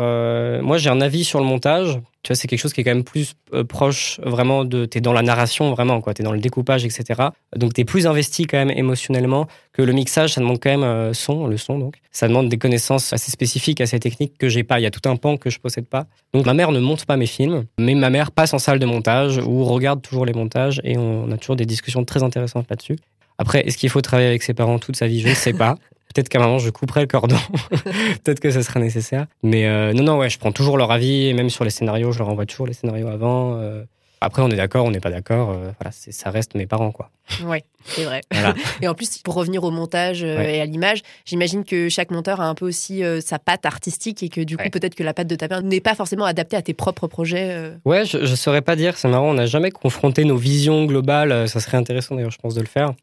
moi 0.62 0.76
j'ai 0.76 0.90
un 0.90 1.00
avis 1.00 1.24
sur 1.24 1.38
le 1.38 1.46
montage 1.46 2.00
tu 2.26 2.33
vois, 2.33 2.37
c'est 2.37 2.48
quelque 2.48 2.59
chose 2.59 2.72
qui 2.72 2.81
est 2.81 2.85
quand 2.85 2.90
même 2.90 3.05
plus 3.05 3.35
proche 3.62 4.21
vraiment 4.23 4.64
de. 4.64 4.87
Tu 4.87 4.99
es 4.99 5.01
dans 5.01 5.12
la 5.12 5.23
narration 5.23 5.73
vraiment, 5.73 6.01
quoi. 6.01 6.14
Tu 6.14 6.23
es 6.23 6.25
dans 6.25 6.33
le 6.33 6.40
découpage, 6.40 6.85
etc. 6.85 7.31
Donc 7.57 7.75
tu 7.75 7.81
es 7.81 7.85
plus 7.85 8.07
investi 8.07 8.47
quand 8.47 8.59
même 8.59 8.71
émotionnellement 8.71 9.47
que 9.73 9.83
le 9.83 9.92
mixage. 9.92 10.35
Ça 10.35 10.40
demande 10.40 10.59
quand 10.61 10.71
même 10.71 10.83
euh, 10.83 11.12
son, 11.12 11.47
le 11.47 11.57
son 11.57 11.79
donc. 11.79 11.97
Ça 12.12 12.29
demande 12.29 12.49
des 12.49 12.59
connaissances 12.59 13.12
assez 13.12 13.31
spécifiques, 13.31 13.81
assez 13.81 14.01
techniques 14.01 14.38
que 14.38 14.49
j'ai 14.49 14.64
pas. 14.64 14.81
Il 14.81 14.83
y 14.83 14.87
a 14.87 14.90
tout 14.90 15.09
un 15.09 15.16
pan 15.16 15.37
que 15.37 15.51
je 15.51 15.59
possède 15.59 15.87
pas. 15.87 16.07
Donc 16.33 16.47
ma 16.47 16.55
mère 16.55 16.73
ne 16.73 16.81
monte 16.81 17.05
pas 17.05 17.16
mes 17.16 17.27
films, 17.27 17.64
mais 17.79 17.95
ma 17.95 18.11
mère 18.11 18.31
passe 18.31 18.55
en 18.55 18.59
salle 18.59 18.79
de 18.79 18.87
montage 18.87 19.38
ou 19.38 19.64
regarde 19.64 20.03
toujours 20.03 20.27
les 20.27 20.33
montages 20.33 20.81
et 20.85 20.97
on 20.97 21.31
a 21.31 21.37
toujours 21.37 21.57
des 21.57 21.66
discussions 21.66 22.05
très 22.05 22.23
intéressantes 22.23 22.66
là-dessus. 22.71 22.97
Après, 23.38 23.66
est-ce 23.66 23.77
qu'il 23.77 23.90
faut 23.90 24.01
travailler 24.01 24.29
avec 24.29 24.42
ses 24.42 24.55
parents 24.55 24.79
toute 24.79 24.97
sa 24.97 25.07
vie? 25.07 25.21
Je 25.21 25.29
ne 25.29 25.35
sais 25.35 25.53
pas. 25.53 25.77
Peut-être 26.16 26.31
qu'à 26.31 26.38
un 26.38 26.46
moment, 26.46 26.59
je 26.59 26.70
couperai 26.70 27.02
le 27.02 27.09
cordon. 27.09 27.37
Peut-être 28.24 28.40
que 28.40 28.50
ça 28.50 28.62
sera 28.62 28.81
nécessaire. 28.81 29.26
Mais 29.42 29.66
euh, 29.66 29.92
non, 29.92 30.02
non, 30.02 30.18
ouais, 30.18 30.31
je 30.31 30.38
prends 30.38 30.50
toujours 30.50 30.79
leur 30.79 30.90
avis. 30.90 31.26
Et 31.26 31.35
même 31.35 31.50
sur 31.50 31.62
les 31.62 31.68
scénarios, 31.68 32.11
je 32.11 32.20
leur 32.20 32.31
envoie 32.31 32.46
toujours 32.46 32.66
les 32.66 32.72
scénarios 32.72 33.09
avant. 33.09 33.59
Euh. 33.59 33.85
Après, 34.20 34.42
on 34.42 34.48
est 34.48 34.57
d'accord, 34.57 34.85
on 34.87 34.90
n'est 34.90 35.00
pas 35.00 35.11
d'accord. 35.11 35.50
Euh, 35.50 35.70
voilà, 35.79 35.92
ça 35.92 36.31
reste 36.31 36.55
mes 36.55 36.66
parents, 36.66 36.90
quoi. 36.90 37.11
Oui, 37.44 37.59
c'est 37.85 38.05
vrai. 38.05 38.22
et 38.83 38.88
en 38.88 38.94
plus, 38.94 39.18
pour 39.18 39.35
revenir 39.35 39.62
au 39.64 39.70
montage 39.70 40.22
et 40.22 40.61
à 40.61 40.64
l'image, 40.64 41.02
j'imagine 41.24 41.64
que 41.64 41.88
chaque 41.88 42.11
monteur 42.11 42.40
a 42.40 42.46
un 42.46 42.55
peu 42.55 42.66
aussi 42.66 43.02
sa 43.20 43.38
patte 43.38 43.66
artistique 43.66 44.22
et 44.22 44.29
que 44.29 44.40
du 44.40 44.57
coup, 44.57 44.70
peut-être 44.70 44.94
que 44.94 45.02
la 45.02 45.12
patte 45.12 45.26
de 45.26 45.35
ta 45.35 45.48
mère 45.48 45.62
n'est 45.62 45.81
pas 45.81 45.94
forcément 45.94 46.24
adaptée 46.24 46.57
à 46.57 46.62
tes 46.62 46.72
propres 46.72 47.09
projets. 47.09 47.72
Ouais, 47.85 48.05
je, 48.07 48.18
ne 48.18 48.26
saurais 48.26 48.62
pas 48.62 48.76
dire. 48.76 48.96
C'est 48.96 49.09
marrant, 49.09 49.31
on 49.31 49.35
n'a 49.35 49.46
jamais 49.46 49.72
confronté 49.72 50.24
nos 50.24 50.37
visions 50.37 50.85
globales. 50.85 51.48
Ça 51.48 51.61
serait 51.61 51.76
intéressant 51.76 52.14
d'ailleurs, 52.14 52.31
je 52.31 52.38
pense, 52.38 52.55
de 52.55 52.61
le 52.61 52.66
faire. 52.66 52.94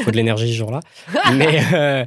Il 0.00 0.04
faut 0.04 0.10
de 0.10 0.16
l'énergie 0.16 0.48
ce 0.48 0.58
jour-là. 0.58 0.80
mais, 1.34 1.62
euh, 1.72 2.04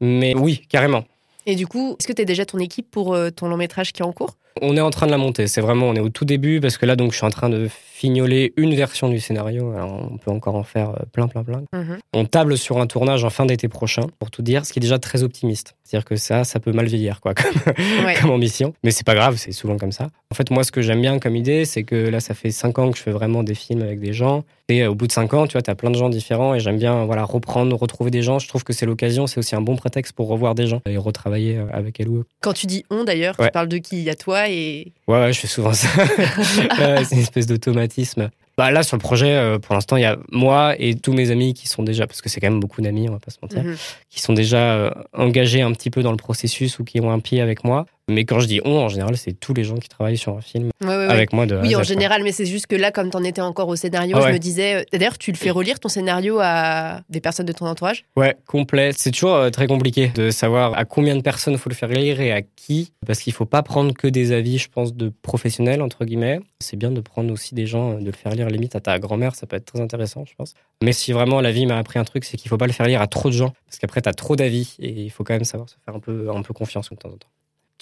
mais 0.00 0.34
oui, 0.34 0.62
carrément. 0.68 1.04
Et 1.46 1.56
du 1.56 1.66
coup, 1.66 1.96
est-ce 1.98 2.06
que 2.06 2.12
tu 2.12 2.22
as 2.22 2.24
déjà 2.24 2.46
ton 2.46 2.58
équipe 2.58 2.90
pour 2.90 3.14
euh, 3.14 3.30
ton 3.30 3.48
long 3.48 3.56
métrage 3.56 3.92
qui 3.92 4.02
est 4.02 4.04
en 4.04 4.12
cours? 4.12 4.36
On 4.62 4.76
est 4.76 4.80
en 4.80 4.90
train 4.90 5.06
de 5.06 5.10
la 5.10 5.18
monter. 5.18 5.46
C'est 5.46 5.60
vraiment, 5.60 5.88
on 5.88 5.94
est 5.94 6.00
au 6.00 6.10
tout 6.10 6.24
début 6.24 6.60
parce 6.60 6.78
que 6.78 6.86
là, 6.86 6.96
donc, 6.96 7.12
je 7.12 7.16
suis 7.16 7.26
en 7.26 7.30
train 7.30 7.48
de 7.48 7.68
fignoler 7.68 8.52
une 8.56 8.74
version 8.74 9.08
du 9.08 9.18
scénario. 9.18 9.72
Alors, 9.72 10.08
on 10.12 10.18
peut 10.18 10.30
encore 10.30 10.56
en 10.56 10.62
faire 10.62 10.90
euh, 10.90 11.04
plein, 11.12 11.26
plein, 11.26 11.42
plein. 11.42 11.62
Mhm. 11.72 11.98
On 12.12 12.24
table 12.24 12.58
sur 12.58 12.78
un 12.78 12.86
tournage 12.86 13.24
en 13.24 13.30
fin 13.30 13.46
d'été 13.46 13.68
prochain, 13.68 14.02
pour 14.18 14.30
tout 14.30 14.42
dire, 14.42 14.66
ce 14.66 14.72
qui 14.72 14.78
est 14.78 14.82
déjà 14.82 14.98
très 14.98 15.22
optimiste. 15.22 15.74
C'est-à-dire 15.84 16.04
que 16.04 16.16
ça, 16.16 16.44
ça 16.44 16.60
peut 16.60 16.72
mal 16.72 16.86
vieillir, 16.86 17.20
quoi, 17.20 17.34
comme, 18.20 18.30
ambition. 18.30 18.74
Mais 18.82 18.90
c'est 18.90 19.06
pas 19.06 19.14
grave, 19.14 19.36
c'est 19.36 19.52
souvent 19.52 19.76
comme 19.76 19.92
ça. 19.92 20.08
En 20.30 20.34
fait, 20.34 20.50
moi, 20.50 20.64
ce 20.64 20.72
que 20.72 20.82
j'aime 20.82 21.00
bien 21.00 21.18
comme 21.18 21.36
idée, 21.36 21.64
c'est 21.64 21.84
que 21.84 21.94
là, 21.94 22.20
ça 22.20 22.34
fait 22.34 22.50
cinq 22.50 22.78
ans 22.78 22.90
que 22.90 22.98
je 22.98 23.02
fais 23.02 23.12
vraiment 23.12 23.42
des 23.42 23.54
films 23.54 23.82
avec 23.82 24.00
des 24.00 24.12
gens. 24.12 24.44
Et 24.68 24.82
euh, 24.82 24.90
au 24.90 24.94
bout 24.94 25.06
de 25.06 25.12
cinq 25.12 25.34
ans, 25.34 25.46
tu 25.46 25.52
vois, 25.52 25.62
tu 25.62 25.70
as 25.70 25.74
plein 25.74 25.90
de 25.90 25.96
gens 25.96 26.08
différents 26.08 26.54
et 26.54 26.60
j'aime 26.60 26.78
bien 26.78 27.04
voilà, 27.04 27.22
reprendre, 27.24 27.76
retrouver 27.76 28.10
des 28.10 28.22
gens. 28.22 28.38
Je 28.38 28.48
trouve 28.48 28.64
que 28.64 28.72
c'est 28.72 28.86
l'occasion, 28.86 29.26
c'est 29.26 29.38
aussi 29.38 29.54
un 29.54 29.60
bon 29.60 29.76
prétexte 29.76 30.14
pour 30.14 30.28
revoir 30.28 30.54
des 30.54 30.66
gens 30.66 30.80
et 30.86 30.96
retravailler 30.96 31.58
euh, 31.58 31.66
avec 31.70 32.00
elle 32.00 32.08
ou 32.08 32.18
eux. 32.18 32.24
Quand 32.40 32.54
tu 32.54 32.66
dis 32.66 32.84
on, 32.90 33.04
d'ailleurs, 33.04 33.36
tu 33.36 33.48
parles 33.50 33.68
de 33.68 33.76
qui? 33.76 33.98
Il 33.98 34.04
y 34.04 34.10
a 34.10 34.14
toi 34.14 34.43
et. 34.48 34.92
Ouais, 35.06 35.20
ouais 35.20 35.32
je 35.32 35.40
fais 35.40 35.46
souvent 35.46 35.72
ça. 35.72 35.88
c'est 37.04 37.14
une 37.14 37.20
espèce 37.20 37.46
d'automatisme. 37.46 38.30
Bah 38.56 38.70
là, 38.70 38.84
sur 38.84 38.96
le 38.96 39.00
projet, 39.00 39.34
euh, 39.34 39.58
pour 39.58 39.74
l'instant, 39.74 39.96
il 39.96 40.02
y 40.02 40.06
a 40.06 40.16
moi 40.30 40.76
et 40.78 40.94
tous 40.94 41.12
mes 41.12 41.32
amis 41.32 41.54
qui 41.54 41.66
sont 41.66 41.82
déjà, 41.82 42.06
parce 42.06 42.22
que 42.22 42.28
c'est 42.28 42.40
quand 42.40 42.50
même 42.50 42.60
beaucoup 42.60 42.82
d'amis, 42.82 43.08
on 43.08 43.12
va 43.12 43.18
pas 43.18 43.32
se 43.32 43.38
mentir, 43.42 43.64
mhm. 43.64 43.76
qui 44.10 44.20
sont 44.20 44.32
déjà 44.32 44.74
euh, 44.74 44.90
engagés 45.12 45.60
un 45.60 45.72
petit 45.72 45.90
peu 45.90 46.02
dans 46.02 46.12
le 46.12 46.16
processus 46.16 46.78
ou 46.78 46.84
qui 46.84 47.00
ont 47.00 47.10
un 47.10 47.18
pied 47.18 47.40
avec 47.40 47.64
moi. 47.64 47.86
Mais 48.08 48.24
quand 48.24 48.40
je 48.40 48.46
dis 48.46 48.60
on, 48.64 48.76
en 48.76 48.88
général, 48.88 49.16
c'est 49.16 49.32
tous 49.32 49.54
les 49.54 49.64
gens 49.64 49.76
qui 49.76 49.88
travaillent 49.88 50.18
sur 50.18 50.36
un 50.36 50.40
film 50.40 50.70
avec 50.82 51.32
moi. 51.32 51.46
De 51.46 51.56
oui, 51.56 51.74
en 51.74 51.82
général, 51.82 52.22
mais 52.22 52.32
c'est 52.32 52.44
juste 52.44 52.66
que 52.66 52.76
là, 52.76 52.90
comme 52.90 53.10
tu 53.10 53.16
en 53.16 53.24
étais 53.24 53.40
encore 53.40 53.68
au 53.68 53.76
scénario, 53.76 54.18
je 54.20 54.32
me 54.32 54.38
disais. 54.38 54.74
Euh, 54.76 54.82
d'ailleurs, 54.92 55.18
tu 55.18 55.32
le 55.32 55.36
fais 55.36 55.50
relire 55.50 55.80
ton 55.80 55.88
scénario 55.88 56.38
à 56.40 57.00
des 57.08 57.20
personnes 57.20 57.46
de 57.46 57.52
ton 57.52 57.66
entourage? 57.66 58.04
Ouais, 58.16 58.36
complet. 58.46 58.90
C'est 58.96 59.10
toujours 59.10 59.34
euh, 59.34 59.50
très 59.50 59.66
compliqué 59.66 60.08
de 60.08 60.30
savoir 60.30 60.76
à 60.76 60.84
combien 60.84 61.16
de 61.16 61.22
personnes 61.22 61.54
il 61.54 61.58
faut 61.58 61.70
le 61.70 61.74
faire 61.74 61.88
lire 61.88 62.20
et 62.20 62.32
à 62.32 62.42
qui. 62.42 62.92
Parce 63.06 63.20
qu'il 63.20 63.32
faut 63.32 63.46
pas 63.46 63.62
prendre 63.62 63.94
que 63.94 64.06
des 64.06 64.32
avis, 64.32 64.58
je 64.58 64.68
pense, 64.68 64.94
de 64.94 65.12
professionnels, 65.22 65.80
entre 65.80 66.04
guillemets. 66.04 66.40
C'est 66.60 66.76
bien 66.76 66.90
de 66.90 67.00
prendre 67.00 67.32
aussi 67.32 67.54
des 67.54 67.66
gens, 67.66 67.94
de 67.94 68.04
le 68.04 68.12
faire 68.12 68.32
lire 68.32 68.48
limite 68.48 68.76
à 68.76 68.80
ta 68.80 68.98
grand-mère, 68.98 69.34
ça 69.34 69.46
peut 69.46 69.56
être 69.56 69.66
très 69.66 69.80
intéressant, 69.80 70.24
je 70.26 70.34
pense. 70.36 70.54
Mais 70.82 70.92
si 70.92 71.12
vraiment 71.12 71.40
la 71.40 71.52
vie 71.52 71.66
m'a 71.66 71.78
appris 71.78 71.98
un 71.98 72.04
truc, 72.04 72.24
c'est 72.24 72.36
qu'il 72.36 72.48
faut 72.48 72.58
pas 72.58 72.66
le 72.66 72.72
faire 72.72 72.86
lire 72.86 73.00
à 73.00 73.06
trop 73.06 73.28
de 73.28 73.34
gens. 73.34 73.52
Parce 73.66 73.78
qu'après, 73.78 74.02
tu 74.02 74.08
as 74.08 74.14
trop 74.14 74.36
d'avis 74.36 74.76
et 74.78 74.90
il 74.90 75.10
faut 75.10 75.24
quand 75.24 75.34
même 75.34 75.44
savoir 75.44 75.68
se 75.68 75.76
faire 75.84 75.94
un 75.94 76.00
peu, 76.00 76.30
un 76.30 76.42
peu 76.42 76.54
confiance 76.54 76.90
de 76.90 76.96
temps 76.96 77.08
en 77.08 77.16
temps. 77.16 77.28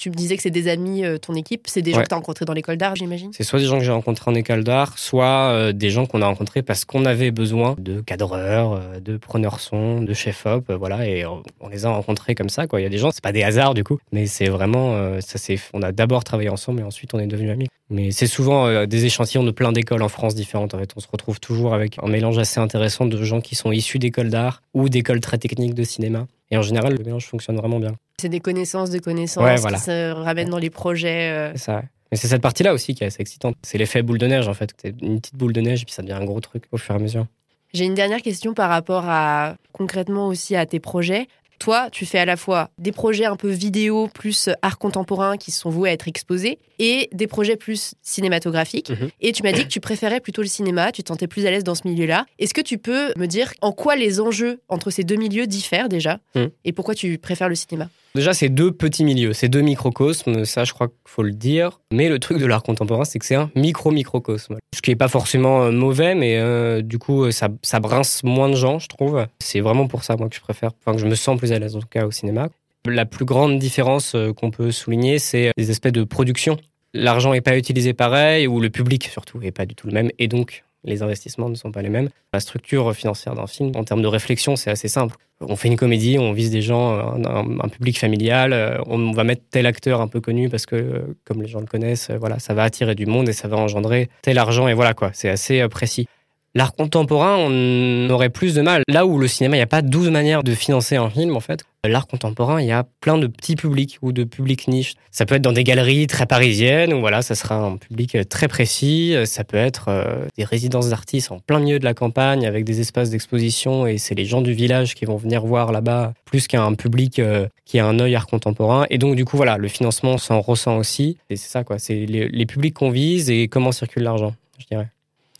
Tu 0.02 0.10
me 0.10 0.16
disais 0.16 0.36
que 0.36 0.42
c'est 0.42 0.50
des 0.50 0.66
amis, 0.66 1.04
euh, 1.04 1.16
ton 1.16 1.34
équipe, 1.34 1.68
c'est 1.68 1.80
des 1.80 1.92
gens 1.92 2.02
que 2.02 2.08
tu 2.08 2.12
as 2.12 2.16
rencontrés 2.16 2.44
dans 2.44 2.54
l'école 2.54 2.76
d'art, 2.76 2.96
j'imagine? 2.96 3.30
C'est 3.32 3.44
soit 3.44 3.60
des 3.60 3.66
gens 3.66 3.78
que 3.78 3.84
j'ai 3.84 3.92
rencontrés 3.92 4.32
en 4.32 4.34
école 4.34 4.64
d'art, 4.64 4.98
soit 4.98 5.52
euh, 5.52 5.70
des 5.70 5.90
gens 5.90 6.06
qu'on 6.06 6.22
a 6.22 6.26
rencontrés 6.26 6.62
parce 6.62 6.84
qu'on 6.84 7.04
avait 7.04 7.30
besoin 7.30 7.76
de 7.78 8.00
cadreurs, 8.00 8.72
euh, 8.72 8.98
de 8.98 9.16
preneurs 9.16 9.60
son, 9.60 10.02
de 10.02 10.12
chef-op, 10.12 10.72
voilà, 10.72 11.06
et 11.06 11.24
on 11.24 11.68
les 11.70 11.86
a 11.86 11.90
rencontrés 11.90 12.34
comme 12.34 12.48
ça, 12.48 12.66
quoi. 12.66 12.80
Il 12.80 12.82
y 12.82 12.86
a 12.86 12.88
des 12.88 12.98
gens, 12.98 13.12
c'est 13.12 13.22
pas 13.22 13.30
des 13.30 13.44
hasards 13.44 13.74
du 13.74 13.84
coup, 13.84 13.98
mais 14.10 14.26
c'est 14.26 14.48
vraiment, 14.48 15.20
ça 15.20 15.38
c'est, 15.38 15.60
on 15.72 15.82
a 15.82 15.92
d'abord 15.92 16.24
travaillé 16.24 16.48
ensemble 16.48 16.80
et 16.80 16.82
ensuite 16.82 17.14
on 17.14 17.20
est 17.20 17.28
devenus 17.28 17.52
amis. 17.52 17.68
Mais 17.88 18.10
c'est 18.10 18.26
souvent 18.26 18.86
des 18.86 19.04
échantillons 19.04 19.44
de 19.44 19.52
plein 19.52 19.70
d'écoles 19.70 20.02
en 20.02 20.08
France 20.08 20.34
différentes. 20.34 20.74
En 20.74 20.78
fait, 20.78 20.90
on 20.96 21.00
se 21.00 21.06
retrouve 21.12 21.38
toujours 21.38 21.74
avec 21.74 21.98
un 22.02 22.08
mélange 22.08 22.38
assez 22.38 22.58
intéressant 22.58 23.06
de 23.06 23.22
gens 23.22 23.40
qui 23.40 23.54
sont 23.54 23.70
issus 23.70 24.00
d'écoles 24.00 24.30
d'art 24.30 24.62
ou 24.74 24.88
d'écoles 24.88 25.20
très 25.20 25.38
techniques 25.38 25.74
de 25.74 25.84
cinéma. 25.84 26.26
Et 26.52 26.56
en 26.58 26.62
général, 26.62 26.94
le 26.94 27.02
mélange 27.02 27.26
fonctionne 27.26 27.56
vraiment 27.56 27.80
bien. 27.80 27.96
C'est 28.20 28.28
des 28.28 28.40
connaissances 28.40 28.90
de 28.90 28.98
connaissances 28.98 29.64
qui 29.64 29.78
se 29.80 30.12
ramènent 30.12 30.50
dans 30.50 30.58
les 30.58 30.70
projets. 30.70 31.30
Euh. 31.30 31.56
Ça. 31.56 31.82
Mais 32.10 32.18
c'est 32.18 32.28
cette 32.28 32.42
partie-là 32.42 32.74
aussi 32.74 32.94
qui 32.94 33.02
est 33.02 33.06
assez 33.06 33.22
excitante. 33.22 33.56
C'est 33.62 33.78
l'effet 33.78 34.02
boule 34.02 34.18
de 34.18 34.26
neige, 34.26 34.46
en 34.48 34.54
fait. 34.54 34.70
C'est 34.80 34.94
une 35.00 35.18
petite 35.18 35.34
boule 35.34 35.54
de 35.54 35.62
neige 35.62 35.80
et 35.80 35.84
puis 35.86 35.94
ça 35.94 36.02
devient 36.02 36.12
un 36.12 36.24
gros 36.26 36.40
truc 36.40 36.64
au 36.70 36.76
fur 36.76 36.94
et 36.94 36.98
à 36.98 37.00
mesure. 37.00 37.26
J'ai 37.72 37.86
une 37.86 37.94
dernière 37.94 38.20
question 38.20 38.52
par 38.52 38.68
rapport 38.68 39.04
à 39.06 39.56
concrètement 39.72 40.28
aussi 40.28 40.54
à 40.54 40.66
tes 40.66 40.78
projets. 40.78 41.26
Toi, 41.62 41.90
tu 41.92 42.06
fais 42.06 42.18
à 42.18 42.24
la 42.24 42.36
fois 42.36 42.70
des 42.78 42.90
projets 42.90 43.24
un 43.24 43.36
peu 43.36 43.48
vidéo 43.48 44.08
plus 44.12 44.48
art 44.62 44.78
contemporain 44.78 45.36
qui 45.36 45.52
sont 45.52 45.70
voués 45.70 45.90
à 45.90 45.92
être 45.92 46.08
exposés 46.08 46.58
et 46.80 47.08
des 47.12 47.28
projets 47.28 47.54
plus 47.54 47.94
cinématographiques. 48.02 48.90
Mhm. 48.90 49.10
Et 49.20 49.30
tu 49.30 49.44
m'as 49.44 49.52
dit 49.52 49.62
que 49.62 49.68
tu 49.68 49.78
préférais 49.78 50.18
plutôt 50.18 50.42
le 50.42 50.48
cinéma, 50.48 50.90
tu 50.90 51.04
te 51.04 51.08
sentais 51.08 51.28
plus 51.28 51.46
à 51.46 51.52
l'aise 51.52 51.62
dans 51.62 51.76
ce 51.76 51.86
milieu-là. 51.86 52.26
Est-ce 52.40 52.52
que 52.52 52.60
tu 52.60 52.78
peux 52.78 53.12
me 53.16 53.26
dire 53.26 53.52
en 53.60 53.70
quoi 53.70 53.94
les 53.94 54.18
enjeux 54.18 54.60
entre 54.68 54.90
ces 54.90 55.04
deux 55.04 55.14
milieux 55.14 55.46
diffèrent 55.46 55.88
déjà 55.88 56.18
mhm. 56.34 56.50
et 56.64 56.72
pourquoi 56.72 56.96
tu 56.96 57.16
préfères 57.16 57.48
le 57.48 57.54
cinéma? 57.54 57.88
Déjà, 58.14 58.34
c'est 58.34 58.50
deux 58.50 58.72
petits 58.72 59.04
milieux, 59.04 59.32
c'est 59.32 59.48
deux 59.48 59.62
microcosmes, 59.62 60.44
ça 60.44 60.64
je 60.64 60.74
crois 60.74 60.88
qu'il 60.88 60.96
faut 61.06 61.22
le 61.22 61.32
dire. 61.32 61.80
Mais 61.92 62.10
le 62.10 62.18
truc 62.18 62.36
de 62.36 62.44
l'art 62.44 62.62
contemporain, 62.62 63.04
c'est 63.04 63.18
que 63.18 63.24
c'est 63.24 63.36
un 63.36 63.50
micro-microcosme. 63.56 64.58
Ce 64.74 64.82
qui 64.82 64.90
n'est 64.90 64.96
pas 64.96 65.08
forcément 65.08 65.62
euh, 65.62 65.70
mauvais, 65.70 66.14
mais 66.14 66.36
euh, 66.36 66.82
du 66.82 66.98
coup, 66.98 67.30
ça, 67.30 67.48
ça 67.62 67.80
brince 67.80 68.22
moins 68.22 68.50
de 68.50 68.54
gens, 68.54 68.78
je 68.78 68.88
trouve. 68.88 69.26
C'est 69.38 69.60
vraiment 69.60 69.86
pour 69.86 70.04
ça, 70.04 70.16
moi, 70.16 70.28
que 70.28 70.36
je 70.36 70.42
préfère, 70.42 70.72
enfin, 70.80 70.94
que 70.94 71.00
je 71.00 71.06
me 71.06 71.14
sens 71.14 71.38
plus 71.38 71.52
à 71.52 71.58
l'aise, 71.58 71.74
en 71.74 71.80
tout 71.80 71.88
cas, 71.88 72.04
au 72.06 72.10
cinéma. 72.10 72.50
La 72.84 73.06
plus 73.06 73.24
grande 73.24 73.58
différence 73.58 74.14
euh, 74.14 74.34
qu'on 74.34 74.50
peut 74.50 74.72
souligner, 74.72 75.18
c'est 75.18 75.52
des 75.56 75.70
aspects 75.70 75.88
de 75.88 76.04
production. 76.04 76.58
L'argent 76.92 77.32
n'est 77.32 77.40
pas 77.40 77.56
utilisé 77.56 77.94
pareil, 77.94 78.46
ou 78.46 78.60
le 78.60 78.68
public 78.68 79.04
surtout 79.04 79.38
n'est 79.38 79.52
pas 79.52 79.64
du 79.64 79.74
tout 79.74 79.86
le 79.86 79.94
même, 79.94 80.10
et 80.18 80.28
donc 80.28 80.64
les 80.84 81.02
investissements 81.02 81.48
ne 81.48 81.54
sont 81.54 81.72
pas 81.72 81.82
les 81.82 81.88
mêmes. 81.88 82.08
La 82.32 82.40
structure 82.40 82.94
financière 82.94 83.34
d'un 83.34 83.46
film, 83.46 83.72
en 83.74 83.84
termes 83.84 84.02
de 84.02 84.06
réflexion, 84.08 84.56
c'est 84.56 84.70
assez 84.70 84.88
simple. 84.88 85.16
On 85.40 85.56
fait 85.56 85.68
une 85.68 85.76
comédie, 85.76 86.18
on 86.18 86.32
vise 86.32 86.50
des 86.50 86.62
gens, 86.62 86.98
un, 86.98 87.68
public 87.68 87.98
familial, 87.98 88.52
euh, 88.52 88.78
on 88.86 89.12
va 89.12 89.24
mettre 89.24 89.42
tel 89.50 89.66
acteur 89.66 90.00
un 90.00 90.08
peu 90.08 90.20
connu 90.20 90.48
parce 90.48 90.66
que, 90.66 90.76
euh, 90.76 91.16
comme 91.24 91.42
les 91.42 91.48
gens 91.48 91.60
le 91.60 91.66
connaissent, 91.66 92.10
euh, 92.10 92.16
voilà, 92.16 92.38
ça 92.38 92.54
va 92.54 92.62
attirer 92.62 92.94
du 92.94 93.06
monde 93.06 93.28
et 93.28 93.32
ça 93.32 93.48
va 93.48 93.56
engendrer 93.56 94.08
tel 94.22 94.38
argent 94.38 94.68
et 94.68 94.74
voilà 94.74 94.94
quoi. 94.94 95.10
C'est 95.12 95.28
assez 95.28 95.66
précis. 95.68 96.06
L'art 96.54 96.74
contemporain, 96.74 97.36
on 97.38 98.10
aurait 98.10 98.28
plus 98.28 98.54
de 98.54 98.60
mal. 98.60 98.82
Là 98.86 99.06
où 99.06 99.18
le 99.18 99.26
cinéma, 99.26 99.56
il 99.56 99.60
n'y 99.60 99.64
a 99.64 99.66
pas 99.66 99.80
12 99.80 100.10
manières 100.10 100.42
de 100.42 100.54
financer 100.54 100.96
un 100.96 101.08
film, 101.08 101.34
en 101.34 101.40
fait. 101.40 101.64
L'art 101.82 102.06
contemporain, 102.06 102.60
il 102.60 102.66
y 102.66 102.72
a 102.72 102.84
plein 103.00 103.16
de 103.16 103.26
petits 103.26 103.56
publics 103.56 103.98
ou 104.02 104.12
de 104.12 104.22
publics 104.24 104.68
niches. 104.68 104.94
Ça 105.10 105.24
peut 105.24 105.34
être 105.34 105.42
dans 105.42 105.52
des 105.52 105.64
galeries 105.64 106.06
très 106.06 106.26
parisiennes, 106.26 106.92
où 106.92 107.00
voilà, 107.00 107.22
ça 107.22 107.34
sera 107.34 107.56
un 107.56 107.78
public 107.78 108.18
très 108.28 108.48
précis. 108.48 109.16
Ça 109.24 109.44
peut 109.44 109.56
être 109.56 109.86
euh, 109.88 110.26
des 110.36 110.44
résidences 110.44 110.90
d'artistes 110.90 111.32
en 111.32 111.38
plein 111.38 111.58
milieu 111.58 111.78
de 111.78 111.84
la 111.84 111.94
campagne, 111.94 112.46
avec 112.46 112.64
des 112.64 112.80
espaces 112.80 113.08
d'exposition, 113.08 113.86
et 113.86 113.96
c'est 113.96 114.14
les 114.14 114.26
gens 114.26 114.42
du 114.42 114.52
village 114.52 114.94
qui 114.94 115.06
vont 115.06 115.16
venir 115.16 115.46
voir 115.46 115.72
là-bas, 115.72 116.12
plus 116.26 116.48
qu'un 116.48 116.74
public 116.74 117.18
euh, 117.18 117.48
qui 117.64 117.78
a 117.78 117.86
un 117.86 117.98
œil 117.98 118.14
art 118.14 118.26
contemporain. 118.26 118.84
Et 118.90 118.98
donc, 118.98 119.16
du 119.16 119.24
coup, 119.24 119.38
voilà, 119.38 119.56
le 119.56 119.68
financement 119.68 120.18
s'en 120.18 120.42
ressent 120.42 120.76
aussi. 120.76 121.16
Et 121.30 121.36
c'est 121.36 121.48
ça, 121.48 121.64
quoi. 121.64 121.78
C'est 121.78 121.94
les, 121.94 122.28
les 122.28 122.46
publics 122.46 122.74
qu'on 122.74 122.90
vise 122.90 123.30
et 123.30 123.48
comment 123.48 123.72
circule 123.72 124.02
l'argent, 124.02 124.34
je 124.58 124.66
dirais. 124.66 124.88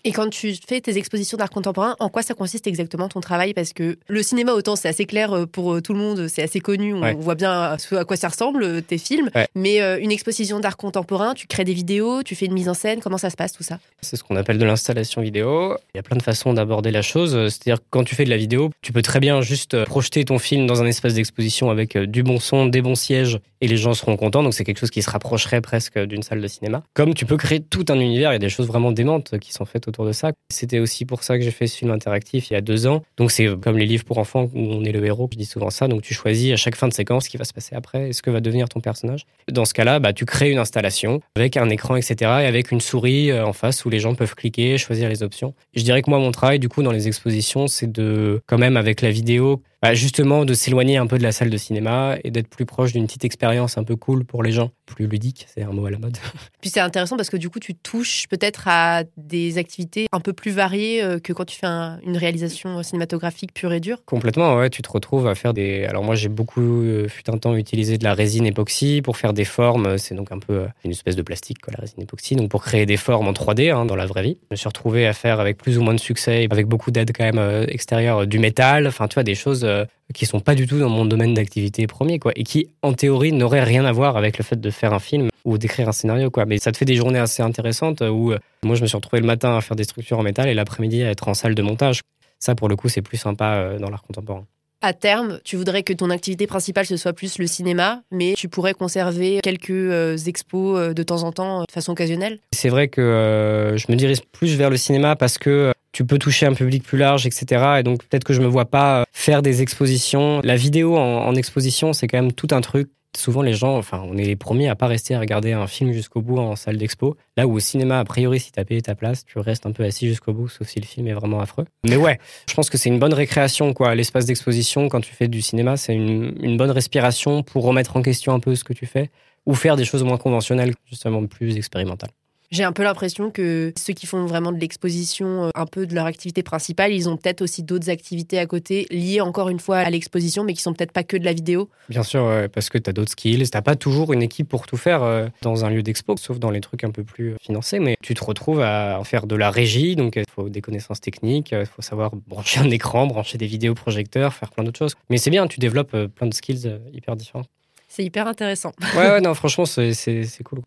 Et 0.05 0.11
quand 0.11 0.29
tu 0.31 0.53
fais 0.67 0.81
tes 0.81 0.99
expositions 0.99 1.39
d'art 1.39 1.51
contemporain, 1.51 1.95
en 2.01 2.09
quoi 2.09 2.23
ça 2.23 2.35
consiste 2.35 2.67
exactement 2.67 3.09
ton 3.09 3.21
travail? 3.21 3.55
Parce 3.55 3.73
que 3.73 3.99
le 4.09 4.23
cinéma, 4.25 4.53
autant 4.53 4.75
c'est 4.75 4.89
assez 4.89 5.05
clair 5.05 5.33
euh, 5.33 5.47
pour 5.47 5.75
euh, 5.75 5.81
tout 5.81 5.93
le 5.93 6.01
monde, 6.01 6.27
c'est 6.27 6.43
assez 6.43 6.59
connu, 6.59 6.93
on 6.93 7.15
voit 7.21 7.37
bien 7.37 7.53
à 7.53 8.05
quoi 8.05 8.17
ça 8.17 8.29
ressemble, 8.29 8.65
euh, 8.65 8.81
tes 8.81 8.99
films. 8.99 9.31
Mais 9.55 9.79
une 10.01 10.11
exposition 10.11 10.59
d'art 10.59 10.77
contemporain, 10.77 11.35
tu 11.35 11.47
crées 11.47 11.65
des 11.65 11.73
vidéos, 11.73 12.25
tu 12.25 12.35
fais 12.35 12.47
une 12.47 12.53
mise 12.53 12.69
en 12.69 12.75
scène, 12.75 13.01
comment 13.01 13.19
ça 13.19 13.31
se 13.31 13.37
passe 13.37 13.53
tout 13.53 13.63
ça? 13.63 13.79
C'est 14.01 14.17
ce 14.17 14.25
qu'on 14.25 14.35
appelle 14.35 14.59
de 14.59 14.65
l'installation 14.65 15.23
vidéo. 15.23 15.77
Il 15.95 15.99
y 15.99 16.01
a 16.01 16.03
plein 16.03 16.17
de 16.17 16.23
façons 16.23 16.53
d'aborder 16.53 16.91
la 16.91 17.03
chose. 17.03 17.31
C'est-à-dire 17.31 17.79
quand 17.91 18.03
tu 18.03 18.17
fais 18.17 18.25
de 18.25 18.31
la 18.31 18.37
vidéo, 18.37 18.71
tu 18.83 18.93
peux 18.93 19.03
très 19.03 19.21
bien 19.21 19.41
juste 19.41 19.85
projeter 19.85 20.25
ton 20.25 20.41
film 20.41 20.67
dans 20.67 20.83
un 20.83 20.87
espace 20.87 21.15
d'exposition 21.15 21.71
avec 21.71 21.97
du 21.97 22.25
bon 22.25 22.41
son, 22.41 22.67
des 22.67 22.83
bons 22.83 22.97
sièges, 22.97 23.39
et 23.61 23.69
les 23.69 23.77
gens 23.77 23.95
seront 23.95 24.17
contents. 24.17 24.43
Donc 24.43 24.55
c'est 24.55 24.65
quelque 24.65 24.81
chose 24.81 24.91
qui 24.91 25.03
se 25.03 25.11
rapprocherait 25.11 25.61
presque 25.61 25.97
d'une 25.99 26.25
salle 26.25 26.41
de 26.41 26.49
cinéma. 26.49 26.83
Comme 26.95 27.15
tu 27.15 27.25
peux 27.25 27.37
créer 27.37 27.61
tout 27.61 27.85
un 27.89 28.01
univers, 28.01 28.33
il 28.33 28.35
y 28.35 28.37
a 28.37 28.41
des 28.41 28.49
choses 28.49 28.67
vraiment 28.67 28.91
démentes 28.91 29.39
qui 29.39 29.53
sont 29.53 29.65
faites 29.65 29.87
autour 29.93 30.07
de 30.07 30.13
ça. 30.13 30.33
C'était 30.51 30.79
aussi 30.79 31.05
pour 31.05 31.23
ça 31.23 31.39
que 31.39 31.45
j'ai 31.45 31.51
fait 31.51 31.67
ce 31.67 31.77
film 31.77 31.91
interactif 31.91 32.51
il 32.51 32.55
y 32.55 32.57
a 32.57 32.61
deux 32.61 32.87
ans. 32.87 33.03
Donc 33.17 33.31
c'est 33.31 33.49
comme 33.61 33.79
les 33.79 33.87
livres 33.87 34.05
pour 34.05 34.19
enfants 34.19 34.51
où 34.55 34.59
on 34.59 34.85
est 34.85 34.93
le 34.93 35.05
héros, 35.05 35.29
je 35.33 35.39
dis 35.39 35.45
souvent 35.45 35.71
ça. 35.71 35.89
Donc 35.89 36.03
tu 36.03 36.15
choisis 36.15 36.53
à 36.53 36.57
chaque 36.57 36.77
fin 36.77 36.89
de 36.89 36.93
séquence 36.93 37.25
ce 37.25 37.31
qui 37.31 37.37
va 37.37 37.45
se 37.45 37.53
passer 37.53 37.75
après 37.75 38.09
et 38.09 38.13
ce 38.13 38.23
que 38.23 38.31
va 38.31 38.41
devenir 38.41 38.69
ton 38.69 38.81
personnage. 38.81 39.27
Dans 39.51 39.65
ce 39.65 39.75
cas-là, 39.75 40.01
bah, 40.01 40.13
tu 40.13 40.25
crées 40.25 40.51
une 40.51 40.59
installation 40.59 41.21
avec 41.37 41.57
un 41.57 41.69
écran, 41.69 41.97
etc. 41.97 42.15
et 42.43 42.47
avec 42.47 42.71
une 42.71 42.81
souris 42.81 43.31
euh, 43.31 43.45
en 43.45 43.53
face 43.53 43.85
où 43.85 43.91
les 43.91 43.99
gens 43.99 44.15
peuvent 44.15 44.35
cliquer, 44.35 44.79
choisir 44.79 45.09
les 45.09 45.23
options. 45.23 45.55
Je 45.75 45.83
dirais 45.83 46.03
que 46.03 46.11
moi, 46.11 46.19
mon 46.19 46.33
travail, 46.33 46.59
du 46.59 46.69
coup, 46.69 46.83
dans 46.83 46.93
les 46.93 47.07
expositions, 47.07 47.67
c'est 47.67 47.91
de, 47.91 48.41
quand 48.47 48.59
même, 48.59 48.77
avec 48.77 49.01
la 49.03 49.11
vidéo, 49.11 49.63
bah, 49.83 49.95
justement 49.95 50.45
de 50.45 50.55
s'éloigner 50.55 50.97
un 50.97 51.09
peu 51.09 51.19
de 51.19 51.25
la 51.25 51.33
salle 51.33 51.51
de 51.51 51.57
cinéma 51.57 52.17
et 52.23 52.31
d'être 52.31 52.47
plus 52.47 52.67
proche 52.67 52.93
d'une 52.93 53.07
petite 53.07 53.25
expérience 53.25 53.79
un 53.79 53.83
peu 53.83 53.97
cool 53.97 54.25
pour 54.25 54.45
les 54.45 54.53
gens, 54.53 54.71
plus 54.87 55.09
ludique, 55.09 55.47
c'est 55.53 55.63
un 55.63 55.73
mot 55.73 55.87
à 55.87 55.91
la 55.91 55.99
mode. 55.99 56.17
Puis 56.61 56.71
c'est 56.71 56.79
intéressant 56.79 57.17
parce 57.17 57.31
que 57.31 57.37
du 57.37 57.51
coup 57.51 57.59
tu 57.59 57.75
touches 57.75 58.29
peut-être 58.29 58.69
à 58.69 59.03
des 59.17 59.59
activités 59.59 60.07
un 60.13 60.21
peu 60.21 60.33
plus 60.33 60.53
variées 60.53 61.03
euh, 61.03 61.19
que 61.19 61.33
quand 61.33 61.45
tu 61.45 61.57
fais 61.57 61.67
une 61.67 62.17
réalisation 62.17 62.81
cinématographique 62.85 63.53
pure 63.53 63.73
et 63.73 63.81
dure. 63.81 64.05
Complètement, 64.05 64.55
ouais, 64.55 64.71
tu 64.71 64.83
te 64.83 64.91
retrouves 64.91 65.27
à 65.27 65.35
faire 65.35 65.53
des. 65.53 65.85
Alors 65.85 66.05
moi 66.05 66.15
j'ai 66.15 66.29
beaucoup, 66.29 66.61
euh, 66.61 67.09
fut 67.09 67.29
un 67.29 67.39
temps, 67.39 67.57
utilisé 67.57 67.99
de 67.99 68.05
la 68.05 68.15
résine 68.15 68.47
époxy 68.47 69.03
pour 69.03 69.17
faire 69.17 69.33
des 69.33 69.45
formes. 69.45 69.99
C'est 69.99 70.15
donc 70.15 70.31
un 70.31 70.39
peu 70.39 70.53
euh, 70.53 70.67
une 70.85 70.93
espèce 70.93 71.17
de 71.17 71.23
plastique, 71.23 71.61
quoi, 71.61 71.73
la 71.77 71.81
résine 71.81 72.03
époxy. 72.03 72.37
Donc 72.37 72.51
pour 72.51 72.63
créer 72.63 72.87
des 72.87 72.97
formes 72.97 73.27
en 73.27 73.33
3D 73.33 73.73
hein, 73.73 73.85
dans 73.85 73.97
la 73.97 74.07
vraie 74.07 74.23
vie. 74.23 74.39
Je 74.51 74.55
me 74.55 74.57
suis 74.57 74.69
retrouvé 74.69 75.09
à 75.09 75.13
faire 75.13 75.41
avec 75.41 75.59
plus 75.59 75.77
ou 75.77 75.83
moins 75.83 75.95
de 75.95 76.01
succès, 76.01 76.47
avec 76.49 76.67
beaucoup 76.67 76.93
d'aide 76.93 77.11
quand 77.13 77.25
même 77.25 77.67
extérieure, 77.67 78.29
du 78.29 78.39
métal. 78.39 78.87
Enfin 78.87 79.09
tu 79.09 79.15
vois 79.15 79.25
des 79.25 79.35
choses 79.35 79.65
euh, 79.73 79.85
qui 80.15 80.27
sont 80.27 80.41
pas 80.41 80.55
du 80.55 80.67
tout 80.67 80.79
dans 80.79 80.89
mon 80.89 81.05
domaine 81.05 81.35
d'activité 81.35 81.87
premier, 81.87 82.19
quoi, 82.19 82.33
et 82.37 82.45
qui, 82.45 82.69
en 82.83 82.93
théorie, 82.93 83.33
n'auraient 83.33 83.65
rien 83.65 83.85
à 83.85 83.93
voir 83.93 84.17
avec 84.17 84.39
le 84.39 84.45
fait 84.45 84.61
de 84.61 84.71
faire 84.71 84.93
un 84.93 84.99
film 84.99 85.29
ou 85.45 85.59
d'écrire 85.59 85.89
un 85.89 85.93
scénario, 85.93 86.31
quoi. 86.31 86.45
Mais 86.45 86.59
ça 86.59 86.71
te 86.73 86.77
fait 86.77 86.85
des 86.85 86.95
journées 86.95 87.19
assez 87.19 87.43
intéressantes 87.43 88.03
où 88.03 88.33
euh, 88.33 88.39
moi, 88.63 88.77
je 88.77 88.83
me 88.83 88.87
suis 88.87 88.97
retrouvé 88.97 89.21
le 89.21 89.27
matin 89.27 89.57
à 89.57 89.61
faire 89.61 89.77
des 89.77 89.85
structures 89.85 90.19
en 90.19 90.23
métal 90.23 90.49
et 90.49 90.55
l'après-midi 90.55 91.03
à 91.03 91.11
être 91.11 91.29
en 91.29 91.35
salle 91.35 91.55
de 91.55 91.63
montage. 91.63 92.03
Ça, 92.39 92.55
pour 92.55 92.69
le 92.69 92.77
coup, 92.77 92.89
c'est 92.89 93.03
plus 93.03 93.19
sympa 93.19 93.55
euh, 93.55 93.79
dans 93.79 93.89
l'art 93.89 94.03
contemporain. 94.03 94.45
À 94.83 94.93
terme, 94.93 95.39
tu 95.45 95.57
voudrais 95.57 95.83
que 95.83 95.93
ton 95.93 96.11
activité 96.11 96.47
principale 96.47 96.87
ce 96.87 96.97
soit 96.97 97.13
plus 97.13 97.39
le 97.39 97.47
cinéma, 97.47 98.03
mais 98.11 98.35
tu 98.37 98.49
pourrais 98.49 98.75
conserver 98.75 99.41
quelques 99.43 100.27
expos 100.27 100.95
de 100.95 101.03
temps 101.03 101.23
en 101.23 101.33
temps 101.33 101.61
de 101.61 101.73
façon 101.73 101.93
occasionnelle? 101.93 102.41
C'est 102.53 102.69
vrai 102.69 102.89
que 102.89 103.75
je 103.77 103.91
me 103.91 103.97
dirige 103.97 104.23
plus 104.33 104.57
vers 104.57 104.71
le 104.71 104.77
cinéma 104.77 105.17
parce 105.17 105.39
que 105.39 105.73
tu 105.93 106.07
peux 106.07 106.19
toucher 106.19 106.47
un 106.47 106.55
public 106.55 106.83
plus 106.83 106.99
large, 106.99 107.27
etc. 107.27 107.77
Et 107.79 107.83
donc 107.83 108.03
peut-être 108.05 108.25
que 108.25 108.33
je 108.33 108.41
me 108.41 108.47
vois 108.47 108.65
pas 108.65 109.01
euh, 109.01 109.05
faire 109.13 109.43
des 109.43 109.63
expositions. 109.63 110.41
La 110.43 110.57
vidéo 110.57 110.97
en, 110.97 111.35
exposition, 111.35 111.93
c'est 111.93 112.09
quand 112.09 112.21
même 112.21 112.33
tout 112.33 112.49
un 112.51 112.61
truc. 112.61 112.91
Souvent, 113.17 113.43
les 113.43 113.53
gens, 113.53 113.77
enfin, 113.77 114.03
on 114.07 114.17
est 114.17 114.25
les 114.25 114.37
premiers 114.37 114.69
à 114.69 114.75
pas 114.75 114.87
rester 114.87 115.15
à 115.15 115.21
regarder 115.21 115.53
un 115.53 115.67
film 115.67 115.93
jusqu'au 115.93 116.23
bout 116.23 116.39
en 116.39 116.57
salle 116.57 116.79
d'expo. 116.79 117.17
Là 117.37 117.47
où 117.47 117.55
au 117.55 117.61
cinéma, 117.61 117.99
a 117.99 118.05
priori, 118.05 118.41
si 118.41 118.53
tu 118.53 118.59
as 118.59 118.65
payé 118.65 118.81
ta 118.81 118.95
place, 118.95 119.25
tu 119.27 119.39
restes 119.39 119.67
un 119.67 119.73
peu 119.73 119.85
assis 119.85 120.09
jusqu'au 120.09 120.33
bout, 120.33 120.49
sauf 120.49 120.67
si 120.67 120.81
le 120.81 120.87
film 120.87 121.07
est 121.09 121.13
vraiment 121.13 121.41
affreux. 121.41 121.67
Mais 121.87 121.97
ouais, 121.97 122.19
je 122.49 122.55
pense 122.55 122.71
que 122.71 122.79
c'est 122.79 122.89
une 122.89 122.99
bonne 122.99 123.13
récréation, 123.13 123.75
quoi. 123.75 123.95
L'espace 123.95 124.25
d'exposition, 124.25 124.89
quand 124.89 125.03
tu 125.03 125.15
fais 125.15 125.29
du 125.29 125.43
cinéma, 125.43 125.77
c'est 125.77 125.95
une, 125.95 126.35
une 126.41 126.57
bonne 126.57 126.71
respiration 126.71 127.43
pour 127.43 127.65
remettre 127.65 127.97
en 127.97 128.03
question 128.03 128.33
un 128.33 128.41
peu 128.41 128.55
ce 128.55 128.65
que 128.65 128.73
tu 128.73 128.87
fais 128.87 129.11
ou 129.45 129.55
faire 129.55 129.77
des 129.77 129.85
choses 129.85 130.05
moins 130.05 130.19
conventionnelles, 130.19 130.73
justement 130.87 131.27
plus 131.27 131.57
expérimentales. 131.57 132.13
J'ai 132.53 132.65
un 132.65 132.73
peu 132.73 132.83
l'impression 132.83 133.31
que 133.31 133.73
ceux 133.79 133.95
qui 133.95 134.07
font 134.07 134.27
vraiment 134.27 134.53
de 134.53 134.59
l'exposition, 134.59 135.45
euh, 135.45 135.51
un 135.55 135.65
peu 135.65 135.87
de 135.87 135.95
leur 135.95 136.05
activité 136.05 136.43
principale, 136.43 136.93
ils 136.93 137.09
ont 137.09 137.17
peut-être 137.17 137.41
aussi 137.41 137.63
d'autres 137.63 137.89
activités 137.89 138.39
à 138.39 138.45
côté, 138.45 138.87
liées 138.91 139.23
encore 139.23 139.49
une 139.49 139.59
fois 139.59 139.79
à 139.79 139.89
l'exposition, 139.89 140.45
mais 140.45 140.53
qui 140.53 140.61
sont 140.61 140.75
peut-être 140.75 140.93
pas 140.93 141.03
que 141.03 141.17
de 141.17 141.25
la 141.25 141.33
vidéo. 141.33 141.71
Bien 141.89 142.03
sûr, 142.03 142.31
parce 142.53 142.69
que 142.69 142.77
tu 142.77 142.91
as 142.91 142.93
d'autres 142.93 143.13
skills. 143.13 143.49
Tu 143.51 143.63
pas 143.63 143.75
toujours 143.75 144.13
une 144.13 144.21
équipe 144.21 144.51
pour 144.51 144.67
tout 144.67 144.77
faire 144.77 145.03
euh, 145.03 145.29
dans 145.41 145.65
un 145.65 145.71
lieu 145.71 145.83
d'expo, 145.83 146.15
sauf 146.19 146.39
dans 146.39 146.51
les 146.51 146.61
trucs 146.61 146.85
un 146.85 146.91
peu 146.91 147.05
plus 147.05 147.31
euh, 147.31 147.37
financés, 147.41 147.79
mais 147.79 147.97
tu 148.03 148.13
te 148.13 148.23
retrouves 148.23 148.61
à 148.61 149.01
faire 149.05 149.27
de 149.27 149.35
la 149.35 149.51
régie, 149.51 149.97
donc 149.97 150.17
il 150.17 150.25
faut 150.31 150.51
des 150.51 150.61
connaissances 150.61 151.01
techniques, 151.01 151.53
il 151.53 151.65
faut 151.65 151.81
savoir 151.81 152.11
brancher 152.15 152.61
un 152.61 152.71
écran, 152.71 153.07
brancher 153.07 153.39
des 153.39 153.47
vidéoprojecteurs, 153.47 154.35
faire 154.35 154.51
plein 154.51 154.65
d'autres 154.65 154.79
choses. 154.79 154.95
Mais 155.09 155.17
c'est 155.17 155.31
bien, 155.31 155.47
tu 155.47 155.59
développes 155.59 155.97
plein 156.15 156.27
de 156.27 156.35
skills 156.35 156.71
hyper 156.93 157.17
différents. 157.17 157.45
C'est 157.89 158.05
hyper 158.05 158.27
intéressant. 158.27 158.73
ouais, 158.95 159.09
ouais, 159.09 159.21
non, 159.23 159.33
franchement, 159.33 159.65
c'est 159.65 160.27
cool. 160.45 160.61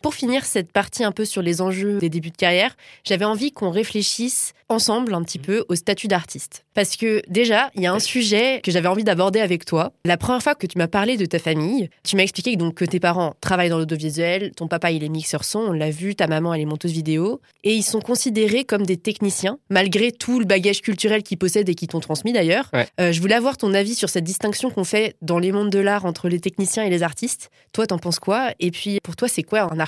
Pour 0.00 0.14
finir 0.14 0.44
cette 0.44 0.70
partie 0.70 1.02
un 1.02 1.10
peu 1.10 1.24
sur 1.24 1.42
les 1.42 1.60
enjeux 1.60 1.98
des 1.98 2.08
débuts 2.08 2.30
de 2.30 2.36
carrière, 2.36 2.76
j'avais 3.02 3.24
envie 3.24 3.50
qu'on 3.50 3.70
réfléchisse 3.70 4.52
ensemble 4.68 5.12
un 5.12 5.24
petit 5.24 5.40
peu 5.40 5.64
au 5.68 5.74
statut 5.74 6.06
d'artiste. 6.06 6.64
Parce 6.74 6.94
que 6.94 7.20
déjà, 7.28 7.70
il 7.74 7.82
y 7.82 7.86
a 7.86 7.92
un 7.92 7.98
sujet 7.98 8.60
que 8.62 8.70
j'avais 8.70 8.86
envie 8.86 9.02
d'aborder 9.02 9.40
avec 9.40 9.64
toi. 9.64 9.92
La 10.04 10.16
première 10.16 10.42
fois 10.42 10.54
que 10.54 10.68
tu 10.68 10.78
m'as 10.78 10.86
parlé 10.86 11.16
de 11.16 11.26
ta 11.26 11.40
famille, 11.40 11.90
tu 12.04 12.14
m'as 12.14 12.22
expliqué 12.22 12.54
donc 12.54 12.74
que 12.74 12.84
tes 12.84 13.00
parents 13.00 13.34
travaillent 13.40 13.70
dans 13.70 13.78
l'audiovisuel, 13.78 14.52
ton 14.54 14.68
papa 14.68 14.92
il 14.92 15.02
est 15.02 15.08
mixeur 15.08 15.42
son, 15.42 15.60
on 15.60 15.72
l'a 15.72 15.90
vu, 15.90 16.14
ta 16.14 16.28
maman 16.28 16.54
elle 16.54 16.60
est 16.60 16.66
monteuse 16.66 16.92
vidéo, 16.92 17.40
et 17.64 17.74
ils 17.74 17.82
sont 17.82 18.00
considérés 18.00 18.64
comme 18.64 18.86
des 18.86 18.98
techniciens, 18.98 19.58
malgré 19.68 20.12
tout 20.12 20.38
le 20.38 20.44
bagage 20.44 20.80
culturel 20.80 21.24
qu'ils 21.24 21.38
possèdent 21.38 21.68
et 21.68 21.74
qui 21.74 21.88
t'ont 21.88 21.98
transmis 21.98 22.32
d'ailleurs. 22.32 22.70
Euh, 23.00 23.10
je 23.10 23.20
voulais 23.20 23.34
avoir 23.34 23.56
ton 23.56 23.74
avis 23.74 23.96
sur 23.96 24.10
cette 24.10 24.24
distinction 24.24 24.70
qu'on 24.70 24.84
fait 24.84 25.16
dans 25.22 25.40
les 25.40 25.50
mondes 25.50 25.70
de 25.70 25.80
l'art 25.80 26.04
entre 26.04 26.28
les 26.28 26.38
techniciens 26.38 26.84
et 26.84 26.90
les 26.90 27.02
artistes. 27.02 27.50
Toi, 27.72 27.88
t'en 27.88 27.98
penses 27.98 28.20
quoi? 28.20 28.52
Et 28.60 28.70
puis, 28.70 29.00
pour 29.02 29.16
toi, 29.16 29.26
c'est 29.26 29.42
quoi 29.42 29.72
un 29.72 29.80
artiste 29.80 29.87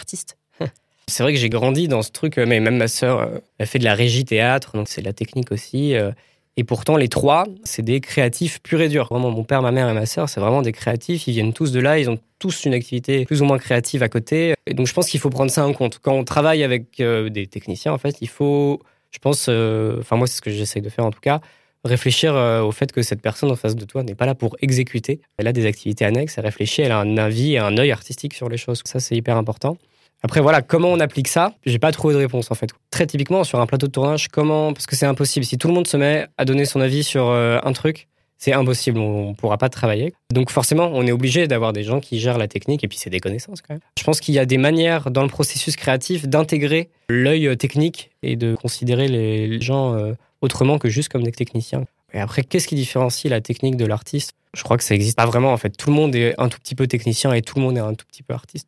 c'est 1.10 1.22
vrai 1.22 1.32
que 1.32 1.38
j'ai 1.38 1.48
grandi 1.48 1.88
dans 1.88 2.02
ce 2.02 2.10
truc, 2.10 2.36
mais 2.38 2.60
même 2.60 2.76
ma 2.76 2.88
sœur, 2.88 3.20
euh, 3.20 3.38
elle 3.58 3.66
fait 3.66 3.78
de 3.78 3.84
la 3.84 3.94
régie 3.94 4.24
théâtre, 4.24 4.72
donc 4.74 4.88
c'est 4.88 5.02
de 5.02 5.06
la 5.06 5.12
technique 5.12 5.52
aussi. 5.52 5.94
Euh. 5.94 6.12
Et 6.56 6.64
pourtant, 6.64 6.96
les 6.96 7.08
trois, 7.08 7.44
c'est 7.64 7.82
des 7.82 8.00
créatifs 8.00 8.60
purs 8.62 8.80
et 8.80 8.88
durs. 8.88 9.06
Vraiment, 9.10 9.30
mon 9.30 9.44
père, 9.44 9.62
ma 9.62 9.70
mère 9.70 9.88
et 9.88 9.94
ma 9.94 10.06
sœur, 10.06 10.28
c'est 10.28 10.40
vraiment 10.40 10.62
des 10.62 10.72
créatifs. 10.72 11.26
Ils 11.26 11.32
viennent 11.32 11.52
tous 11.52 11.72
de 11.72 11.80
là, 11.80 11.98
ils 11.98 12.10
ont 12.10 12.18
tous 12.38 12.64
une 12.64 12.74
activité 12.74 13.24
plus 13.24 13.40
ou 13.40 13.44
moins 13.44 13.58
créative 13.58 14.02
à 14.02 14.08
côté. 14.08 14.54
Donc, 14.70 14.86
je 14.86 14.92
pense 14.92 15.08
qu'il 15.08 15.20
faut 15.20 15.30
prendre 15.30 15.50
ça 15.50 15.66
en 15.66 15.72
compte. 15.72 16.00
Quand 16.02 16.12
on 16.12 16.24
travaille 16.24 16.62
avec 16.62 17.00
euh, 17.00 17.28
des 17.28 17.46
techniciens, 17.46 17.92
en 17.92 17.98
fait, 17.98 18.16
il 18.20 18.28
faut, 18.28 18.80
je 19.10 19.18
pense, 19.18 19.48
enfin, 19.48 20.16
moi, 20.16 20.26
c'est 20.26 20.36
ce 20.36 20.42
que 20.42 20.50
j'essaye 20.50 20.82
de 20.82 20.88
faire 20.88 21.04
en 21.04 21.12
tout 21.12 21.20
cas, 21.20 21.40
réfléchir 21.84 22.34
au 22.34 22.72
fait 22.72 22.92
que 22.92 23.00
cette 23.00 23.22
personne 23.22 23.50
en 23.50 23.56
face 23.56 23.74
de 23.74 23.84
toi 23.86 24.02
n'est 24.02 24.14
pas 24.14 24.26
là 24.26 24.34
pour 24.34 24.56
exécuter. 24.60 25.20
Elle 25.38 25.46
a 25.46 25.52
des 25.52 25.64
activités 25.64 26.04
annexes, 26.04 26.36
elle 26.36 26.44
réfléchit, 26.44 26.82
elle 26.82 26.92
a 26.92 26.98
un 26.98 27.16
avis 27.16 27.54
et 27.54 27.58
un 27.58 27.78
œil 27.78 27.90
artistique 27.92 28.34
sur 28.34 28.50
les 28.50 28.58
choses. 28.58 28.82
Ça, 28.84 29.00
c'est 29.00 29.16
hyper 29.16 29.36
important. 29.36 29.78
Après, 30.22 30.40
voilà, 30.40 30.60
comment 30.60 30.88
on 30.88 31.00
applique 31.00 31.28
ça 31.28 31.54
J'ai 31.64 31.78
pas 31.78 31.92
trouvé 31.92 32.14
de 32.14 32.18
réponse 32.18 32.50
en 32.50 32.54
fait. 32.54 32.70
Très 32.90 33.06
typiquement, 33.06 33.44
sur 33.44 33.60
un 33.60 33.66
plateau 33.66 33.86
de 33.86 33.92
tournage, 33.92 34.28
comment 34.28 34.72
Parce 34.72 34.86
que 34.86 34.94
c'est 34.96 35.06
impossible. 35.06 35.46
Si 35.46 35.56
tout 35.56 35.68
le 35.68 35.74
monde 35.74 35.86
se 35.86 35.96
met 35.96 36.26
à 36.36 36.44
donner 36.44 36.66
son 36.66 36.80
avis 36.80 37.04
sur 37.04 37.28
euh, 37.28 37.58
un 37.62 37.72
truc, 37.72 38.08
c'est 38.36 38.52
impossible. 38.52 38.98
On, 38.98 39.34
pourra 39.34 39.56
pas 39.56 39.68
travailler. 39.68 40.12
Donc 40.32 40.50
forcément, 40.50 40.90
on 40.92 41.06
est 41.06 41.12
obligé 41.12 41.46
d'avoir 41.46 41.72
des 41.72 41.84
gens 41.84 42.00
qui 42.00 42.18
gèrent 42.20 42.38
la 42.38 42.48
technique 42.48 42.84
et 42.84 42.88
puis 42.88 42.98
c'est 42.98 43.10
des 43.10 43.20
connaissances 43.20 43.62
quand 43.62 43.74
même. 43.74 43.80
Je 43.98 44.04
pense 44.04 44.20
qu'il 44.20 44.34
y 44.34 44.38
a 44.38 44.46
des 44.46 44.58
manières 44.58 45.10
dans 45.10 45.22
le 45.22 45.28
processus 45.28 45.76
créatif 45.76 46.28
d'intégrer 46.28 46.90
l'œil 47.08 47.56
technique 47.56 48.10
et 48.22 48.36
de 48.36 48.54
considérer 48.54 49.08
les 49.08 49.60
gens 49.60 49.94
euh, 49.94 50.12
autrement 50.42 50.78
que 50.78 50.88
juste 50.88 51.10
comme 51.10 51.22
des 51.22 51.32
techniciens. 51.32 51.84
Et 52.12 52.20
après, 52.20 52.42
qu'est-ce 52.42 52.66
qui 52.66 52.74
différencie 52.74 53.30
la 53.30 53.40
technique 53.40 53.76
de 53.76 53.86
l'artiste? 53.86 54.32
Je 54.54 54.64
crois 54.64 54.76
que 54.76 54.84
ça 54.84 54.94
n'existe 54.94 55.16
pas 55.16 55.26
vraiment 55.26 55.52
en 55.52 55.56
fait. 55.56 55.70
Tout 55.70 55.90
le 55.90 55.96
monde 55.96 56.14
est 56.16 56.34
un 56.38 56.48
tout 56.48 56.58
petit 56.58 56.74
peu 56.74 56.86
technicien 56.86 57.32
et 57.32 57.42
tout 57.42 57.56
le 57.56 57.62
monde 57.62 57.76
est 57.76 57.80
un 57.80 57.94
tout 57.94 58.06
petit 58.06 58.22
peu 58.22 58.34
artiste 58.34 58.66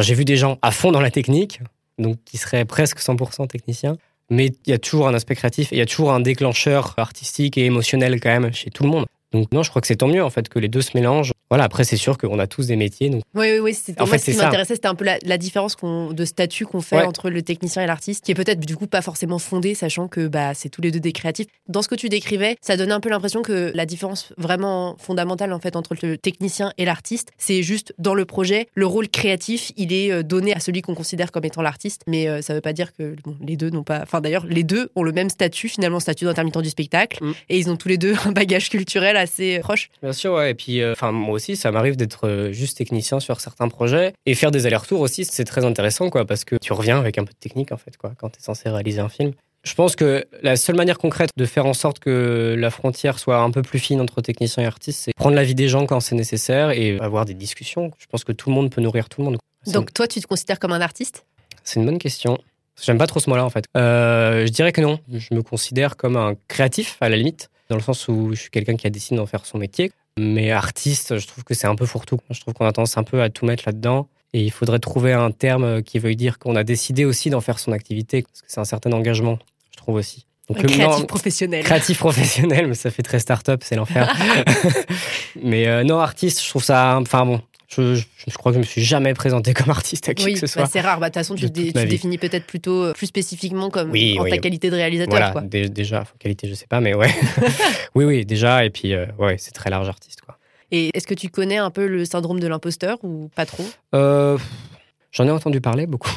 j'ai 0.00 0.14
vu 0.14 0.24
des 0.24 0.36
gens 0.36 0.58
à 0.62 0.70
fond 0.70 0.92
dans 0.92 1.00
la 1.00 1.10
technique, 1.10 1.60
donc 1.98 2.16
qui 2.24 2.38
seraient 2.38 2.64
presque 2.64 2.98
100% 2.98 3.46
techniciens, 3.48 3.96
mais 4.30 4.46
il 4.66 4.70
y 4.70 4.72
a 4.72 4.78
toujours 4.78 5.08
un 5.08 5.14
aspect 5.14 5.34
créatif 5.34 5.72
et 5.72 5.76
il 5.76 5.78
y 5.78 5.82
a 5.82 5.86
toujours 5.86 6.12
un 6.12 6.20
déclencheur 6.20 6.94
artistique 6.96 7.58
et 7.58 7.66
émotionnel 7.66 8.18
quand 8.20 8.30
même 8.30 8.52
chez 8.52 8.70
tout 8.70 8.84
le 8.84 8.88
monde. 8.88 9.06
Donc 9.32 9.52
non, 9.52 9.62
je 9.62 9.70
crois 9.70 9.80
que 9.80 9.88
c'est 9.88 9.96
tant 9.96 10.08
mieux 10.08 10.22
en 10.22 10.30
fait 10.30 10.48
que 10.48 10.58
les 10.58 10.68
deux 10.68 10.82
se 10.82 10.90
mélangent. 10.94 11.32
Voilà, 11.50 11.64
après 11.64 11.84
c'est 11.84 11.96
sûr 11.96 12.16
qu'on 12.16 12.38
a 12.38 12.46
tous 12.46 12.66
des 12.66 12.76
métiers. 12.76 13.10
Donc... 13.10 13.22
Oui, 13.34 13.48
oui, 13.52 13.58
oui. 13.58 13.76
En 13.98 14.06
moi, 14.06 14.12
fait, 14.12 14.18
ce 14.18 14.30
qui 14.30 14.36
m'intéressait, 14.36 14.74
c'était 14.74 14.88
un 14.88 14.94
peu 14.94 15.04
la, 15.04 15.38
différence 15.38 15.76
de 15.82 16.24
statut 16.24 16.66
qu'on 16.66 16.80
fait 16.80 17.02
entre 17.02 17.28
le 17.28 17.42
technicien 17.42 17.82
et 17.82 17.86
l'artiste, 17.86 18.24
qui 18.24 18.30
est 18.30 18.34
peut-être 18.34 18.60
du 18.60 18.76
coup 18.76 18.86
pas 18.86 19.02
forcément 19.02 19.38
fondée, 19.38 19.74
sachant 19.74 20.08
que 20.08 20.28
bah, 20.28 20.54
c'est 20.54 20.68
tous 20.68 20.80
les 20.80 20.90
deux 20.90 21.00
des 21.00 21.12
créatifs. 21.12 21.46
Dans 21.68 21.82
ce 21.82 21.88
que 21.88 21.94
tu 21.94 22.08
décrivais, 22.08 22.56
ça 22.60 22.76
donnait 22.76 22.92
un 22.92 23.00
peu 23.00 23.10
l'impression 23.10 23.42
que 23.42 23.72
la 23.74 23.86
différence 23.86 24.32
vraiment 24.38 24.96
fondamentale 24.98 25.52
en 25.52 25.58
fait 25.58 25.76
entre 25.76 25.94
le 26.02 26.16
technicien 26.16 26.72
et 26.78 26.84
l'artiste, 26.84 27.32
c'est 27.38 27.62
juste 27.62 27.94
dans 27.98 28.14
le 28.14 28.24
projet, 28.24 28.68
le 28.74 28.86
rôle 28.86 29.08
créatif, 29.08 29.72
il 29.76 29.92
est 29.92 30.10
euh, 30.10 30.22
donné 30.22 30.54
à 30.54 30.60
celui 30.60 30.82
qu'on 30.82 30.94
considère 30.94 31.32
comme 31.32 31.44
étant 31.44 31.62
l'artiste, 31.62 32.02
mais 32.06 32.28
euh, 32.28 32.42
ça 32.42 32.54
veut 32.54 32.60
pas 32.60 32.72
dire 32.72 32.92
que 32.92 33.14
les 33.40 33.56
deux 33.56 33.70
n'ont 33.70 33.84
pas. 33.84 34.00
Enfin 34.02 34.20
d'ailleurs, 34.20 34.46
les 34.46 34.64
deux 34.64 34.90
ont 34.96 35.02
le 35.02 35.12
même 35.12 35.28
statut 35.28 35.68
finalement, 35.68 36.00
statut 36.00 36.24
d'intermittent 36.24 36.58
du 36.58 36.70
spectacle, 36.70 37.22
mm. 37.22 37.34
et 37.50 37.58
ils 37.58 37.70
ont 37.70 37.76
tous 37.76 37.88
les 37.88 37.98
deux 37.98 38.14
un 38.24 38.32
bagage 38.32 38.70
culturel 38.70 39.16
assez 39.22 39.58
proche. 39.60 39.90
Bien 40.02 40.12
sûr, 40.12 40.34
ouais. 40.34 40.50
Et 40.50 40.54
puis, 40.54 40.80
euh, 40.80 40.92
enfin 40.92 41.12
moi 41.12 41.34
aussi, 41.34 41.56
ça 41.56 41.70
m'arrive 41.70 41.96
d'être 41.96 42.50
juste 42.52 42.78
technicien 42.78 43.20
sur 43.20 43.40
certains 43.40 43.68
projets 43.68 44.12
et 44.26 44.34
faire 44.34 44.50
des 44.50 44.66
allers-retours 44.66 45.00
aussi, 45.00 45.24
c'est 45.24 45.44
très 45.44 45.64
intéressant, 45.64 46.10
quoi, 46.10 46.24
parce 46.24 46.44
que 46.44 46.56
tu 46.56 46.72
reviens 46.72 46.98
avec 46.98 47.18
un 47.18 47.24
peu 47.24 47.32
de 47.32 47.38
technique 47.38 47.72
en 47.72 47.76
fait, 47.76 47.96
quoi, 47.96 48.12
quand 48.18 48.30
tu 48.30 48.38
es 48.38 48.42
censé 48.42 48.68
réaliser 48.68 49.00
un 49.00 49.08
film. 49.08 49.32
Je 49.64 49.74
pense 49.74 49.94
que 49.94 50.26
la 50.42 50.56
seule 50.56 50.74
manière 50.74 50.98
concrète 50.98 51.30
de 51.36 51.44
faire 51.44 51.66
en 51.66 51.74
sorte 51.74 52.00
que 52.00 52.56
la 52.58 52.70
frontière 52.70 53.20
soit 53.20 53.38
un 53.38 53.50
peu 53.52 53.62
plus 53.62 53.78
fine 53.78 54.00
entre 54.00 54.20
techniciens 54.20 54.64
et 54.64 54.66
artistes, 54.66 55.02
c'est 55.04 55.14
prendre 55.14 55.36
l'avis 55.36 55.54
des 55.54 55.68
gens 55.68 55.86
quand 55.86 56.00
c'est 56.00 56.16
nécessaire 56.16 56.70
et 56.70 56.98
avoir 56.98 57.24
des 57.24 57.34
discussions. 57.34 57.92
Je 57.98 58.06
pense 58.06 58.24
que 58.24 58.32
tout 58.32 58.50
le 58.50 58.56
monde 58.56 58.70
peut 58.70 58.80
nourrir 58.80 59.08
tout 59.08 59.20
le 59.20 59.26
monde. 59.26 59.38
Donc 59.68 59.94
toi, 59.94 60.08
tu 60.08 60.20
te 60.20 60.26
considères 60.26 60.58
comme 60.58 60.72
un 60.72 60.80
artiste? 60.80 61.24
C'est 61.62 61.78
une 61.78 61.86
bonne 61.86 61.98
question. 61.98 62.38
J'aime 62.82 62.98
pas 62.98 63.06
trop 63.06 63.20
ce 63.20 63.30
mot-là 63.30 63.44
en 63.44 63.50
fait. 63.50 63.64
Euh, 63.76 64.46
je 64.46 64.50
dirais 64.50 64.72
que 64.72 64.80
non. 64.80 64.98
Je 65.12 65.32
me 65.32 65.42
considère 65.42 65.96
comme 65.96 66.16
un 66.16 66.34
créatif 66.48 66.96
à 67.00 67.08
la 67.08 67.16
limite, 67.16 67.48
dans 67.72 67.78
le 67.78 67.82
sens 67.82 68.06
où 68.08 68.30
je 68.32 68.40
suis 68.40 68.50
quelqu'un 68.50 68.76
qui 68.76 68.86
a 68.86 68.90
décidé 68.90 69.16
d'en 69.16 69.26
faire 69.26 69.46
son 69.46 69.58
métier. 69.58 69.90
Mais 70.18 70.50
artiste, 70.50 71.18
je 71.18 71.26
trouve 71.26 71.42
que 71.42 71.54
c'est 71.54 71.66
un 71.66 71.74
peu 71.74 71.86
fourre-tout. 71.86 72.18
Je 72.30 72.40
trouve 72.40 72.54
qu'on 72.54 72.66
a 72.66 72.72
tendance 72.72 72.98
un 72.98 73.02
peu 73.02 73.22
à 73.22 73.30
tout 73.30 73.46
mettre 73.46 73.64
là-dedans. 73.66 74.08
Et 74.34 74.42
il 74.42 74.50
faudrait 74.50 74.78
trouver 74.78 75.12
un 75.12 75.30
terme 75.30 75.82
qui 75.82 75.98
veuille 75.98 76.16
dire 76.16 76.38
qu'on 76.38 76.56
a 76.56 76.64
décidé 76.64 77.04
aussi 77.04 77.30
d'en 77.30 77.40
faire 77.40 77.58
son 77.58 77.72
activité, 77.72 78.22
parce 78.22 78.40
que 78.42 78.46
c'est 78.48 78.60
un 78.60 78.64
certain 78.64 78.92
engagement 78.92 79.38
je 79.72 79.76
trouve 79.78 79.96
aussi. 79.96 80.26
Donc, 80.48 80.62
le 80.62 80.68
créatif 80.68 81.06
professionnel. 81.06 81.64
Créatif 81.64 81.98
professionnel, 81.98 82.66
mais 82.66 82.74
ça 82.74 82.90
fait 82.90 83.02
très 83.02 83.18
start-up, 83.18 83.62
c'est 83.64 83.76
l'enfer. 83.76 84.14
mais 85.42 85.66
euh, 85.66 85.84
non, 85.84 85.98
artiste, 85.98 86.42
je 86.42 86.48
trouve 86.48 86.64
ça. 86.64 86.98
Enfin 87.00 87.24
bon, 87.24 87.40
je, 87.74 88.02
je, 88.26 88.36
crois 88.36 88.52
que 88.52 88.54
je 88.54 88.60
me 88.60 88.64
suis 88.64 88.82
jamais 88.82 89.14
présenté 89.14 89.54
comme 89.54 89.70
artiste 89.70 90.08
à 90.08 90.14
qui 90.14 90.34
que 90.34 90.38
ce 90.38 90.46
soit. 90.46 90.62
Bah 90.62 90.68
c'est 90.70 90.80
rare. 90.80 91.00
Bah, 91.00 91.08
de 91.08 91.14
toute 91.14 91.20
façon, 91.20 91.34
tu, 91.34 91.50
te 91.50 91.84
définis 91.84 92.18
peut-être 92.18 92.46
plutôt 92.46 92.84
euh, 92.84 92.92
plus 92.92 93.06
spécifiquement 93.06 93.70
comme 93.70 93.90
en 93.90 94.24
ta 94.24 94.38
qualité 94.38 94.70
de 94.70 94.76
réalisateur. 94.76 95.32
Voilà, 95.32 95.46
déjà, 95.46 96.04
qualité, 96.18 96.48
je 96.48 96.54
sais 96.54 96.66
pas, 96.66 96.80
mais 96.80 96.94
ouais. 96.94 97.10
oui, 97.94 98.04
oui, 98.04 98.24
déjà. 98.26 98.64
Et 98.64 98.70
puis, 98.70 98.94
euh, 98.94 99.06
ouais, 99.18 99.36
c'est 99.38 99.52
très 99.52 99.70
large 99.70 99.88
artiste. 99.88 100.20
Quoi. 100.20 100.38
Et 100.70 100.90
est-ce 100.94 101.06
que 101.06 101.14
tu 101.14 101.28
connais 101.28 101.58
un 101.58 101.70
peu 101.70 101.86
le 101.86 102.04
syndrome 102.04 102.40
de 102.40 102.46
l'imposteur 102.46 102.98
ou 103.02 103.30
pas 103.34 103.46
trop? 103.46 103.64
J'en 103.92 105.26
ai 105.26 105.30
entendu 105.30 105.60
parler 105.60 105.86
beaucoup. 105.86 106.12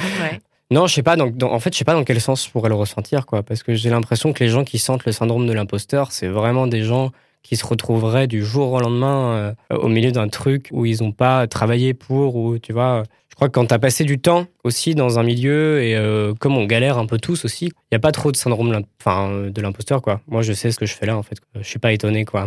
Ouais. 0.00 0.40
Non, 0.70 0.86
je 0.86 0.94
sais 0.94 1.02
pas. 1.02 1.16
Donc, 1.16 1.42
en 1.42 1.58
fait, 1.60 1.72
je 1.72 1.78
sais 1.78 1.84
pas 1.84 1.94
dans 1.94 2.04
quel 2.04 2.20
sens 2.20 2.44
je 2.44 2.50
pourrais 2.50 2.68
le 2.68 2.74
ressentir, 2.74 3.24
quoi. 3.24 3.42
Parce 3.42 3.62
que 3.62 3.74
j'ai 3.74 3.88
l'impression 3.88 4.32
que 4.32 4.44
les 4.44 4.50
gens 4.50 4.64
qui 4.64 4.78
sentent 4.78 5.06
le 5.06 5.12
syndrome 5.12 5.46
de 5.46 5.52
l'imposteur, 5.52 6.12
c'est 6.12 6.28
vraiment 6.28 6.66
des 6.66 6.82
gens 6.82 7.10
qui 7.42 7.56
se 7.56 7.66
retrouveraient 7.66 8.26
du 8.26 8.44
jour 8.44 8.72
au 8.72 8.80
lendemain 8.80 9.54
euh, 9.72 9.76
au 9.76 9.88
milieu 9.88 10.12
d'un 10.12 10.28
truc 10.28 10.68
où 10.72 10.84
ils 10.86 11.02
n'ont 11.02 11.12
pas 11.12 11.46
travaillé 11.46 11.94
pour, 11.94 12.36
ou 12.36 12.58
tu 12.58 12.72
vois. 12.72 13.04
Je 13.30 13.34
crois 13.34 13.48
que 13.48 13.52
quand 13.52 13.66
tu 13.66 13.74
as 13.74 13.78
passé 13.78 14.04
du 14.04 14.18
temps 14.18 14.46
aussi 14.64 14.94
dans 14.94 15.18
un 15.18 15.22
milieu 15.22 15.82
et 15.82 15.96
euh, 15.96 16.34
comme 16.34 16.56
on 16.56 16.64
galère 16.64 16.98
un 16.98 17.06
peu 17.06 17.18
tous 17.18 17.44
aussi, 17.44 17.66
il 17.66 17.88
n'y 17.92 17.96
a 17.96 18.00
pas 18.00 18.12
trop 18.12 18.32
de 18.32 18.36
syndrome 18.36 18.70
de 18.70 19.62
l'imposteur, 19.62 20.02
quoi. 20.02 20.20
Moi, 20.26 20.42
je 20.42 20.52
sais 20.52 20.72
ce 20.72 20.78
que 20.78 20.86
je 20.86 20.94
fais 20.94 21.06
là, 21.06 21.16
en 21.16 21.22
fait. 21.22 21.38
Je 21.54 21.62
suis 21.62 21.78
pas 21.78 21.92
étonné, 21.92 22.24
quoi. 22.24 22.46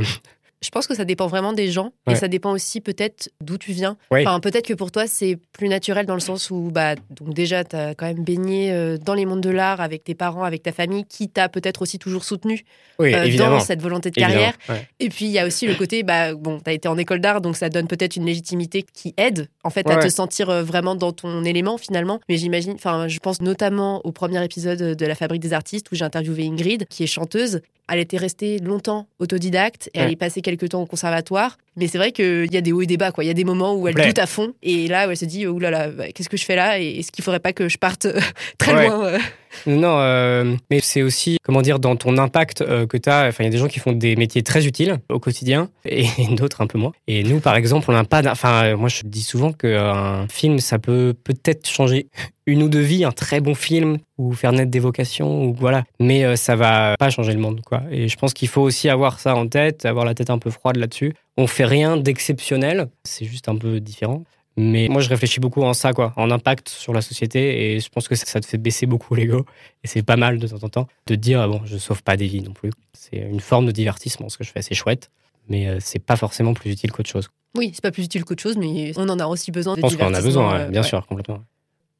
Je 0.64 0.70
pense 0.70 0.86
que 0.86 0.94
ça 0.96 1.06
dépend 1.06 1.26
vraiment 1.26 1.54
des 1.54 1.72
gens 1.72 1.92
et 2.10 2.16
ça 2.16 2.28
dépend 2.28 2.52
aussi 2.52 2.82
peut-être 2.82 3.30
d'où 3.42 3.58
tu 3.58 3.72
viens. 3.72 3.98
Enfin, 4.12 4.40
peut-être 4.40 4.68
que 4.68 4.74
pour 4.76 4.92
toi, 4.92 5.08
c'est 5.08 5.38
plus 5.54 5.68
naturel 5.68 6.06
dans 6.06 6.14
le 6.14 6.20
sens 6.20 6.52
où, 6.52 6.70
bah, 6.72 6.96
donc 7.10 7.34
déjà, 7.34 7.64
tu 7.64 7.76
as 7.76 7.96
quand 7.96 8.06
même 8.06 8.24
baigné 8.24 8.72
euh, 8.72 8.98
dans 8.98 9.16
les 9.16 9.26
mondes 9.26 9.42
de 9.42 9.50
l'art 9.50 9.82
avec 9.82 10.04
tes 10.04 10.14
parents, 10.14 10.44
avec 10.44 10.62
ta 10.62 10.72
famille, 10.72 11.06
qui 11.06 11.30
t'a 11.30 11.50
peut-être 11.50 11.82
aussi 11.82 11.98
toujours 11.98 12.24
soutenu 12.24 12.64
euh, 13.02 13.38
dans 13.38 13.60
cette 13.60 13.82
volonté 13.82 14.12
de 14.12 14.16
carrière. 14.16 14.54
Et 15.00 15.10
puis, 15.10 15.26
il 15.26 15.32
y 15.32 15.40
a 15.40 15.48
aussi 15.48 15.66
le 15.66 15.74
côté, 15.74 16.04
bah, 16.04 16.36
bon, 16.36 16.60
tu 16.60 16.70
as 16.70 16.74
été 16.74 16.88
en 16.88 16.98
école 16.98 17.22
d'art, 17.22 17.42
donc 17.42 17.58
ça 17.58 17.70
donne 17.70 17.88
peut-être 17.88 18.16
une 18.16 18.26
légitimité 18.26 18.84
qui 18.94 19.16
aide, 19.18 19.48
en 19.64 19.72
fait, 19.72 19.90
à 19.90 19.96
te 19.98 20.10
sentir 20.10 20.50
euh, 20.50 20.64
vraiment 20.64 20.94
dans 20.96 21.12
ton 21.12 21.44
élément 21.44 21.78
finalement. 21.80 22.20
Mais 22.30 22.38
j'imagine, 22.38 22.74
enfin, 22.74 23.08
je 23.08 23.18
pense 23.20 23.42
notamment 23.42 24.06
au 24.06 24.12
premier 24.12 24.44
épisode 24.44 24.96
de 24.96 25.06
La 25.08 25.16
Fabrique 25.16 25.42
des 25.42 25.54
artistes 25.54 25.92
où 25.92 25.96
j'ai 25.96 26.06
interviewé 26.06 26.46
Ingrid, 26.46 26.86
qui 26.88 27.04
est 27.04 27.08
chanteuse 27.08 27.62
elle 27.90 28.00
était 28.00 28.18
restée 28.18 28.60
longtemps 28.60 29.08
autodidacte 29.20 29.90
et 29.94 30.00
elle 30.00 30.12
est 30.12 30.16
passée 30.16 30.42
quelques 30.42 30.70
temps 30.70 30.82
au 30.82 30.86
conservatoire. 30.86 31.58
Mais 31.76 31.88
c'est 31.88 31.98
vrai 31.98 32.12
qu'il 32.12 32.52
y 32.52 32.58
a 32.58 32.62
des 32.62 32.72
hauts 32.72 32.82
et 32.82 32.86
des 32.86 32.98
bas. 32.98 33.12
Quoi. 33.12 33.24
Il 33.24 33.28
y 33.28 33.32
a 33.32 33.34
des 33.34 33.44
moments 33.44 33.76
où 33.76 33.88
elle 33.88 33.96
doute 33.96 34.20
à 34.20 34.28
fond 34.28 34.54
et 34.62 34.88
là 34.88 35.08
où 35.08 35.12
elle 35.12 35.18
se 35.18 35.26
dit 35.26 35.48
oh 35.48 35.60
là 35.60 35.72
là, 35.72 35.90
bah, 35.90 36.12
qu'est-ce 36.12 36.30
que 36.30 36.38
je 36.38 36.46
fais 36.46 36.56
là? 36.56 36.80
Et 36.80 37.00
est-ce 37.00 37.12
qu'il 37.12 37.24
faudrait 37.24 37.40
pas 37.40 37.54
que 37.54 37.70
je 37.70 37.78
parte 37.78 38.06
euh, 38.06 38.20
très 38.58 38.74
loin 38.74 39.06
euh? 39.06 39.20
Non, 39.66 39.98
euh, 40.00 40.56
mais 40.70 40.80
c'est 40.82 41.02
aussi, 41.02 41.38
comment 41.44 41.62
dire, 41.62 41.80
dans 41.80 41.96
ton 41.96 42.18
impact 42.18 42.64
que 42.88 42.98
tu 42.98 43.10
as. 43.10 43.28
Enfin, 43.28 43.44
il 43.44 43.48
y 43.48 43.50
a 43.50 43.52
des 43.52 43.58
gens 43.58 43.68
qui 43.68 43.80
font 43.80 43.92
des 43.92 44.16
métiers 44.16 44.44
très 44.44 44.66
utiles 44.66 44.98
au 45.10 45.20
quotidien 45.20 45.70
et 45.86 46.06
d'autres 46.32 46.62
un 46.62 46.68
peu 46.68 46.78
moins. 46.78 46.92
Et 47.08 47.24
nous, 47.24 47.40
par 47.40 47.56
exemple, 47.56 47.90
on 47.90 47.94
n'a 47.94 48.04
pas. 48.04 48.22
Enfin, 48.30 48.76
moi, 48.76 48.90
je 48.90 49.02
dis 49.04 49.24
souvent 49.24 49.54
qu'un 49.54 50.28
film, 50.28 50.60
ça 50.60 50.80
peut 50.80 51.14
peut-être 51.24 51.68
changer 51.68 52.08
une 52.46 52.64
ou 52.64 52.70
deux 52.70 52.82
vies, 52.82 53.06
un 53.06 53.12
très 53.12 53.40
bon 53.40 53.56
film 53.56 53.98
ou 54.18 54.34
faire 54.34 54.52
naître 54.52 54.72
des 54.72 54.80
vocations 54.80 55.46
ou 55.46 55.54
voilà. 55.54 55.84
Mais 56.00 56.36
ça 56.36 56.56
va 56.56 56.96
pas 56.98 57.10
changer 57.10 57.34
le 57.34 57.40
monde, 57.40 57.62
quoi. 57.66 57.84
Et 57.92 58.08
je 58.08 58.18
pense 58.18 58.34
qu'il 58.34 58.48
faut 58.48 58.62
aussi 58.62 58.90
avoir 58.90 59.20
ça 59.20 59.36
en 59.36 59.48
tête, 59.48 59.86
avoir 59.86 60.06
la 60.06 60.14
tête 60.14 60.30
un 60.30 60.38
peu 60.38 60.50
froide 60.50 60.78
là-dessus. 60.78 61.14
On 61.38 61.48
fait 61.48 61.66
rien 61.66 61.98
d'exceptionnel, 61.98 62.90
c'est 63.04 63.26
juste 63.26 63.48
un 63.48 63.56
peu 63.56 63.80
différent. 63.80 64.24
Mais 64.64 64.90
moi, 64.90 65.02
je 65.02 65.10
réfléchis 65.10 65.40
beaucoup 65.40 65.64
en 65.64 65.74
ça, 65.74 65.92
quoi, 65.92 66.14
en 66.18 66.30
impact 66.30 66.70
sur 66.70 66.94
la 66.94 67.02
société, 67.02 67.74
et 67.74 67.80
je 67.80 67.90
pense 67.90 68.08
que 68.08 68.14
ça, 68.14 68.40
te 68.40 68.46
fait 68.46 68.60
baisser 68.60 68.86
beaucoup 68.86 69.16
l'ego. 69.16 69.44
Et 69.84 69.88
c'est 69.88 70.04
pas 70.04 70.18
mal 70.18 70.38
de 70.38 70.48
temps 70.48 70.64
en 70.64 70.70
temps 70.70 70.88
de 71.08 71.16
dire, 71.16 71.42
ah 71.42 71.48
bon, 71.48 71.62
je 71.66 71.78
sauve 71.78 72.04
pas 72.04 72.16
des 72.16 72.28
vies 72.28 72.44
non 72.44 72.52
plus. 72.52 72.70
C'est 72.94 73.18
une 73.18 73.40
forme 73.40 73.66
de 73.66 73.72
divertissement, 73.72 74.30
ce 74.30 74.38
que 74.38 74.44
je 74.44 74.52
fais, 74.52 74.62
c'est 74.62 74.76
chouette, 74.76 75.10
mais 75.50 75.68
euh, 75.68 75.78
c'est 75.80 76.00
pas 76.00 76.16
forcément 76.16 76.54
plus 76.54 76.70
utile 76.70 76.92
qu'autre 76.92 77.10
chose. 77.10 77.30
Oui, 77.58 77.72
c'est 77.74 77.82
pas 77.82 77.92
plus 77.92 78.06
utile 78.06 78.24
qu'autre 78.24 78.44
chose, 78.44 78.56
mais 78.56 78.92
on 78.98 79.10
en 79.10 79.20
a 79.20 79.26
aussi 79.26 79.52
besoin. 79.52 79.76
Je 79.76 79.82
pense 79.82 79.96
qu'on 79.96 80.06
en 80.06 80.14
a 80.14 80.22
besoin, 80.22 80.60
euh, 80.60 80.68
bien 80.70 80.84
sûr, 80.84 81.08
complètement. 81.08 81.44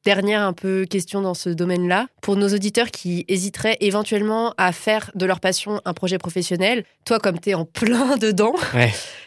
Dernière 0.04 0.42
un 0.42 0.52
peu 0.52 0.84
question 0.84 1.20
dans 1.20 1.34
ce 1.34 1.48
domaine-là. 1.48 2.08
Pour 2.22 2.34
nos 2.34 2.48
auditeurs 2.48 2.90
qui 2.90 3.24
hésiteraient 3.28 3.76
éventuellement 3.80 4.52
à 4.58 4.72
faire 4.72 5.12
de 5.14 5.26
leur 5.26 5.38
passion 5.38 5.80
un 5.84 5.94
projet 5.94 6.18
professionnel, 6.18 6.84
toi 7.04 7.20
comme 7.20 7.38
tu 7.38 7.50
es 7.50 7.54
en 7.54 7.64
plein 7.64 8.16
dedans, 8.20 8.54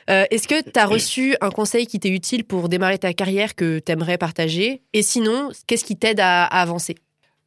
euh, 0.09 0.25
est-ce 0.31 0.49
que 0.49 0.61
tu 0.61 0.77
as 0.77 0.85
reçu 0.85 1.37
un 1.39 1.49
conseil 1.49 1.87
qui 1.87 1.99
t'est 1.99 2.09
utile 2.09 2.43
pour 2.43 2.67
démarrer 2.67 2.97
ta 2.97 3.13
carrière 3.13 3.55
que 3.55 3.79
tu 3.79 3.89
aimerais 3.89 4.17
partager? 4.17 4.81
Et 4.91 5.01
sinon, 5.01 5.49
qu'est-ce 5.65 5.85
qui 5.85 5.95
t'aide 5.95 6.19
à 6.19 6.43
avancer? 6.43 6.95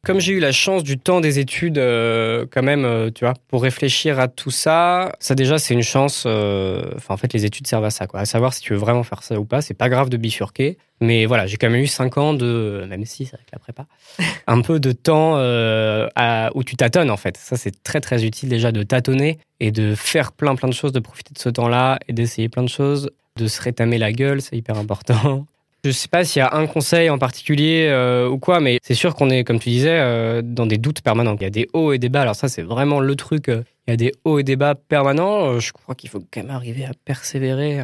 Comme 0.05 0.21
j'ai 0.21 0.33
eu 0.33 0.39
la 0.39 0.53
chance 0.53 0.83
du 0.83 0.97
temps 0.97 1.19
des 1.19 1.39
études, 1.39 1.77
euh, 1.77 2.45
quand 2.49 2.63
même, 2.63 2.85
euh, 2.85 3.11
tu 3.13 3.25
vois, 3.25 3.33
pour 3.49 3.61
réfléchir 3.63 4.17
à 4.17 4.29
tout 4.29 4.51
ça, 4.51 5.11
ça 5.19 5.35
déjà 5.35 5.57
c'est 5.57 5.73
une 5.73 5.83
chance. 5.83 6.23
Euh, 6.25 6.91
enfin, 6.95 7.13
en 7.13 7.17
fait, 7.17 7.33
les 7.33 7.45
études 7.45 7.67
servent 7.67 7.85
à 7.85 7.89
ça, 7.89 8.07
quoi, 8.07 8.21
à 8.21 8.25
savoir 8.25 8.53
si 8.53 8.61
tu 8.61 8.73
veux 8.73 8.79
vraiment 8.79 9.03
faire 9.03 9.23
ça 9.23 9.37
ou 9.37 9.43
pas. 9.43 9.61
C'est 9.61 9.73
pas 9.73 9.89
grave 9.89 10.09
de 10.09 10.15
bifurquer, 10.15 10.77
mais 11.01 11.25
voilà, 11.25 11.47
j'ai 11.47 11.57
quand 11.57 11.69
même 11.69 11.81
eu 11.81 11.87
cinq 11.87 12.17
ans 12.17 12.33
de, 12.33 12.85
même 12.87 13.03
si 13.03 13.25
c'est 13.25 13.35
avec 13.35 13.51
la 13.51 13.59
prépa, 13.59 13.87
un 14.47 14.61
peu 14.61 14.79
de 14.79 14.93
temps 14.93 15.35
à, 15.35 16.49
où 16.55 16.63
tu 16.63 16.77
tâtonnes 16.77 17.11
en 17.11 17.17
fait. 17.17 17.35
Ça 17.35 17.57
c'est 17.57 17.83
très 17.83 17.99
très 17.99 18.23
utile 18.23 18.47
déjà 18.47 18.71
de 18.71 18.83
tâtonner 18.83 19.37
et 19.59 19.71
de 19.71 19.95
faire 19.95 20.31
plein 20.31 20.55
plein 20.55 20.69
de 20.69 20.73
choses, 20.73 20.93
de 20.93 20.99
profiter 20.99 21.33
de 21.33 21.39
ce 21.39 21.49
temps-là 21.49 21.99
et 22.07 22.13
d'essayer 22.13 22.47
plein 22.47 22.63
de 22.63 22.69
choses, 22.69 23.09
de 23.35 23.47
se 23.47 23.61
rétamer 23.61 23.97
la 23.97 24.13
gueule, 24.13 24.41
c'est 24.41 24.55
hyper 24.55 24.77
important. 24.77 25.45
Je 25.85 25.91
sais 25.91 26.09
pas 26.09 26.25
s'il 26.25 26.41
y 26.41 26.43
a 26.43 26.53
un 26.55 26.67
conseil 26.67 27.09
en 27.09 27.17
particulier 27.17 27.87
euh, 27.89 28.27
ou 28.27 28.37
quoi, 28.37 28.59
mais 28.59 28.79
c'est 28.83 28.93
sûr 28.93 29.15
qu'on 29.15 29.29
est, 29.29 29.45
comme 29.45 29.59
tu 29.59 29.69
disais, 29.69 29.97
euh, 29.97 30.41
dans 30.43 30.65
des 30.65 30.77
doutes 30.77 31.01
permanents. 31.01 31.35
Il 31.39 31.43
y 31.43 31.45
a 31.45 31.49
des 31.49 31.69
hauts 31.71 31.93
et 31.93 31.97
des 31.97 32.09
bas. 32.09 32.21
Alors 32.21 32.35
ça, 32.35 32.49
c'est 32.49 32.63
vraiment 32.63 32.99
le 32.99 33.15
truc. 33.15 33.47
Euh, 33.47 33.63
il 33.87 33.91
y 33.91 33.93
a 33.93 33.97
des 33.97 34.11
hauts 34.25 34.39
et 34.39 34.43
des 34.43 34.57
bas 34.57 34.75
permanents. 34.75 35.57
Je 35.59 35.71
crois 35.71 35.95
qu'il 35.95 36.09
faut 36.09 36.19
quand 36.19 36.43
même 36.43 36.51
arriver 36.51 36.85
à 36.85 36.91
persévérer. 37.05 37.81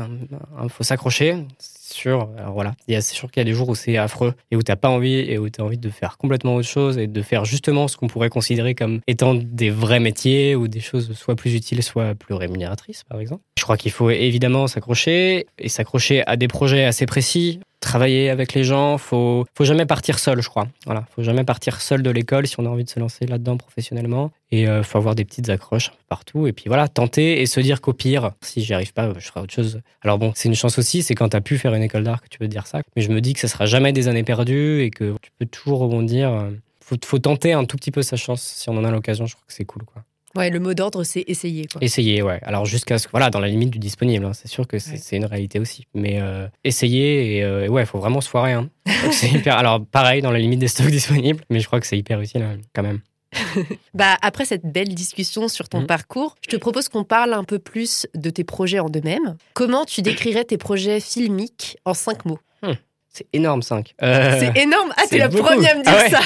Il 0.61 0.69
faut 0.69 0.83
s'accrocher. 0.83 1.37
Sûr. 1.57 2.29
Alors 2.37 2.53
voilà. 2.53 2.75
C'est 2.87 3.01
sûr 3.01 3.31
qu'il 3.31 3.39
y 3.39 3.45
a 3.45 3.45
des 3.45 3.53
jours 3.53 3.69
où 3.69 3.75
c'est 3.75 3.97
affreux 3.97 4.35
et 4.51 4.55
où 4.55 4.61
t'as 4.61 4.75
pas 4.75 4.89
envie 4.89 5.15
et 5.15 5.39
où 5.39 5.49
tu 5.49 5.61
as 5.61 5.63
envie 5.63 5.79
de 5.79 5.89
faire 5.89 6.19
complètement 6.19 6.55
autre 6.55 6.67
chose 6.67 6.99
et 6.99 7.07
de 7.07 7.21
faire 7.23 7.43
justement 7.45 7.87
ce 7.87 7.97
qu'on 7.97 8.05
pourrait 8.05 8.29
considérer 8.29 8.75
comme 8.75 8.99
étant 9.07 9.33
des 9.33 9.71
vrais 9.71 9.99
métiers 9.99 10.55
ou 10.55 10.67
des 10.67 10.79
choses 10.79 11.11
soit 11.13 11.35
plus 11.35 11.55
utiles, 11.55 11.81
soit 11.81 12.13
plus 12.13 12.35
rémunératrices, 12.35 13.03
par 13.03 13.19
exemple. 13.19 13.41
Je 13.57 13.63
crois 13.63 13.77
qu'il 13.77 13.91
faut 13.91 14.11
évidemment 14.11 14.67
s'accrocher 14.67 15.47
et 15.57 15.69
s'accrocher 15.69 16.23
à 16.27 16.35
des 16.35 16.47
projets 16.47 16.83
assez 16.83 17.07
précis 17.07 17.61
travailler 17.85 18.29
avec 18.29 18.53
les 18.53 18.65
gens. 18.65 18.97
Faut, 18.97 19.45
faut 19.55 19.63
jamais 19.63 19.85
partir 19.85 20.19
seul, 20.19 20.41
je 20.41 20.49
crois. 20.49 20.67
Voilà, 20.85 21.05
faut 21.15 21.23
jamais 21.23 21.45
partir 21.45 21.79
seul 21.79 22.03
de 22.03 22.09
l'école 22.09 22.47
si 22.47 22.59
on 22.59 22.65
a 22.65 22.69
envie 22.69 22.83
de 22.83 22.89
se 22.89 22.99
lancer 22.99 23.25
là-dedans 23.25 23.55
professionnellement. 23.55 24.31
Et 24.51 24.67
euh, 24.67 24.83
faut 24.83 24.97
avoir 24.97 25.15
des 25.15 25.23
petites 25.23 25.49
accroches 25.49 25.91
partout. 26.09 26.47
Et 26.47 26.53
puis 26.53 26.65
voilà, 26.67 26.87
tenter 26.87 27.41
et 27.41 27.45
se 27.45 27.59
dire 27.59 27.79
qu'au 27.79 27.93
pire, 27.93 28.31
si 28.41 28.61
j'y 28.61 28.73
arrive 28.73 28.93
pas, 28.93 29.13
je 29.17 29.25
ferai 29.25 29.39
autre 29.39 29.53
chose. 29.53 29.81
Alors 30.01 30.17
bon, 30.17 30.33
c'est 30.35 30.49
une 30.49 30.55
chance 30.55 30.77
aussi, 30.77 31.03
c'est 31.03 31.15
quand 31.15 31.29
tu 31.29 31.37
as 31.37 31.41
pu 31.41 31.57
faire 31.57 31.73
une 31.73 31.83
école 31.83 32.03
d'art 32.03 32.21
que 32.21 32.27
tu 32.27 32.39
peux 32.39 32.47
dire 32.47 32.67
ça. 32.67 32.81
Mais 32.95 33.01
je 33.01 33.11
me 33.11 33.21
dis 33.21 33.33
que 33.33 33.39
ça 33.39 33.47
sera 33.47 33.65
jamais 33.65 33.93
des 33.93 34.07
années 34.07 34.23
perdues 34.23 34.81
et 34.81 34.89
que 34.89 35.15
tu 35.21 35.31
peux 35.39 35.45
toujours 35.45 35.79
rebondir. 35.79 36.49
Faut, 36.81 36.97
faut 37.03 37.19
tenter 37.19 37.53
un 37.53 37.65
tout 37.65 37.77
petit 37.77 37.91
peu 37.91 38.01
sa 38.01 38.17
chance 38.17 38.41
si 38.41 38.69
on 38.69 38.77
en 38.77 38.83
a 38.83 38.91
l'occasion. 38.91 39.25
Je 39.25 39.35
crois 39.35 39.45
que 39.47 39.53
c'est 39.53 39.65
cool, 39.65 39.83
quoi. 39.83 40.03
Ouais, 40.35 40.49
le 40.49 40.59
mot 40.59 40.73
d'ordre, 40.73 41.03
c'est 41.03 41.23
essayer. 41.27 41.65
Quoi. 41.65 41.81
Essayer, 41.83 42.21
ouais. 42.21 42.39
Alors 42.43 42.65
jusqu'à 42.65 42.97
ce 42.97 43.07
que, 43.07 43.11
voilà, 43.11 43.29
dans 43.29 43.39
la 43.39 43.47
limite 43.47 43.69
du 43.69 43.79
disponible, 43.79 44.25
hein. 44.25 44.33
c'est 44.33 44.47
sûr 44.47 44.67
que 44.67 44.79
c'est 44.79 45.15
une 45.15 45.25
réalité 45.25 45.59
aussi. 45.59 45.87
Mais 45.93 46.19
euh, 46.19 46.47
essayer, 46.63 47.37
et 47.37 47.43
euh, 47.43 47.67
ouais, 47.67 47.83
il 47.83 47.85
faut 47.85 47.99
vraiment 47.99 48.21
se 48.21 48.29
foirer. 48.29 48.53
Hein. 48.53 48.69
c'est 49.11 49.29
hyper. 49.31 49.57
Alors 49.57 49.85
pareil, 49.85 50.21
dans 50.21 50.31
la 50.31 50.39
limite 50.39 50.59
des 50.59 50.67
stocks 50.67 50.91
disponibles, 50.91 51.43
mais 51.49 51.59
je 51.59 51.67
crois 51.67 51.79
que 51.79 51.87
c'est 51.87 51.97
hyper 51.97 52.19
utile 52.19 52.43
hein, 52.43 52.57
quand 52.73 52.83
même. 52.83 52.99
bah, 53.93 54.17
après 54.21 54.45
cette 54.45 54.65
belle 54.65 54.93
discussion 54.93 55.47
sur 55.47 55.69
ton 55.69 55.81
mmh. 55.81 55.87
parcours, 55.87 56.35
je 56.41 56.49
te 56.49 56.55
propose 56.55 56.89
qu'on 56.89 57.03
parle 57.03 57.33
un 57.33 57.43
peu 57.43 57.59
plus 57.59 58.07
de 58.15 58.29
tes 58.29 58.43
projets 58.43 58.79
en 58.79 58.87
eux-mêmes. 58.87 59.35
Comment 59.53 59.85
tu 59.85 60.01
décrirais 60.01 60.45
tes 60.45 60.57
projets 60.57 60.99
filmiques 60.99 61.77
en 61.85 61.93
cinq 61.93 62.25
mots? 62.25 62.39
Mmh. 62.61 62.73
C'est 63.15 63.27
énorme, 63.31 63.61
5. 63.61 63.95
Euh, 64.03 64.37
c'est 64.41 64.61
énorme 64.61 64.93
Ah, 64.97 65.03
t'es 65.09 65.19
la 65.19 65.29
première 65.29 65.71
à 65.71 65.75
me 65.75 65.83
dire 65.83 65.93
ah 65.95 66.09
ça 66.09 66.19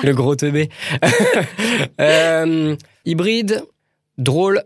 Le 0.02 0.12
gros 0.12 0.36
teubé. 0.36 0.68
euh, 2.00 2.76
hybride, 3.06 3.64
drôle, 4.18 4.62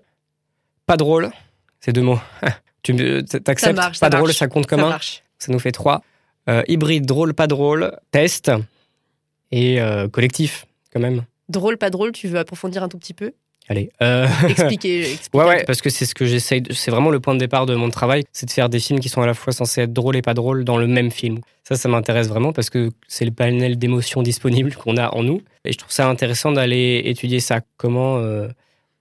pas 0.87 0.97
drôle. 0.97 1.31
C'est 1.79 1.93
deux 1.93 2.03
mots. 2.03 2.19
tu 2.83 3.25
t'acceptes 3.25 4.01
Pas 4.01 4.11
drôle, 4.11 4.33
ça 4.33 4.49
compte 4.49 4.67
comme 4.67 4.81
ça 4.81 4.97
un. 4.97 4.99
Ça 5.39 5.53
nous 5.53 5.61
fait 5.61 5.71
trois. 5.71 6.03
Euh, 6.49 6.65
hybride, 6.67 7.07
drôle, 7.07 7.35
pas 7.35 7.47
drôle, 7.47 7.97
test 8.11 8.51
et 9.53 9.79
collectif, 10.11 10.67
quand 10.93 11.01
même. 11.01 11.23
Drôle, 11.49 11.79
pas 11.79 11.91
drôle, 11.91 12.11
tu 12.11 12.27
veux 12.27 12.41
approfondir 12.41 12.83
un 12.83 12.89
tout 12.89 12.99
petit 12.99 13.15
peu? 13.15 13.33
Allez. 13.69 13.91
Euh... 14.03 14.27
Expliquer, 14.49 15.17
Ouais, 15.35 15.45
ouais, 15.45 15.65
parce 15.65 15.81
que 15.81 15.91
c'est 15.91 16.05
ce 16.05 16.15
que 16.15 16.27
j'essaye. 16.27 16.63
C'est 16.71 16.91
vraiment 16.91 17.11
le 17.11 17.21
point 17.21 17.35
de 17.35 17.39
départ 17.39 17.67
de 17.67 17.75
mon 17.75 17.89
travail, 17.89 18.25
c'est 18.33 18.47
de 18.47 18.51
faire 18.51 18.69
des 18.69 18.81
films 18.81 18.99
qui 18.99 19.09
sont 19.09 19.23
à 19.23 19.27
la 19.27 19.35
fois 19.35 19.53
censés 19.53 19.83
être 19.83 19.93
drôles 19.93 20.17
et 20.17 20.23
pas 20.23 20.35
drôles 20.35 20.65
dans 20.65 20.77
le 20.77 20.87
même 20.87 21.11
film. 21.11 21.39
Ça, 21.63 21.77
ça 21.77 21.89
m'intéresse 21.89 22.29
vraiment 22.29 22.53
parce 22.53 22.69
que 22.69 22.91
c'est 23.07 23.25
le 23.25 23.31
panel 23.31 23.79
d'émotions 23.79 24.23
disponibles 24.23 24.75
qu'on 24.75 24.97
a 24.97 25.15
en 25.15 25.23
nous. 25.23 25.41
Et 25.65 25.73
je 25.73 25.79
trouve 25.79 25.93
ça 25.93 26.09
intéressant 26.09 26.51
d'aller 26.51 27.03
étudier 27.05 27.39
ça. 27.39 27.61
Comment 27.77 28.19
euh, 28.19 28.49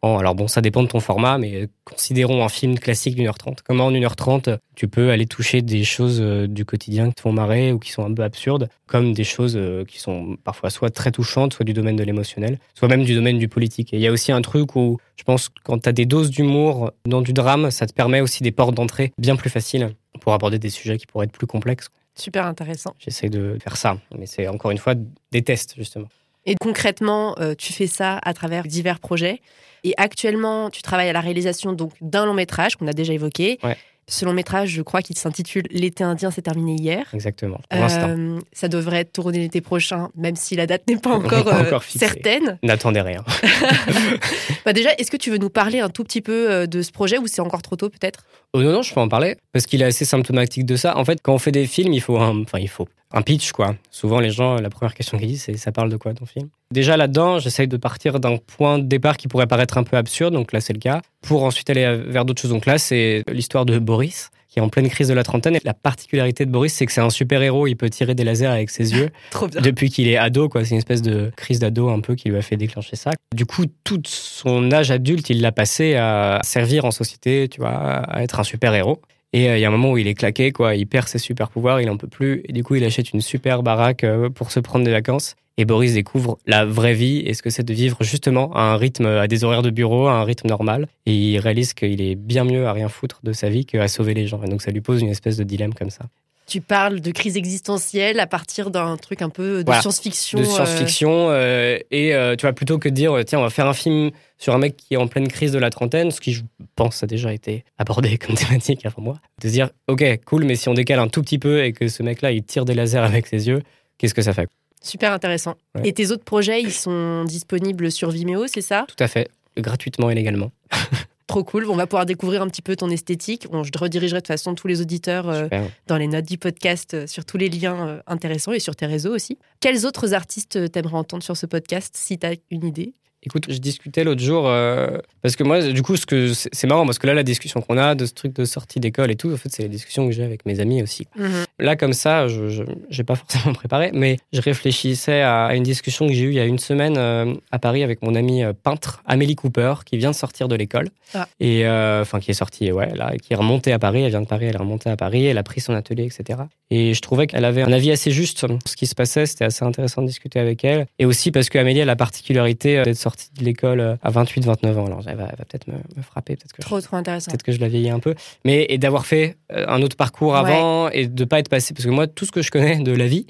alors 0.01 0.33
bon, 0.33 0.47
ça 0.47 0.61
dépend 0.61 0.81
de 0.81 0.87
ton 0.87 1.01
format, 1.01 1.37
mais 1.37 1.67
considérons 1.83 2.43
un 2.43 2.49
film 2.49 2.79
classique 2.79 3.15
d'une 3.15 3.27
heure 3.27 3.37
trente. 3.37 3.61
Comment 3.61 3.87
en 3.87 3.93
une 3.93 4.05
heure 4.05 4.15
trente, 4.15 4.49
tu 4.75 4.87
peux 4.87 5.11
aller 5.11 5.25
toucher 5.25 5.61
des 5.61 5.83
choses 5.83 6.19
euh, 6.21 6.47
du 6.47 6.63
quotidien 6.63 7.09
qui 7.09 7.15
te 7.15 7.21
font 7.21 7.33
marrer 7.33 7.73
ou 7.73 7.79
qui 7.79 7.91
sont 7.91 8.05
un 8.05 8.13
peu 8.13 8.23
absurdes, 8.23 8.69
comme 8.87 9.13
des 9.13 9.25
choses 9.25 9.57
euh, 9.57 9.83
qui 9.83 9.99
sont 9.99 10.37
parfois 10.43 10.69
soit 10.69 10.89
très 10.89 11.11
touchantes, 11.11 11.53
soit 11.53 11.65
du 11.65 11.73
domaine 11.73 11.97
de 11.97 12.03
l'émotionnel, 12.03 12.59
soit 12.75 12.87
même 12.87 13.03
du 13.03 13.13
domaine 13.13 13.37
du 13.37 13.49
politique. 13.49 13.93
Et 13.93 13.97
il 13.97 14.01
y 14.01 14.07
a 14.07 14.11
aussi 14.11 14.31
un 14.31 14.41
truc 14.41 14.75
où 14.77 14.97
je 15.17 15.23
pense 15.23 15.49
quand 15.63 15.79
tu 15.79 15.89
as 15.89 15.93
des 15.93 16.05
doses 16.05 16.29
d'humour 16.29 16.91
dans 17.05 17.21
du 17.21 17.33
drame, 17.33 17.69
ça 17.69 17.85
te 17.85 17.93
permet 17.93 18.21
aussi 18.21 18.41
des 18.41 18.51
portes 18.51 18.75
d'entrée 18.75 19.11
bien 19.17 19.35
plus 19.35 19.49
faciles 19.49 19.95
pour 20.21 20.33
aborder 20.33 20.59
des 20.59 20.69
sujets 20.69 20.97
qui 20.97 21.07
pourraient 21.07 21.25
être 21.25 21.31
plus 21.33 21.47
complexes. 21.47 21.89
Super 22.15 22.45
intéressant. 22.45 22.95
J'essaie 22.99 23.29
de 23.29 23.57
faire 23.61 23.77
ça, 23.77 23.97
mais 24.17 24.25
c'est 24.25 24.47
encore 24.47 24.71
une 24.71 24.77
fois 24.77 24.93
des 25.31 25.41
tests 25.41 25.75
justement. 25.77 26.07
Et 26.49 26.55
concrètement, 26.59 27.35
euh, 27.39 27.53
tu 27.55 27.73
fais 27.73 27.85
ça 27.85 28.19
à 28.23 28.33
travers 28.33 28.63
divers 28.63 28.99
projets. 28.99 29.39
Et 29.83 29.93
actuellement, 29.97 30.71
tu 30.71 30.81
travailles 30.81 31.09
à 31.09 31.13
la 31.13 31.21
réalisation 31.21 31.73
donc 31.73 31.93
d'un 32.01 32.25
long 32.25 32.33
métrage 32.33 32.75
qu'on 32.75 32.87
a 32.87 32.93
déjà 32.93 33.13
évoqué. 33.13 33.59
Ce 34.07 34.25
long 34.25 34.33
métrage, 34.33 34.69
je 34.69 34.81
crois 34.81 35.03
qu'il 35.03 35.15
s'intitule 35.15 35.65
L'été 35.69 36.03
indien 36.03 36.31
s'est 36.31 36.41
terminé 36.41 36.73
hier. 36.73 37.05
Exactement. 37.13 37.61
Euh, 37.71 38.39
ça 38.51 38.67
devrait 38.67 39.01
être 39.01 39.13
tourné 39.13 39.37
l'été 39.37 39.61
prochain, 39.61 40.09
même 40.15 40.35
si 40.35 40.55
la 40.55 40.65
date 40.65 40.81
n'est 40.87 40.97
pas 40.97 41.11
encore, 41.15 41.47
euh, 41.47 41.79
certaine. 41.87 42.57
N'attendez 42.63 43.01
rien. 43.01 43.23
bah 44.65 44.73
déjà, 44.73 44.89
est-ce 44.95 45.11
que 45.11 45.17
tu 45.17 45.29
veux 45.29 45.37
nous 45.37 45.51
parler 45.51 45.79
un 45.79 45.89
tout 45.89 46.03
petit 46.03 46.21
peu 46.21 46.67
de 46.67 46.81
ce 46.81 46.91
projet 46.91 47.19
ou 47.19 47.27
c'est 47.27 47.41
encore 47.41 47.61
trop 47.61 47.75
tôt 47.75 47.89
peut-être? 47.89 48.25
Oh, 48.53 48.63
Non, 48.63 48.71
non, 48.71 48.81
je 48.81 48.91
peux 48.91 48.99
en 48.99 49.07
parler 49.07 49.37
parce 49.53 49.67
qu'il 49.67 49.83
est 49.83 49.85
assez 49.85 50.05
symptomatique 50.05 50.65
de 50.65 50.75
ça. 50.75 50.97
En 50.97 51.05
fait, 51.05 51.19
quand 51.21 51.35
on 51.35 51.39
fait 51.39 51.51
des 51.51 51.67
films, 51.67 51.93
il 51.93 52.01
faut 52.01 52.17
un, 52.17 52.41
enfin, 52.41 52.57
il 52.57 52.69
faut 52.69 52.87
un 53.13 53.21
pitch 53.21 53.51
quoi. 53.51 53.75
Souvent, 53.91 54.19
les 54.19 54.29
gens, 54.29 54.55
la 54.55 54.69
première 54.69 54.93
question 54.93 55.17
qu'ils 55.17 55.27
disent, 55.27 55.43
c'est 55.43 55.57
ça 55.57 55.71
parle 55.71 55.89
de 55.89 55.97
quoi 55.97 56.13
ton 56.13 56.25
film? 56.25 56.49
Déjà 56.71 56.97
là-dedans, 56.97 57.39
j'essaye 57.39 57.67
de 57.67 57.77
partir 57.77 58.19
d'un 58.19 58.37
point 58.37 58.79
de 58.79 58.83
départ 58.83 59.17
qui 59.17 59.27
pourrait 59.27 59.47
paraître 59.47 59.77
un 59.77 59.83
peu 59.83 59.97
absurde, 59.97 60.33
donc 60.33 60.51
là 60.53 60.61
c'est 60.61 60.73
le 60.73 60.79
cas, 60.79 61.01
pour 61.21 61.43
ensuite 61.43 61.69
aller 61.69 61.95
vers 62.07 62.25
d'autres 62.25 62.41
choses. 62.41 62.51
Donc 62.51 62.65
là, 62.65 62.77
c'est 62.77 63.23
l'histoire 63.31 63.65
de 63.65 63.79
Boris, 63.79 64.29
qui 64.49 64.59
est 64.59 64.61
en 64.61 64.69
pleine 64.69 64.89
crise 64.89 65.07
de 65.07 65.13
la 65.13 65.23
trentaine. 65.23 65.55
Et 65.55 65.61
la 65.63 65.73
particularité 65.73 66.45
de 66.45 66.51
Boris, 66.51 66.73
c'est 66.73 66.85
que 66.85 66.91
c'est 66.91 67.01
un 67.01 67.09
super-héros, 67.09 67.67
il 67.67 67.75
peut 67.75 67.89
tirer 67.89 68.15
des 68.15 68.23
lasers 68.23 68.47
avec 68.47 68.69
ses 68.69 68.93
yeux. 68.93 69.09
Trop 69.31 69.47
bien. 69.47 69.61
Depuis 69.61 69.89
qu'il 69.89 70.07
est 70.07 70.17
ado, 70.17 70.49
quoi. 70.49 70.65
C'est 70.65 70.71
une 70.71 70.79
espèce 70.79 71.01
de 71.01 71.31
crise 71.35 71.59
d'ado 71.59 71.89
un 71.89 72.01
peu 72.01 72.15
qui 72.15 72.29
lui 72.29 72.37
a 72.37 72.41
fait 72.41 72.57
déclencher 72.57 72.95
ça. 72.95 73.11
Du 73.35 73.45
coup, 73.45 73.65
tout 73.83 74.01
son 74.05 74.71
âge 74.71 74.89
adulte, 74.91 75.29
il 75.29 75.41
l'a 75.41 75.51
passé 75.51 75.95
à 75.95 76.39
servir 76.43 76.85
en 76.85 76.91
société, 76.91 77.47
tu 77.47 77.61
vois, 77.61 77.69
à 77.69 78.23
être 78.23 78.39
un 78.39 78.43
super-héros. 78.43 79.01
Et 79.33 79.49
euh, 79.49 79.57
il 79.57 79.61
y 79.61 79.65
a 79.65 79.67
un 79.67 79.71
moment 79.71 79.91
où 79.91 79.97
il 79.97 80.07
est 80.07 80.15
claqué, 80.15 80.51
quoi. 80.51 80.75
Il 80.75 80.87
perd 80.87 81.07
ses 81.07 81.19
super 81.19 81.49
pouvoirs, 81.49 81.81
il 81.81 81.89
en 81.89 81.97
peut 81.97 82.07
plus. 82.07 82.41
Et 82.45 82.53
du 82.53 82.63
coup, 82.63 82.75
il 82.75 82.83
achète 82.83 83.13
une 83.13 83.21
super 83.21 83.63
baraque 83.63 84.03
euh, 84.03 84.29
pour 84.29 84.51
se 84.51 84.59
prendre 84.59 84.85
des 84.85 84.91
vacances. 84.91 85.35
Et 85.57 85.65
Boris 85.65 85.93
découvre 85.93 86.39
la 86.47 86.65
vraie 86.65 86.93
vie 86.93 87.19
et 87.25 87.33
ce 87.33 87.41
que 87.41 87.49
c'est 87.49 87.63
de 87.63 87.73
vivre 87.73 87.97
justement 88.01 88.53
à 88.53 88.61
un 88.61 88.77
rythme, 88.77 89.05
à 89.05 89.27
des 89.27 89.43
horaires 89.43 89.61
de 89.61 89.69
bureau, 89.69 90.07
à 90.07 90.13
un 90.13 90.23
rythme 90.23 90.47
normal. 90.47 90.87
Et 91.05 91.13
il 91.13 91.39
réalise 91.39 91.73
qu'il 91.73 92.01
est 92.01 92.15
bien 92.15 92.45
mieux 92.45 92.65
à 92.65 92.71
rien 92.71 92.87
foutre 92.87 93.19
de 93.23 93.33
sa 93.33 93.49
vie 93.49 93.65
qu'à 93.65 93.87
sauver 93.89 94.13
les 94.13 94.25
gens. 94.25 94.41
Et 94.41 94.47
donc 94.47 94.61
ça 94.61 94.71
lui 94.71 94.79
pose 94.79 95.01
une 95.01 95.09
espèce 95.09 95.35
de 95.35 95.43
dilemme 95.43 95.73
comme 95.73 95.89
ça. 95.89 96.05
Tu 96.49 96.61
parles 96.61 96.99
de 96.99 97.11
crise 97.11 97.37
existentielle 97.37 98.19
à 98.19 98.27
partir 98.27 98.71
d'un 98.71 98.97
truc 98.97 99.21
un 99.21 99.29
peu 99.29 99.63
de 99.63 99.71
science-fiction. 99.71 100.39
De 100.39 100.43
science-fiction. 100.43 101.29
Euh, 101.29 101.77
et 101.91 102.13
tu 102.37 102.41
vois, 102.41 102.53
plutôt 102.53 102.79
que 102.79 102.89
de 102.89 102.93
dire, 102.93 103.15
tiens, 103.25 103.39
on 103.39 103.43
va 103.43 103.49
faire 103.49 103.67
un 103.67 103.73
film 103.73 104.11
sur 104.39 104.55
un 104.55 104.57
mec 104.57 104.75
qui 104.77 104.95
est 104.95 104.97
en 104.97 105.07
pleine 105.07 105.27
crise 105.27 105.51
de 105.51 105.59
la 105.59 105.69
trentaine, 105.69 106.11
ce 106.11 106.21
qui, 106.21 106.33
je 106.33 106.43
pense, 106.75 107.03
a 107.03 107.07
déjà 107.07 107.33
été 107.33 107.63
abordé 107.77 108.17
comme 108.17 108.35
thématique 108.35 108.85
avant 108.85 109.01
moi, 109.01 109.19
de 109.41 109.47
se 109.47 109.53
dire, 109.53 109.69
ok, 109.87 110.03
cool, 110.25 110.45
mais 110.45 110.55
si 110.55 110.69
on 110.69 110.73
décale 110.73 110.99
un 110.99 111.07
tout 111.07 111.21
petit 111.21 111.39
peu 111.39 111.63
et 111.63 111.73
que 111.73 111.87
ce 111.87 112.01
mec-là, 112.03 112.31
il 112.31 112.43
tire 112.43 112.65
des 112.65 112.73
lasers 112.73 112.99
avec 112.99 113.27
ses 113.27 113.47
yeux, 113.47 113.61
qu'est-ce 113.97 114.13
que 114.13 114.21
ça 114.21 114.33
fait? 114.33 114.47
Super 114.81 115.11
intéressant. 115.11 115.55
Et 115.83 115.93
tes 115.93 116.11
autres 116.11 116.23
projets, 116.23 116.61
ils 116.61 116.71
sont 116.71 117.25
disponibles 117.25 117.91
sur 117.91 118.11
Vimeo, 118.11 118.47
c'est 118.47 118.61
ça? 118.61 118.85
Tout 118.87 119.03
à 119.03 119.07
fait, 119.07 119.29
gratuitement 119.57 120.09
et 120.09 120.15
légalement. 120.15 120.51
Trop 121.29 121.43
cool. 121.43 121.69
On 121.69 121.75
va 121.75 121.85
pouvoir 121.85 122.07
découvrir 122.07 122.41
un 122.41 122.47
petit 122.47 122.63
peu 122.63 122.75
ton 122.75 122.89
esthétique. 122.89 123.47
je 123.51 123.79
redirigerai 123.79 124.17
de 124.17 124.21
toute 124.21 124.27
façon 124.27 124.55
tous 124.55 124.67
les 124.67 124.81
auditeurs 124.81 125.29
euh, 125.29 125.47
dans 125.85 125.97
les 125.97 126.07
notes 126.07 126.25
du 126.25 126.39
podcast 126.39 126.95
euh, 126.95 127.05
sur 127.05 127.23
tous 127.23 127.37
les 127.37 127.49
liens 127.49 127.87
euh, 127.87 128.01
intéressants 128.07 128.51
et 128.51 128.59
sur 128.59 128.75
tes 128.75 128.87
réseaux 128.87 129.13
aussi. 129.13 129.37
Quels 129.59 129.85
autres 129.85 130.15
artistes 130.15 130.71
t'aimerais 130.71 130.95
entendre 130.95 131.21
sur 131.21 131.37
ce 131.37 131.45
podcast 131.45 131.95
si 131.95 132.17
tu 132.17 132.25
as 132.25 132.33
une 132.49 132.65
idée? 132.65 132.95
Écoute, 133.21 133.47
je 133.49 133.57
discutais 133.57 134.05
l'autre 134.05 134.21
jour 134.21 134.47
euh, 134.47 134.97
parce 135.21 135.35
que 135.35 135.43
moi, 135.43 135.61
du 135.61 135.81
coup, 135.81 135.97
ce 135.97 136.05
que 136.05 136.31
c'est 136.33 136.67
marrant 136.67 136.85
parce 136.85 136.99
que 136.99 137.07
là, 137.07 137.13
la 137.13 137.23
discussion 137.23 137.59
qu'on 137.59 137.77
a 137.77 137.93
de 137.93 138.05
ce 138.05 138.13
truc 138.13 138.33
de 138.33 138.45
sortie 138.45 138.79
d'école 138.79 139.11
et 139.11 139.17
tout, 139.17 139.33
en 139.33 139.35
fait, 139.35 139.49
c'est 139.51 139.63
les 139.63 139.69
discussions 139.69 140.07
que 140.07 140.13
j'ai 140.13 140.23
avec 140.23 140.45
mes 140.45 140.61
amis 140.61 140.81
aussi. 140.81 141.05
Mhm. 141.17 141.43
Là, 141.59 141.75
comme 141.75 141.91
ça, 141.91 142.29
je 142.29 142.63
n'ai 142.63 143.03
pas 143.03 143.15
forcément 143.17 143.53
préparé, 143.53 143.91
mais 143.93 144.19
je 144.31 144.39
réfléchissais 144.39 145.21
à 145.21 145.53
une 145.53 145.63
discussion 145.63 146.07
que 146.07 146.13
j'ai 146.13 146.23
eue 146.23 146.29
il 146.29 146.35
y 146.35 146.39
a 146.39 146.45
une 146.45 146.59
semaine 146.59 146.95
euh, 146.97 147.33
à 147.51 147.59
Paris 147.59 147.83
avec 147.83 148.01
mon 148.03 148.15
amie 148.15 148.41
euh, 148.41 148.53
peintre 148.53 149.03
Amélie 149.05 149.35
Cooper, 149.35 149.73
qui 149.85 149.97
vient 149.97 150.11
de 150.11 150.15
sortir 150.15 150.47
de 150.47 150.55
l'école 150.55 150.87
ah. 151.13 151.27
et 151.41 151.67
enfin 151.67 152.21
qui 152.21 152.31
est 152.31 152.35
sortie, 152.35 152.71
ouais, 152.71 152.95
là, 152.95 153.17
qui 153.17 153.33
est 153.33 153.35
remontée 153.35 153.73
à 153.73 153.79
Paris. 153.79 154.03
Elle 154.03 154.11
vient 154.11 154.21
de 154.21 154.27
Paris, 154.27 154.45
elle 154.45 154.55
est 154.55 154.59
remontée 154.59 154.89
à 154.89 154.95
Paris, 154.95 155.25
elle 155.25 155.37
a 155.37 155.43
pris 155.43 155.59
son 155.59 155.73
atelier, 155.73 156.05
etc. 156.05 156.39
Et 156.71 156.93
je 156.93 157.01
trouvais 157.01 157.27
qu'elle 157.27 157.43
avait 157.43 157.63
un 157.63 157.73
avis 157.73 157.91
assez 157.91 158.11
juste 158.11 158.37
sur 158.37 158.47
ce 158.65 158.75
qui 158.77 158.87
se 158.87 158.95
passait. 158.95 159.25
C'était 159.25 159.45
assez 159.45 159.65
intéressant 159.65 160.01
de 160.01 160.07
discuter 160.07 160.39
avec 160.39 160.63
elle, 160.63 160.85
et 160.99 161.05
aussi 161.05 161.31
parce 161.31 161.49
qu'Amélie 161.49 161.81
a 161.81 161.85
la 161.85 161.97
particularité 161.97 162.81
d'être 162.83 162.95
sortie 162.95 163.08
de 163.37 163.43
l'école 163.43 163.79
euh, 163.79 163.95
à 164.01 164.09
28, 164.09 164.45
29 164.45 164.77
ans. 164.77 164.85
Alors, 164.85 165.01
elle 165.05 165.17
va, 165.17 165.27
peut-être 165.27 165.67
me, 165.67 166.01
frapper. 166.01 166.35
Peut-être 166.35 166.53
que 166.53 166.61
trop, 166.61 166.79
je, 166.79 166.85
trop 166.85 166.97
intéressant. 166.97 167.31
Peut-être 167.31 167.43
que 167.43 167.51
je 167.51 167.59
la 167.59 167.67
vieillis 167.67 167.89
un 167.89 167.99
peu. 167.99 168.15
Mais, 168.45 168.65
et 168.69 168.77
d'avoir 168.77 169.05
fait 169.05 169.37
euh, 169.51 169.65
un 169.67 169.81
autre 169.81 169.95
parcours 169.95 170.35
avant 170.35 170.89
et 170.89 171.07
de 171.07 171.25
pas 171.25 171.39
être 171.39 171.49
passé. 171.49 171.73
Parce 171.73 171.85
que 171.85 171.91
moi, 171.91 172.07
tout 172.07 172.25
ce 172.25 172.31
que 172.31 172.41
je 172.41 172.51
connais 172.51 172.79
de 172.79 172.91
la 172.91 173.07
vie, 173.07 173.27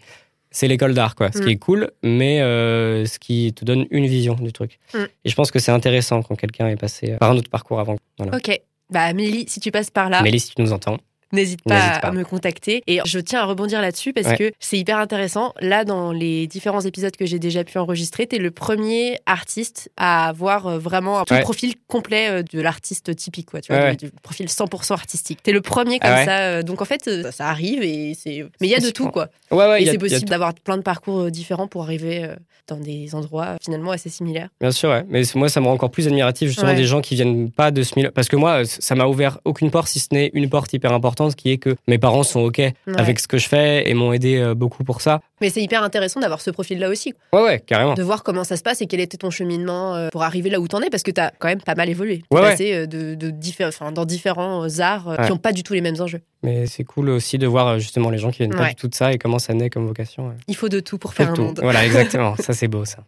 c'est 0.51 0.67
l'école 0.67 0.93
d'art, 0.93 1.15
quoi. 1.15 1.31
Ce 1.31 1.39
qui 1.39 1.45
mm. 1.45 1.49
est 1.49 1.57
cool, 1.57 1.91
mais 2.03 2.41
euh, 2.41 3.05
ce 3.05 3.19
qui 3.19 3.53
te 3.53 3.65
donne 3.65 3.85
une 3.91 4.07
vision 4.07 4.35
du 4.35 4.51
truc. 4.51 4.79
Mm. 4.93 4.97
Et 5.25 5.29
je 5.29 5.35
pense 5.35 5.51
que 5.51 5.59
c'est 5.59 5.71
intéressant 5.71 6.21
quand 6.23 6.35
quelqu'un 6.35 6.67
est 6.67 6.77
passé 6.77 7.15
par 7.19 7.31
un 7.31 7.37
autre 7.37 7.49
parcours 7.49 7.79
avant. 7.79 7.95
Ok. 8.19 8.61
Bah, 8.89 9.03
Amélie, 9.03 9.45
si 9.47 9.59
tu 9.59 9.71
passes 9.71 9.91
par 9.91 10.09
là. 10.09 10.17
Amélie, 10.17 10.39
si 10.39 10.55
tu 10.55 10.61
nous 10.61 10.73
entends. 10.73 10.97
N'hésite 11.31 11.61
pas, 11.63 11.77
à 11.77 12.11
me 12.11 12.23
contacter. 12.23 12.83
Et 12.87 12.99
je 13.05 13.19
tiens 13.19 13.41
à 13.41 13.45
rebondir 13.45 13.81
là-dessus 13.81 14.13
parce 14.13 14.35
que 14.35 14.51
c'est 14.59 14.77
hyper 14.77 14.97
intéressant. 14.97 15.53
Là, 15.61 15.85
dans 15.85 16.11
les 16.11 16.47
différents 16.47 16.81
épisodes 16.81 17.15
que 17.15 17.25
j'ai 17.25 17.39
déjà 17.39 17.63
pu 17.63 17.77
enregistrer, 17.77 18.25
tu 18.25 18.37
es 18.37 18.39
le 18.39 18.51
premier 18.51 19.19
artiste 19.25 19.91
à 19.97 20.27
avoir 20.27 20.67
euh, 20.67 20.79
vraiment 20.79 21.19
un 21.19 21.41
profil 21.41 21.75
complet 21.87 22.29
euh, 22.29 22.43
de 22.43 22.59
l'artiste 22.59 23.15
typique, 23.15 23.51
quoi, 23.51 23.61
tu 23.61 23.71
vois, 23.71 23.93
du, 23.95 24.09
profil 24.23 24.47
100% 24.47 24.93
artistique. 24.93 25.39
Tu 25.43 25.51
es 25.51 25.53
le 25.53 25.61
premier 25.61 25.99
comme 25.99 26.09
ah 26.11 26.25
ça. 26.25 26.39
Euh, 26.39 26.63
donc 26.63 26.81
en 26.81 26.85
fait, 26.85 27.09
ça, 27.31 27.47
arrive 27.47 27.83
et 27.83 28.15
c'est. 28.15 28.45
Mais 28.59 28.67
il 28.67 28.71
y 28.71 28.75
a 28.75 28.79
de 28.79 28.89
tout, 28.89 29.09
quoi. 29.09 29.29
et 29.77 29.85
c'est 29.85 29.97
possible 29.97 30.29
d'avoir 30.29 30.53
plein 30.53 30.77
de 30.77 30.83
parcours 30.83 31.29
différents 31.29 31.67
pour 31.67 31.83
arriver 31.83 32.27
dans 32.67 32.77
des 32.77 33.15
endroits 33.15 33.57
finalement 33.61 33.91
assez 33.91 34.09
similaires. 34.09 34.49
Bien 34.61 34.71
sûr, 34.71 34.89
ouais. 34.89 35.03
Mais 35.09 35.23
moi, 35.35 35.49
ça 35.49 35.59
me 35.59 35.65
rend 35.65 35.73
encore 35.73 35.91
plus 35.91 36.07
admiratif 36.07 36.47
justement 36.49 36.73
des 36.73 36.85
gens 36.85 37.01
qui 37.01 37.15
viennent 37.15 37.51
pas 37.51 37.71
de 37.71 37.83
ce 37.83 37.93
milieu. 37.95 38.11
Parce 38.11 38.27
que 38.27 38.35
moi, 38.35 38.65
ça 38.65 38.95
m'a 38.95 39.05
ouvert 39.05 39.39
aucune 39.45 39.71
porte 39.71 39.87
si 39.87 39.99
ce 39.99 40.07
n'est 40.11 40.31
une 40.33 40.49
porte 40.49 40.73
hyper 40.73 40.93
importante 40.93 41.18
importante 41.19 41.35
qui 41.35 41.51
est 41.51 41.57
que 41.57 41.75
mes 41.87 41.97
parents 41.97 42.23
sont 42.23 42.41
OK 42.41 42.61
avec 42.97 43.19
ce 43.19 43.27
que 43.27 43.37
je 43.37 43.47
fais 43.47 43.89
et 43.89 43.93
m'ont 43.93 44.13
aidé 44.13 44.37
euh, 44.37 44.55
beaucoup 44.55 44.83
pour 44.83 45.01
ça. 45.01 45.21
Mais 45.41 45.49
c'est 45.49 45.61
hyper 45.61 45.83
intéressant 45.83 46.19
d'avoir 46.19 46.41
ce 46.41 46.51
profil-là 46.51 46.89
aussi. 46.89 47.13
Ouais, 47.33 47.41
ouais, 47.43 47.59
carrément. 47.59 47.93
De 47.93 48.03
voir 48.03 48.23
comment 48.23 48.43
ça 48.43 48.57
se 48.57 48.63
passe 48.63 48.81
et 48.81 48.87
quel 48.87 48.99
était 48.99 49.17
ton 49.17 49.29
cheminement 49.29 49.95
euh, 49.95 50.09
pour 50.09 50.23
arriver 50.23 50.49
là 50.49 50.59
où 50.59 50.67
t'en 50.67 50.81
es, 50.81 50.89
parce 50.89 51.03
que 51.03 51.11
t'as 51.11 51.31
quand 51.39 51.47
même 51.47 51.61
pas 51.61 51.75
mal 51.75 51.89
évolué. 51.89 52.23
Ouais, 52.31 52.41
passé 52.41 52.73
euh, 52.73 52.85
de, 52.87 53.15
de 53.15 53.29
diffé- 53.31 53.69
dans 53.93 54.05
différents 54.05 54.67
arts 54.79 55.15
qui 55.23 55.29
n'ont 55.29 55.37
pas 55.37 55.51
du 55.51 55.63
tout 55.63 55.73
les 55.73 55.81
mêmes 55.81 55.99
enjeux. 55.99 56.21
Mais 56.43 56.65
c'est 56.67 56.83
cool 56.85 57.09
aussi 57.09 57.37
de 57.37 57.47
voir 57.47 57.79
justement 57.79 58.09
les 58.09 58.17
gens 58.17 58.31
qui 58.31 58.37
viennent 58.39 58.55
pas 58.55 58.69
du 58.69 58.75
tout 58.75 58.87
de 58.87 58.95
ça 58.95 59.11
et 59.11 59.17
comment 59.17 59.39
ça 59.39 59.53
naît 59.53 59.69
comme 59.69 59.85
vocation. 59.85 60.33
Il 60.47 60.55
faut 60.55 60.69
de 60.69 60.79
tout 60.79 60.97
pour 60.97 61.13
faire 61.13 61.31
un 61.31 61.33
tout. 61.33 61.43
monde. 61.43 61.59
Voilà, 61.61 61.85
exactement. 61.85 62.35
ça, 62.37 62.53
c'est 62.53 62.67
beau, 62.69 62.85
ça. 62.85 62.99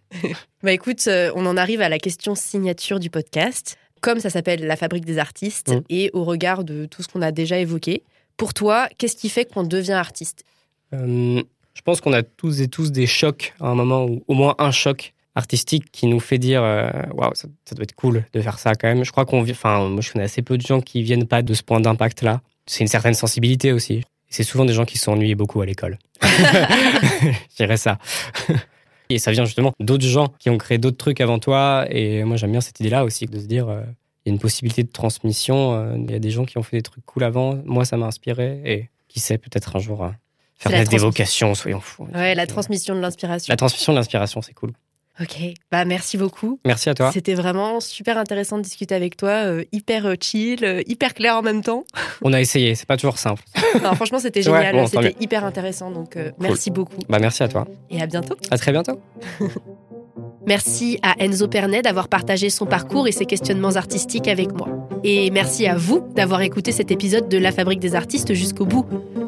Bah 0.63 0.71
écoute, 0.73 1.07
on 1.35 1.45
en 1.45 1.57
arrive 1.57 1.81
à 1.81 1.89
la 1.89 1.97
question 1.99 2.35
signature 2.35 2.99
du 2.99 3.09
podcast. 3.09 3.77
Comme 4.01 4.19
ça 4.19 4.29
s'appelle 4.29 4.65
La 4.65 4.75
fabrique 4.75 5.05
des 5.05 5.17
artistes, 5.19 5.69
Mm. 5.69 5.81
et 5.89 6.09
au 6.13 6.23
regard 6.23 6.63
de 6.63 6.85
tout 6.85 7.03
ce 7.03 7.07
qu'on 7.07 7.21
a 7.21 7.31
déjà 7.31 7.57
évoqué, 7.57 8.03
pour 8.37 8.53
toi, 8.53 8.87
qu'est-ce 8.97 9.15
qui 9.15 9.29
fait 9.29 9.45
qu'on 9.45 9.63
devient 9.63 9.91
artiste 9.93 10.43
Euh, 10.93 11.41
je 11.73 11.81
pense 11.83 12.01
qu'on 12.01 12.11
a 12.13 12.21
tous 12.23 12.61
et 12.61 12.67
tous 12.67 12.91
des 12.91 13.07
chocs 13.07 13.53
à 13.61 13.67
un 13.67 13.75
moment, 13.75 14.05
ou 14.05 14.23
au 14.27 14.33
moins 14.33 14.55
un 14.57 14.71
choc 14.71 15.13
artistique 15.35 15.85
qui 15.91 16.07
nous 16.07 16.19
fait 16.19 16.37
dire 16.37 16.61
euh, 16.63 16.89
waouh, 17.13 17.33
ça, 17.35 17.47
ça 17.63 17.75
doit 17.75 17.83
être 17.83 17.95
cool 17.95 18.25
de 18.33 18.41
faire 18.41 18.59
ça 18.59 18.73
quand 18.75 18.87
même. 18.89 19.05
Je 19.05 19.11
crois 19.11 19.25
qu'on 19.25 19.41
enfin, 19.49 19.87
moi 19.87 20.01
je 20.01 20.11
connais 20.11 20.25
assez 20.25 20.41
peu 20.41 20.57
de 20.57 20.61
gens 20.65 20.81
qui 20.81 21.01
viennent 21.03 21.27
pas 21.27 21.41
de 21.41 21.53
ce 21.53 21.63
point 21.63 21.79
d'impact-là. 21.79 22.41
C'est 22.65 22.81
une 22.81 22.87
certaine 22.89 23.13
sensibilité 23.13 23.71
aussi. 23.71 24.03
C'est 24.29 24.43
souvent 24.43 24.65
des 24.65 24.73
gens 24.73 24.83
qui 24.85 24.97
s'ennuient 24.97 25.35
beaucoup 25.35 25.61
à 25.61 25.65
l'école. 25.65 25.97
je 26.21 27.55
dirais 27.57 27.77
ça. 27.77 27.97
Et 29.13 29.19
ça 29.19 29.31
vient 29.31 29.45
justement 29.45 29.73
d'autres 29.79 30.05
gens 30.05 30.27
qui 30.39 30.49
ont 30.49 30.57
créé 30.57 30.77
d'autres 30.77 30.97
trucs 30.97 31.21
avant 31.21 31.39
toi. 31.39 31.85
Et 31.89 32.23
moi 32.23 32.37
j'aime 32.37 32.51
bien 32.51 32.61
cette 32.61 32.79
idée-là 32.79 33.03
aussi, 33.03 33.25
de 33.25 33.39
se 33.39 33.45
dire 33.45 33.69
euh, 33.69 33.81
il 34.25 34.29
y 34.29 34.31
a 34.31 34.33
une 34.33 34.39
possibilité 34.39 34.83
de 34.83 34.91
transmission. 34.91 35.73
euh, 35.73 35.95
Il 35.97 36.11
y 36.11 36.15
a 36.15 36.19
des 36.19 36.31
gens 36.31 36.45
qui 36.45 36.57
ont 36.57 36.63
fait 36.63 36.77
des 36.77 36.83
trucs 36.83 37.05
cool 37.05 37.23
avant. 37.23 37.59
Moi 37.65 37.85
ça 37.85 37.97
m'a 37.97 38.07
inspiré. 38.07 38.61
Et 38.65 38.89
qui 39.07 39.19
sait, 39.19 39.37
peut-être 39.37 39.75
un 39.75 39.79
jour 39.79 40.03
euh, 40.03 40.09
faire 40.55 40.71
naître 40.71 40.91
des 40.91 40.97
vocations, 40.97 41.53
soyons 41.55 41.81
fous. 41.81 42.07
Ouais, 42.13 42.33
la 42.35 42.47
transmission 42.47 42.95
de 42.95 42.99
l'inspiration. 43.01 43.51
La 43.51 43.57
transmission 43.57 43.91
de 43.93 43.97
l'inspiration, 43.97 44.41
c'est 44.41 44.53
cool. 44.53 44.71
Ok, 45.19 45.37
bah 45.71 45.83
merci 45.85 46.17
beaucoup. 46.17 46.59
Merci 46.65 46.89
à 46.89 46.93
toi. 46.93 47.11
C'était 47.11 47.33
vraiment 47.35 47.79
super 47.79 48.17
intéressant 48.17 48.57
de 48.57 48.63
discuter 48.63 48.95
avec 48.95 49.17
toi, 49.17 49.29
euh, 49.45 49.63
hyper 49.71 50.05
euh, 50.05 50.15
chill, 50.19 50.63
euh, 50.63 50.81
hyper 50.87 51.13
clair 51.13 51.35
en 51.35 51.41
même 51.41 51.61
temps. 51.61 51.83
On 52.21 52.31
a 52.33 52.39
essayé, 52.39 52.75
c'est 52.75 52.87
pas 52.87 52.97
toujours 52.97 53.17
simple. 53.17 53.43
Non, 53.83 53.93
franchement, 53.95 54.19
c'était 54.19 54.39
Ouais, 54.49 54.57
génial, 54.57 54.75
bon, 54.75 54.87
c'était 54.87 55.15
hyper 55.19 55.45
intéressant, 55.45 55.91
donc 55.91 56.17
euh, 56.17 56.31
merci 56.39 56.71
beaucoup 56.71 56.99
Bah 57.07 57.19
merci 57.19 57.41
à 57.43 57.47
toi. 57.47 57.65
et 57.89 58.01
à 58.01 58.05
bientôt. 58.05 58.35
À 58.49 58.57
très 58.57 58.71
bientôt. 58.71 58.99
Merci 60.47 60.99
à 61.03 61.15
Enzo 61.23 61.47
Pernet 61.47 61.83
d'avoir 61.83 62.07
partagé 62.07 62.49
son 62.49 62.65
parcours 62.65 63.07
et 63.07 63.11
ses 63.11 63.25
questionnements 63.25 63.75
artistiques 63.75 64.27
avec 64.27 64.51
moi. 64.53 64.67
Et 65.03 65.29
merci 65.31 65.67
à 65.67 65.75
vous 65.75 66.03
d'avoir 66.15 66.41
écouté 66.41 66.71
cet 66.71 66.91
épisode 66.91 67.29
de 67.29 67.37
La 67.37 67.51
Fabrique 67.51 67.79
des 67.79 67.95
artistes 67.95 68.33
jusqu'au 68.33 68.65
bout. 68.65 68.85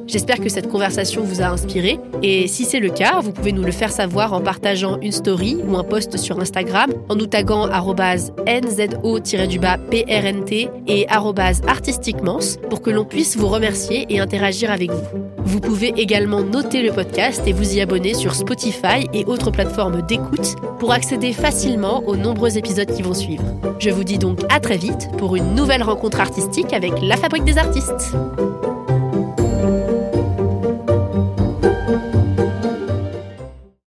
J'espère 0.07 0.39
que 0.39 0.49
cette 0.49 0.70
conversation 0.70 1.24
vous 1.24 1.41
a 1.41 1.45
inspiré. 1.45 1.97
Et 2.22 2.47
si 2.47 2.66
c'est 2.66 2.80
le 2.80 2.89
cas, 2.89 3.22
vous 3.22 3.32
pouvez 3.32 3.51
nous 3.51 3.64
le 3.64 3.72
faire 3.72 3.91
savoir 3.91 4.34
en 4.34 4.41
partageant 4.41 4.99
une 5.01 5.11
story 5.11 5.57
ou 5.66 5.78
un 5.78 5.84
post 5.84 6.18
sur 6.18 6.39
Instagram, 6.39 6.91
en 7.09 7.16
nous 7.16 7.28
taguant 7.28 7.68
arrobase 7.68 8.34
nzo-du-bas 8.45 9.78
prnt 9.78 10.70
et 10.88 11.07
arrobase 11.09 11.61
artistiquements 11.68 12.39
pour 12.70 12.82
que 12.82 12.89
l'on 12.89 13.05
puisse 13.05 13.38
vous 13.38 13.47
remercier 13.47 14.05
et 14.09 14.20
interagir 14.20 14.72
avec 14.72 14.91
vous. 14.91 15.34
Vous 15.45 15.59
pouvez 15.59 15.93
également 15.97 16.41
noter 16.41 16.82
le 16.82 16.91
podcast 16.91 17.43
et 17.45 17.53
vous 17.53 17.76
y 17.76 17.82
abonner 17.82 18.14
sur 18.14 18.34
Spotify 18.36 19.07
et 19.14 19.26
autres 19.26 19.51
plateformes 19.51 20.01
d'écoute 20.01 20.55
pour 20.80 20.91
accéder 21.04 21.34
facilement 21.34 22.01
aux 22.08 22.16
nombreux 22.16 22.58
épisodes 22.58 22.89
qui 22.89 23.01
vont 23.01 23.14
suivre. 23.14 23.43
Je 23.78 23.89
vous 23.89 24.06
dis 24.06 24.18
donc 24.18 24.39
à 24.49 24.62
très 24.62 24.78
vite 24.78 25.10
pour 25.18 25.36
une 25.36 25.54
nouvelle 25.54 25.84
rencontre 25.84 26.22
artistique 26.22 26.72
avec 26.72 26.93
La 27.01 27.18
Fabrique 27.18 27.43
des 27.43 27.58
artistes. 27.58 28.16